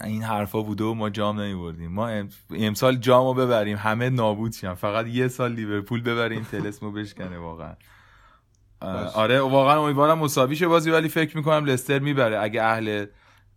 این 0.05 0.23
حرفا 0.23 0.63
بوده 0.63 0.85
و 0.85 0.95
ما 0.95 1.11
جام 1.11 1.41
نمیبردیم. 1.41 1.93
ما 1.93 2.09
ام- 2.09 2.29
امسال 2.51 2.97
جام 2.97 3.27
رو 3.27 3.35
ببریم. 3.35 3.77
همه 3.79 4.11
نابود 4.11 4.53
شن 4.53 4.75
فقط 4.75 5.07
یه 5.07 5.29
سال 5.29 5.53
لیورپول 5.53 6.03
ببریم 6.03 6.43
تلسمو 6.43 6.91
بشکنه 6.93 7.39
واقعا. 7.39 7.75
آره 9.15 9.41
واقعا 9.41 9.85
امیدوارم 9.85 10.19
مساوی 10.19 10.57
شه 10.57 10.69
بازی 10.69 10.91
ولی 10.91 11.09
فکر 11.09 11.37
می‌کنم 11.37 11.65
لستر 11.65 11.99
می‌بره. 11.99 12.39
اگه 12.43 12.63
اهل 12.63 13.07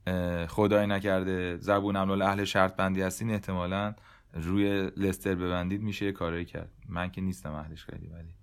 اه، 0.07 0.47
خدای 0.47 0.87
نکرده 0.87 1.57
زبون 1.57 1.95
املال 1.95 2.21
اهل 2.21 2.43
شرط 2.43 2.75
بندی 2.75 3.01
هستین 3.01 3.31
احتمالا 3.31 3.95
روی 4.33 4.91
لستر 4.97 5.35
ببندید 5.35 5.81
میشه 5.81 6.05
یه 6.05 6.11
کارایی 6.11 6.45
کرد. 6.45 6.71
من 6.89 7.11
که 7.11 7.21
نیستم 7.21 7.53
اهلش 7.53 7.85
خیلی 7.85 8.07
ولی 8.07 8.33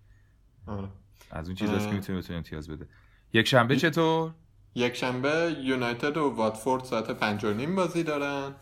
آره. 0.79 0.89
از 1.31 1.47
اون 1.47 1.55
چیزاست 1.55 1.89
که. 1.89 1.95
می‌تونه 1.95 2.19
بتونه 2.19 2.37
امتیاز 2.37 2.69
بده. 2.69 2.87
یک 3.33 3.47
شنبه 3.47 3.77
چطور؟ 3.77 4.31
یک 4.75 4.95
شنبه 4.95 5.57
یونایتد 5.63 6.17
و 6.17 6.35
واتفورد 6.37 6.85
ساعت 6.85 7.11
پنج 7.11 7.45
و 7.45 7.53
نیم 7.53 7.75
بازی 7.75 8.03
دارن. 8.03 8.55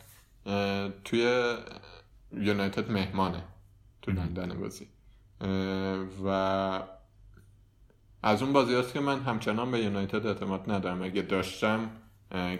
توی 1.04 1.54
یونایتد 2.32 2.90
مهمانه 2.90 3.42
تو 4.02 4.10
لندن 4.10 4.60
بازی. 4.60 4.88
و 6.24 6.82
از 8.22 8.42
اون 8.42 8.52
بازی 8.52 8.74
هست 8.74 8.92
که 8.92 9.00
من 9.00 9.20
همچنان 9.20 9.70
به 9.70 9.78
یونایتد 9.78 10.26
اعتماد 10.26 10.70
ندارم 10.70 11.02
اگه 11.02 11.22
داشتم 11.22 11.90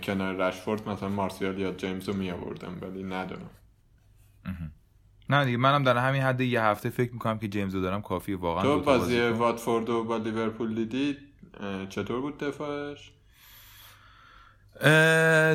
کنار 0.02 0.34
رشفورد 0.34 0.88
مثلا 0.88 1.08
مارسیال 1.08 1.58
یا 1.58 1.72
جیمز 1.72 2.08
رو 2.08 2.14
می 2.14 2.30
آوردم 2.30 2.78
ولی 2.80 3.02
ندارم 3.02 3.50
نه 5.28 5.44
دیگه 5.44 5.56
منم 5.56 5.84
در 5.84 5.96
همین 5.96 6.22
حد 6.22 6.40
یه 6.40 6.62
هفته 6.62 6.90
فکر 6.90 7.12
می‌کنم 7.12 7.38
که 7.38 7.48
جیمز 7.48 7.74
رو 7.74 7.80
دارم 7.80 8.02
کافی 8.02 8.34
واقعا 8.34 8.62
تو 8.62 8.80
بازی. 8.80 9.20
واتفورد 9.20 9.90
و 9.90 10.04
با 10.04 10.16
لیورپول 10.16 10.74
دیدی 10.74 11.16
چطور 11.88 12.20
بود 12.20 12.38
دفاعش؟ 12.38 13.12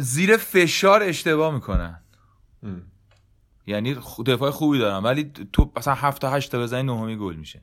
زیر 0.03 0.38
فشار 0.38 1.03
اشتباه 1.03 1.53
می‌کنن 1.53 2.01
ام. 2.64 2.82
یعنی 3.68 3.95
دفاع 4.26 4.51
خوبی 4.51 4.80
دارن 4.80 5.03
ولی 5.03 5.32
تو 5.53 5.72
مثلا 5.78 5.93
هفت 5.93 6.22
تا 6.22 6.30
هشت 6.30 6.51
تا 6.51 6.60
بزنی 6.60 6.84
نهمی 6.84 7.18
گل 7.18 7.36
میشه 7.36 7.62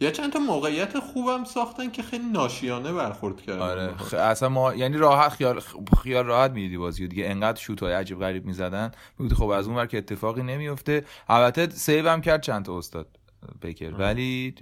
یه 0.00 0.10
چند 0.10 0.32
تا 0.32 0.38
موقعیت 0.38 0.98
خوبم 0.98 1.44
ساختن 1.44 1.90
که 1.90 2.02
خیلی 2.02 2.24
ناشیانه 2.24 2.92
برخورد 2.92 3.40
کردن. 3.40 3.60
آره 3.60 3.94
خ... 3.96 4.14
اصلا 4.14 4.48
ما 4.48 4.74
یعنی 4.74 4.96
راحت 4.96 5.28
خیال 5.28 5.60
خیال 6.02 6.26
راحت 6.26 6.50
می‌دیدی 6.50 6.78
بازی 6.78 7.08
دیگه. 7.08 7.26
انقدر 7.26 7.60
شوت 7.60 7.82
های 7.82 7.92
عجیب 7.92 8.20
غریب 8.20 8.46
می‌زدن. 8.46 8.90
می‌گفتی 9.18 9.36
خب 9.36 9.48
از 9.48 9.66
اون 9.66 9.76
ور 9.76 9.86
که 9.86 9.98
اتفاقی 9.98 10.42
نمیفته 10.42 11.04
البته 11.28 11.68
save 11.68 12.08
هم 12.08 12.20
کرد 12.20 12.42
چند 12.42 12.64
تا 12.64 12.78
استاد 12.78 13.18
بکر 13.62 13.94
ولی 13.98 14.54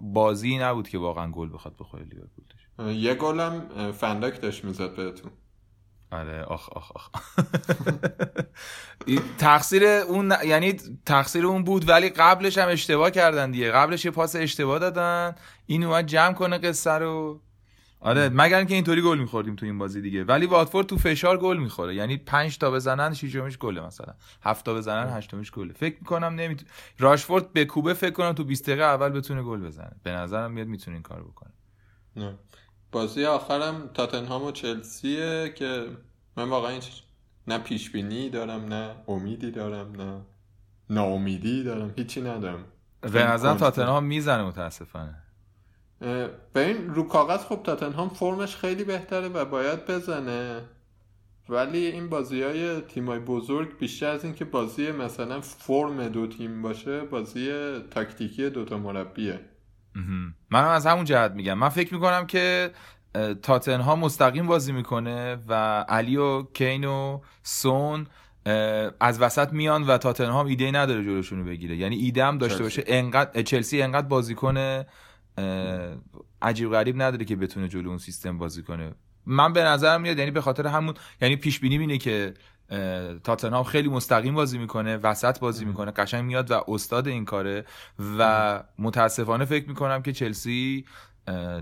بازی 0.00 0.58
نبود 0.58 0.88
که 0.88 0.98
واقعا 0.98 1.30
گل 1.30 1.52
بخواد 1.52 1.74
بخوره 1.80 2.04
لیورپولش. 2.04 2.68
اه، 2.78 2.94
یه 2.94 3.14
گلم 3.14 3.92
فن‌دایک 3.92 4.40
داشت 4.40 4.64
می‌زد 4.64 4.96
بهتون. 4.96 5.30
آره 6.10 6.42
آخ 6.42 6.68
آخ 6.68 6.92
آخ. 6.94 7.08
تقصیر 9.38 9.84
اون 9.84 10.34
یعنی 10.44 10.76
تقصیر 11.06 11.46
اون 11.46 11.64
بود 11.64 11.88
ولی 11.88 12.08
قبلش 12.08 12.58
هم 12.58 12.68
اشتباه 12.68 13.10
کردن 13.10 13.50
دیگه. 13.50 13.70
قبلش 13.70 14.04
یه 14.04 14.10
پاس 14.10 14.36
اشتباه 14.36 14.78
دادن. 14.78 15.34
این 15.66 15.84
اومد 15.84 16.06
جمع 16.06 16.32
کنه 16.32 16.58
قصه 16.58 16.90
رو. 16.90 17.40
آره 18.00 18.28
مگر 18.28 18.58
اینکه 18.58 18.74
اینطوری 18.74 19.02
گل 19.02 19.18
میخوردیم 19.18 19.56
تو 19.56 19.66
این 19.66 19.78
بازی 19.78 20.00
دیگه. 20.00 20.24
ولی 20.24 20.46
واتفورد 20.46 20.86
تو 20.86 20.96
فشار 20.96 21.38
گل 21.38 21.56
می‌خوره. 21.56 21.94
یعنی 21.94 22.16
پنج 22.16 22.58
تا 22.58 22.70
بزنن 22.70 23.14
شیشمیش 23.14 23.58
گله 23.58 23.80
مثلا. 23.80 24.14
هفت 24.42 24.64
تا 24.64 24.74
بزنن 24.74 25.16
هشتمیش 25.16 25.50
گله. 25.50 25.72
فکر 25.72 25.96
می‌کنم 26.00 26.34
نمیت... 26.34 26.60
راشفورد 26.98 27.52
به 27.52 27.64
کوبه 27.64 27.94
فکر 27.94 28.10
کنم 28.10 28.32
تو 28.32 28.44
20 28.44 28.66
دقیقه 28.66 28.82
اول 28.82 29.08
بتونه 29.08 29.42
گل 29.42 29.60
بزنه. 29.60 29.92
به 30.02 30.10
نظرم 30.10 30.52
میاد 30.52 30.66
می‌تونه 30.66 30.94
این 30.94 31.02
کار 31.02 31.22
بکنه. 31.22 31.52
نه. 32.16 32.38
بازی 32.92 33.24
آخرم 33.24 33.90
تاتنهام 33.94 34.44
و 34.44 34.52
چلسیه 34.52 35.52
که 35.56 35.86
من 36.36 36.48
واقعا 36.48 36.70
هیچ 36.70 37.02
نه 37.46 37.58
پیش 37.58 37.90
بینی 37.90 38.30
دارم 38.30 38.64
نه 38.64 38.94
امیدی 39.08 39.50
دارم 39.50 40.02
نه 40.02 40.20
ناامیدی 40.90 41.62
دارم 41.62 41.92
هیچی 41.96 42.20
ندارم. 42.20 42.64
به 43.00 43.24
نظرم 43.24 43.56
تاتنهام 43.56 44.04
می‌زنه 44.04 44.42
متاسفانه. 44.42 45.22
اه، 46.00 46.28
ببین 46.54 46.94
رو 46.94 47.02
کاغذ 47.02 47.44
خب 47.44 47.60
تاتنهام 47.64 48.08
فرمش 48.08 48.56
خیلی 48.56 48.84
بهتره 48.84 49.28
و 49.28 49.44
باید 49.44 49.86
بزنه. 49.86 50.60
ولی 51.48 51.86
این 51.86 52.08
بازی 52.08 52.42
های 52.42 52.80
تیمای 52.80 53.18
بزرگ 53.18 53.78
بیشتر 53.78 54.06
از 54.06 54.24
اینکه 54.24 54.44
بازی 54.44 54.90
مثلا 54.90 55.40
فرم 55.40 56.08
دو 56.08 56.26
تیم 56.26 56.62
باشه 56.62 57.00
بازی 57.00 57.78
تاکتیکی 57.90 58.50
دوتا 58.50 58.78
مربیه. 58.78 59.40
منم 60.50 60.68
از 60.68 60.86
همون 60.86 61.04
جهت 61.04 61.32
میگم. 61.32 61.54
من 61.54 61.68
فکر 61.68 61.94
می‌کنم 61.94 62.26
که 62.26 62.70
اه، 63.14 63.34
تاتنهام 63.34 63.98
مستقیم 63.98 64.46
بازی 64.46 64.72
می‌کنه 64.72 65.38
و 65.48 65.80
علی 65.88 66.16
و 66.16 66.42
کین 66.42 66.84
و 66.84 67.20
سون 67.42 68.06
از 69.00 69.20
وسط 69.20 69.52
میان 69.52 69.86
و 69.86 69.98
تاتنهام 69.98 70.46
ایده 70.46 70.70
نداره 70.70 71.04
جلوشون 71.04 71.38
رو 71.38 71.44
بگیره. 71.44 71.76
یعنی 71.76 71.96
ایده 71.96 72.24
هم 72.24 72.38
داشته 72.38 72.58
چلسی. 72.58 72.80
باشه 72.80 72.84
انقدر 72.86 73.42
چلسی 73.42 73.82
انقدر 73.82 74.06
بازیکن 74.06 74.84
عجیب 76.42 76.70
غریب 76.70 77.02
نداره 77.02 77.24
که 77.24 77.36
بتونه 77.36 77.68
جلو 77.68 77.88
اون 77.88 77.98
سیستم 77.98 78.38
بازی 78.38 78.62
کنه. 78.62 78.94
من 79.26 79.52
به 79.52 79.62
نظرم 79.62 80.00
میاد 80.00 80.18
یعنی 80.18 80.30
به 80.30 80.40
خاطر 80.40 80.66
همون 80.66 80.94
یعنی 81.20 81.36
پیش 81.36 81.60
بینی 81.60 81.78
اینه 81.78 81.98
که 81.98 82.34
تاتنهام 83.24 83.64
خیلی 83.64 83.88
مستقیم 83.88 84.34
بازی 84.34 84.58
می‌کنه 84.58 84.96
وسط 84.96 85.38
بازی 85.38 85.64
می‌کنه 85.64 85.90
قشنگ 85.90 86.24
میاد 86.24 86.50
و 86.50 86.64
استاد 86.68 87.08
این 87.08 87.24
کاره 87.24 87.64
و 88.18 88.62
متاسفانه 88.78 89.44
فکر 89.44 89.68
می‌کنم 89.68 90.02
که 90.02 90.12
چلسی 90.12 90.84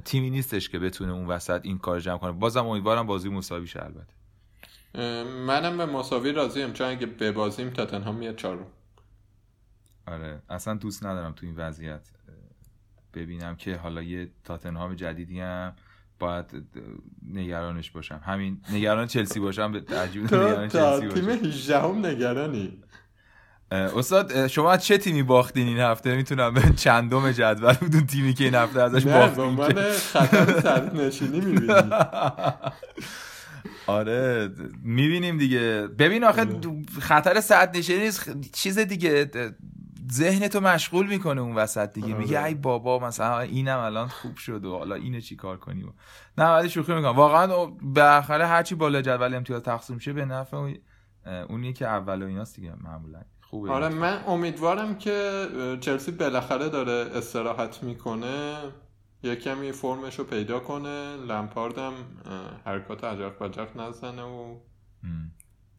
تیمی 0.05 0.31
نیستش 0.31 0.69
که 0.69 0.79
بتونه 0.79 1.13
اون 1.13 1.27
وسط 1.27 1.61
این 1.63 1.79
کار 1.79 2.01
جمع 2.01 2.19
کنه. 2.19 2.33
بازم 2.33 2.67
امیدوارم 2.67 3.07
بازی 3.07 3.29
مساوی 3.29 3.67
شه 3.67 3.83
البته. 3.85 4.13
منم 5.25 5.79
به 5.79 5.87
مساوی 5.87 6.33
راضیم 6.33 6.73
چون 6.73 6.87
اگه 6.87 7.07
ببازیم 7.07 7.71
تاتنهام 7.71 8.15
میاد 8.15 8.37
چهارم. 8.37 8.67
آره 10.07 10.43
اصلا 10.49 10.75
دوست 10.75 11.07
ندارم 11.07 11.33
تو 11.33 11.47
این 11.47 11.57
وضعیت 11.57 12.11
ببینم 13.15 13.57
که 13.57 13.77
حالا 13.77 14.03
یه 14.03 14.31
تاتنهام 14.45 14.95
جدیدی 14.95 15.41
هم 15.41 15.77
باید 16.19 16.45
نگرانش 17.33 17.91
باشم. 17.91 18.21
همین 18.25 18.61
نگران 18.73 19.07
چلسی 19.07 19.41
باشم 19.41 19.73
به 19.73 19.81
تو 19.81 19.95
نگران 19.95 20.69
چلسی 20.69 21.09
تیم 21.09 21.27
باشم. 21.27 21.45
18 21.47 21.81
هم 21.81 22.07
نگرانی. 22.07 22.79
استاد 23.73 24.47
شما 24.47 24.73
از 24.73 24.85
چه 24.85 24.99
تیمی 24.99 25.23
باختین 25.23 25.67
این 25.69 25.79
هفته؟ 25.79 26.17
می‌تونم 26.17 26.55
به 26.55 26.63
چندم 26.77 27.33
جدول 27.33 27.73
بدون 27.73 28.07
تیمی 28.07 28.35
که 28.35 28.45
این 28.45 28.55
هفته 28.55 28.83
ازش 28.83 29.07
نه 29.07 29.13
باختین 29.19 29.45
عنوان 29.45 29.75
خطر 29.93 30.61
سرد 30.61 30.97
نشینی 30.97 31.41
می‌بینی. 31.41 31.91
آره 33.87 34.51
می‌بینیم 34.83 35.39
دیگه. 35.39 35.89
ببین 35.99 36.25
آخه 36.25 36.45
دو- 36.45 36.83
خطر 37.01 37.41
ساعت 37.41 37.77
نشینی 37.77 38.11
چیز 38.53 38.79
دیگه 38.79 39.31
ذهنتو 40.13 40.61
مشغول 40.61 41.07
می‌کنه 41.07 41.41
اون 41.41 41.55
وسط 41.55 41.93
دیگه. 41.93 42.07
آره. 42.07 42.17
میگه 42.17 42.45
ای 42.45 42.55
بابا 42.55 42.99
مثلا 42.99 43.41
اینم 43.41 43.79
الان 43.79 44.09
خوب 44.09 44.37
شد 44.37 44.65
و 44.65 44.79
حالا 44.79 44.95
اینو 44.95 45.21
چی 45.21 45.37
کار 45.37 45.57
کنیم؟ 45.57 45.95
نه 46.39 46.45
ولی 46.45 46.69
شوخی 46.69 46.95
می‌کنم. 46.95 47.17
واقعا 47.17 47.67
بالاخره 47.67 48.47
هرچی 48.47 48.75
بالا 48.75 49.03
جدول 49.03 49.35
امتیاز 49.35 49.63
تقسیم 49.63 49.99
شه 49.99 50.13
به 50.13 50.25
نفع 50.25 50.57
اون- 50.57 50.79
اونیه 51.49 51.73
که 51.73 51.87
اول 51.87 52.23
و 52.23 52.27
ایناست 52.27 52.57
دیگه 52.57 52.73
معمولا. 52.81 53.21
خوبه. 53.41 53.71
آره 53.71 53.89
من 53.89 54.25
امیدوارم 54.27 54.99
که 54.99 55.47
چلسی 55.81 56.13
بالاخره 56.13 56.69
داره 56.69 57.11
استراحت 57.15 57.83
می‌کنه 57.83 58.57
یه 59.23 59.37
کمی 59.37 59.73
فرمش 59.73 60.19
رو 60.19 60.25
پیدا 60.25 60.61
کنه. 60.61 61.17
لمپاردم 61.17 61.93
حرکات 62.65 63.05
عجق 63.05 63.39
بجق 63.39 63.81
نزنه 63.81 64.23
و. 64.23 64.57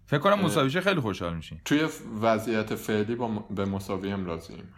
فکر 0.08 0.20
کنم 0.20 0.40
مساویشه 0.46 0.82
خیلی 0.82 1.00
خوشحال 1.00 1.36
میشین 1.36 1.62
توی 1.66 1.88
وضعیت 2.22 2.76
فعلی 2.76 3.16
با 3.16 3.28
م- 3.28 3.44
به 3.56 3.66
مساوی 3.66 4.10
هم 4.12 4.26
راضییم 4.26 4.74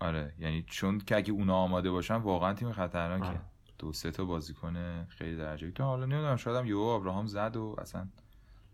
آره 0.00 0.34
یعنی 0.38 0.64
چون 0.68 0.98
که 0.98 1.16
اگه 1.16 1.32
اونا 1.32 1.54
آماده 1.54 1.90
باشن 1.90 2.14
واقعا 2.14 2.54
تیم 2.54 2.72
خطرناکه. 2.72 3.24
آره. 3.24 3.40
دو 3.78 3.92
سه 3.92 4.10
تا 4.10 4.24
بازیکن 4.24 5.04
خیلی 5.08 5.36
درجه. 5.36 5.70
تو 5.70 5.84
حالا 5.84 6.06
نمی‌دونم 6.06 6.36
شاید 6.36 6.56
هم 6.56 6.66
یهو 6.66 6.78
ابراهام 6.80 7.26
زد 7.26 7.56
و 7.56 7.76
اصلا 7.78 8.08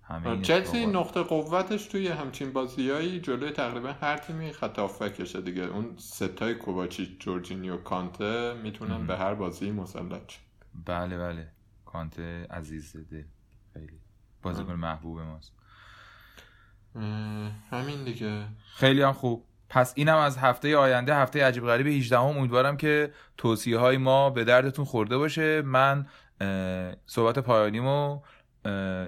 همه 0.03 0.41
چلسی. 0.43 0.87
نقطه 0.87 1.23
قوتش 1.23 1.87
توی 1.87 2.09
همچین 2.09 2.53
بازیایی 2.53 3.21
جلوی 3.21 3.51
تقریبا 3.51 3.93
هر 3.93 4.17
تیمی 4.17 4.53
خط 4.53 4.79
هافبکشه 4.79 5.41
دیگه. 5.41 5.63
اون 5.63 5.95
ستای 5.99 6.55
کوواچی 6.55 7.17
جورجینیو 7.21 7.77
کانته 7.77 8.55
می‌تونن. 8.63 9.07
به 9.07 9.17
هر 9.17 9.35
بازی 9.35 9.71
مسلط 9.71 10.31
شن. 10.33 10.41
بله 10.87 11.19
بله. 11.19 11.49
کانته 11.85 12.47
عزیز 12.51 12.97
دل. 12.97 13.23
خیلی. 13.75 14.01
بازیکن 14.43 14.73
محبوب 14.75 15.21
ماست. 15.21 15.53
همین 17.71 18.05
دیگه. 18.05 18.45
خیلی 18.75 19.03
هم 19.03 19.13
خوب. 19.13 19.45
پس 19.69 19.93
اینم 19.97 20.17
از 20.17 20.39
هفته 20.39 20.77
آینده 20.77 21.15
هفته 21.15 21.45
عجیب 21.45 21.67
غریب 21.67 21.87
18 21.87 22.19
هم 22.19 22.25
امیدوارم 22.25 22.77
که 22.77 23.13
توصیه 23.37 23.79
های 23.79 23.97
ما 23.97 24.31
به 24.31 24.45
دردتون 24.45 24.85
خورده 24.85 25.19
باشه. 25.19 25.63
من 25.63 26.07
صحبت 27.07 27.39
پایانیمو 27.39 28.21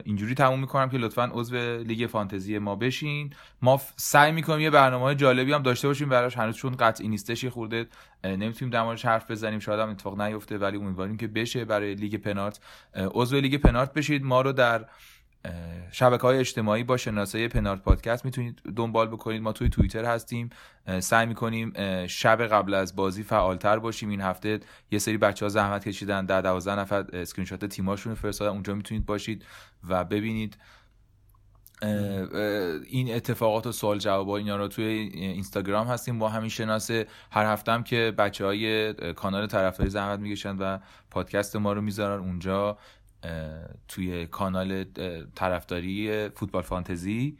اینجوری 0.04 0.34
تموم 0.34 0.60
می‌کنم 0.60 0.88
که 0.88 0.98
لطفا 0.98 1.30
عضو 1.32 1.56
لیگ 1.56 2.06
فانتزی 2.06 2.58
ما 2.58 2.76
بشین. 2.76 3.32
ما 3.62 3.80
سعی 3.96 4.32
می‌کنیم 4.32 4.60
یه 4.60 4.70
برنامه 4.70 5.14
جالبی 5.14 5.52
هم 5.52 5.62
داشته 5.62 5.88
باشیم 5.88 6.08
براش. 6.08 6.36
هنوز 6.36 6.56
چون 6.56 6.76
قطعی 6.76 7.08
نیستش 7.08 7.44
خورده 7.44 7.86
نمی‌تونیم 8.24 8.72
در 8.72 8.82
موردش 8.82 9.04
حرف 9.04 9.30
بزنیم. 9.30 9.58
شاید 9.58 9.80
هم 9.80 9.90
اتفاق 9.90 10.20
نیفته 10.20 10.58
ولی 10.58 10.76
امیدواریم 10.76 11.16
که 11.16 11.28
بشه 11.28 11.64
برای 11.64 11.94
لیگ 11.94 12.16
پنارت. 12.16 12.60
عضو 12.94 13.40
لیگ 13.40 13.56
پنارت 13.56 13.94
بشید. 13.94 14.24
ما 14.24 14.40
رو 14.40 14.52
در 14.52 14.84
شبکه 15.92 16.22
های 16.22 16.38
اجتماعی 16.38 16.84
با 16.84 16.96
شناسه 16.96 17.48
پنارت 17.48 17.82
پادکست 17.82 18.24
می‌تونید 18.24 18.62
دنبال 18.76 19.08
بکنید. 19.08 19.42
ما 19.42 19.52
توی 19.52 19.68
توییتر 19.68 20.04
هستیم. 20.04 20.50
سعی 21.00 21.26
می‌کنیم 21.26 21.72
شب 22.06 22.42
قبل 22.46 22.74
از 22.74 22.96
بازی 22.96 23.22
فعالتر 23.22 23.78
باشیم. 23.78 24.08
این 24.08 24.20
هفته 24.20 24.60
یه 24.90 24.98
سری 24.98 25.18
بچه 25.18 25.44
ها 25.44 25.48
زحمت 25.48 25.88
کشیدن. 25.88 26.26
در 26.26 26.40
دوازده 26.40 26.78
نفر 26.78 27.06
اسکرین 27.12 27.46
شات 27.46 27.64
تیماشون 27.64 28.14
فرستادن. 28.14 28.50
اونجا 28.50 28.74
می‌تونید 28.74 29.06
باشید 29.06 29.44
و 29.88 30.04
ببینید. 30.04 30.56
این 32.86 33.14
اتفاقات 33.14 33.66
و 33.66 33.72
سوال 33.72 33.98
جواب 33.98 34.30
اینا 34.30 34.56
رو 34.56 34.68
توی 34.68 34.84
اینستاگرام 34.84 35.86
هستیم. 35.86 36.18
با 36.18 36.28
همین 36.28 36.48
شناسه 36.48 37.06
هر 37.30 37.52
هفته 37.52 37.72
هم 37.72 37.82
که 37.82 38.14
بچه 38.18 38.44
های 38.44 38.92
کانال 39.12 39.46
طرفداری 39.46 39.90
زحمت 39.90 40.18
می‌کشن 40.18 40.56
و 40.56 40.78
پادکست 41.10 41.56
ما 41.56 41.72
رو 41.72 41.80
می‌ذارن 41.80 42.20
اونجا. 42.20 42.78
توی 43.88 44.26
کانال 44.26 44.84
طرفداری 45.34 46.28
فوتبال 46.28 46.62
فانتزی. 46.62 47.38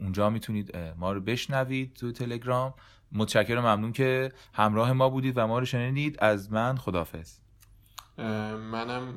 اونجا 0.00 0.30
می‌تونید 0.30 0.76
ما 0.76 1.12
رو 1.12 1.20
بشنوید 1.20 1.94
تو 1.94 2.12
تلگرام. 2.12 2.74
متشکرم 3.12 3.60
ممنون 3.62 3.92
که 3.92 4.32
همراه 4.54 4.92
ما 4.92 5.08
بودید 5.08 5.38
و 5.38 5.46
ما 5.46 5.58
رو 5.58 5.64
شنیدید. 5.64 6.16
از 6.20 6.52
من 6.52 6.76
خدافظ 6.76 7.38
اه، 8.18 8.56
منم 8.56 9.14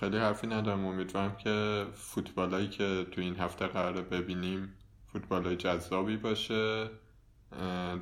خیلی 0.00 0.18
حرفی 0.18 0.46
ندارم. 0.46 0.86
امیدوارم 0.86 1.36
که 1.36 1.86
فوتبالایی 1.94 2.68
که 2.68 3.06
تو 3.10 3.20
این 3.20 3.36
هفته 3.36 3.66
قراره 3.66 4.02
ببینیم 4.02 4.72
فوتبالای 5.12 5.56
جذابی 5.56 6.16
باشه. 6.16 6.90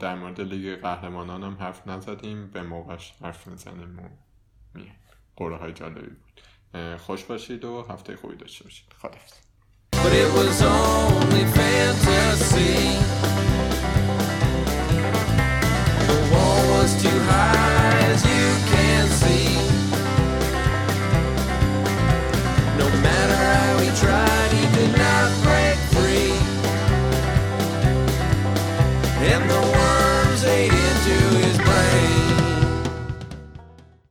در 0.01 0.14
مورد 0.14 0.41
لیگ 0.41 0.81
قهرمانان 0.81 1.43
هم 1.43 1.55
حرف 1.55 1.87
نزدیم. 1.87 2.51
به 2.51 2.62
موقعش 2.62 3.14
حرف 3.22 3.47
می‌زنیم 3.47 3.99
و 3.99 4.03
میه 4.74 4.93
های 5.59 5.72
جالبی 5.72 6.01
بود. 6.01 6.41
خوش 6.99 7.25
باشید 7.25 7.64
و 7.64 7.87
هفته 7.91 8.16
خوبی 8.16 8.37
داشته 8.37 8.64
باشید. 8.64 8.87
خدافظ 9.03 9.33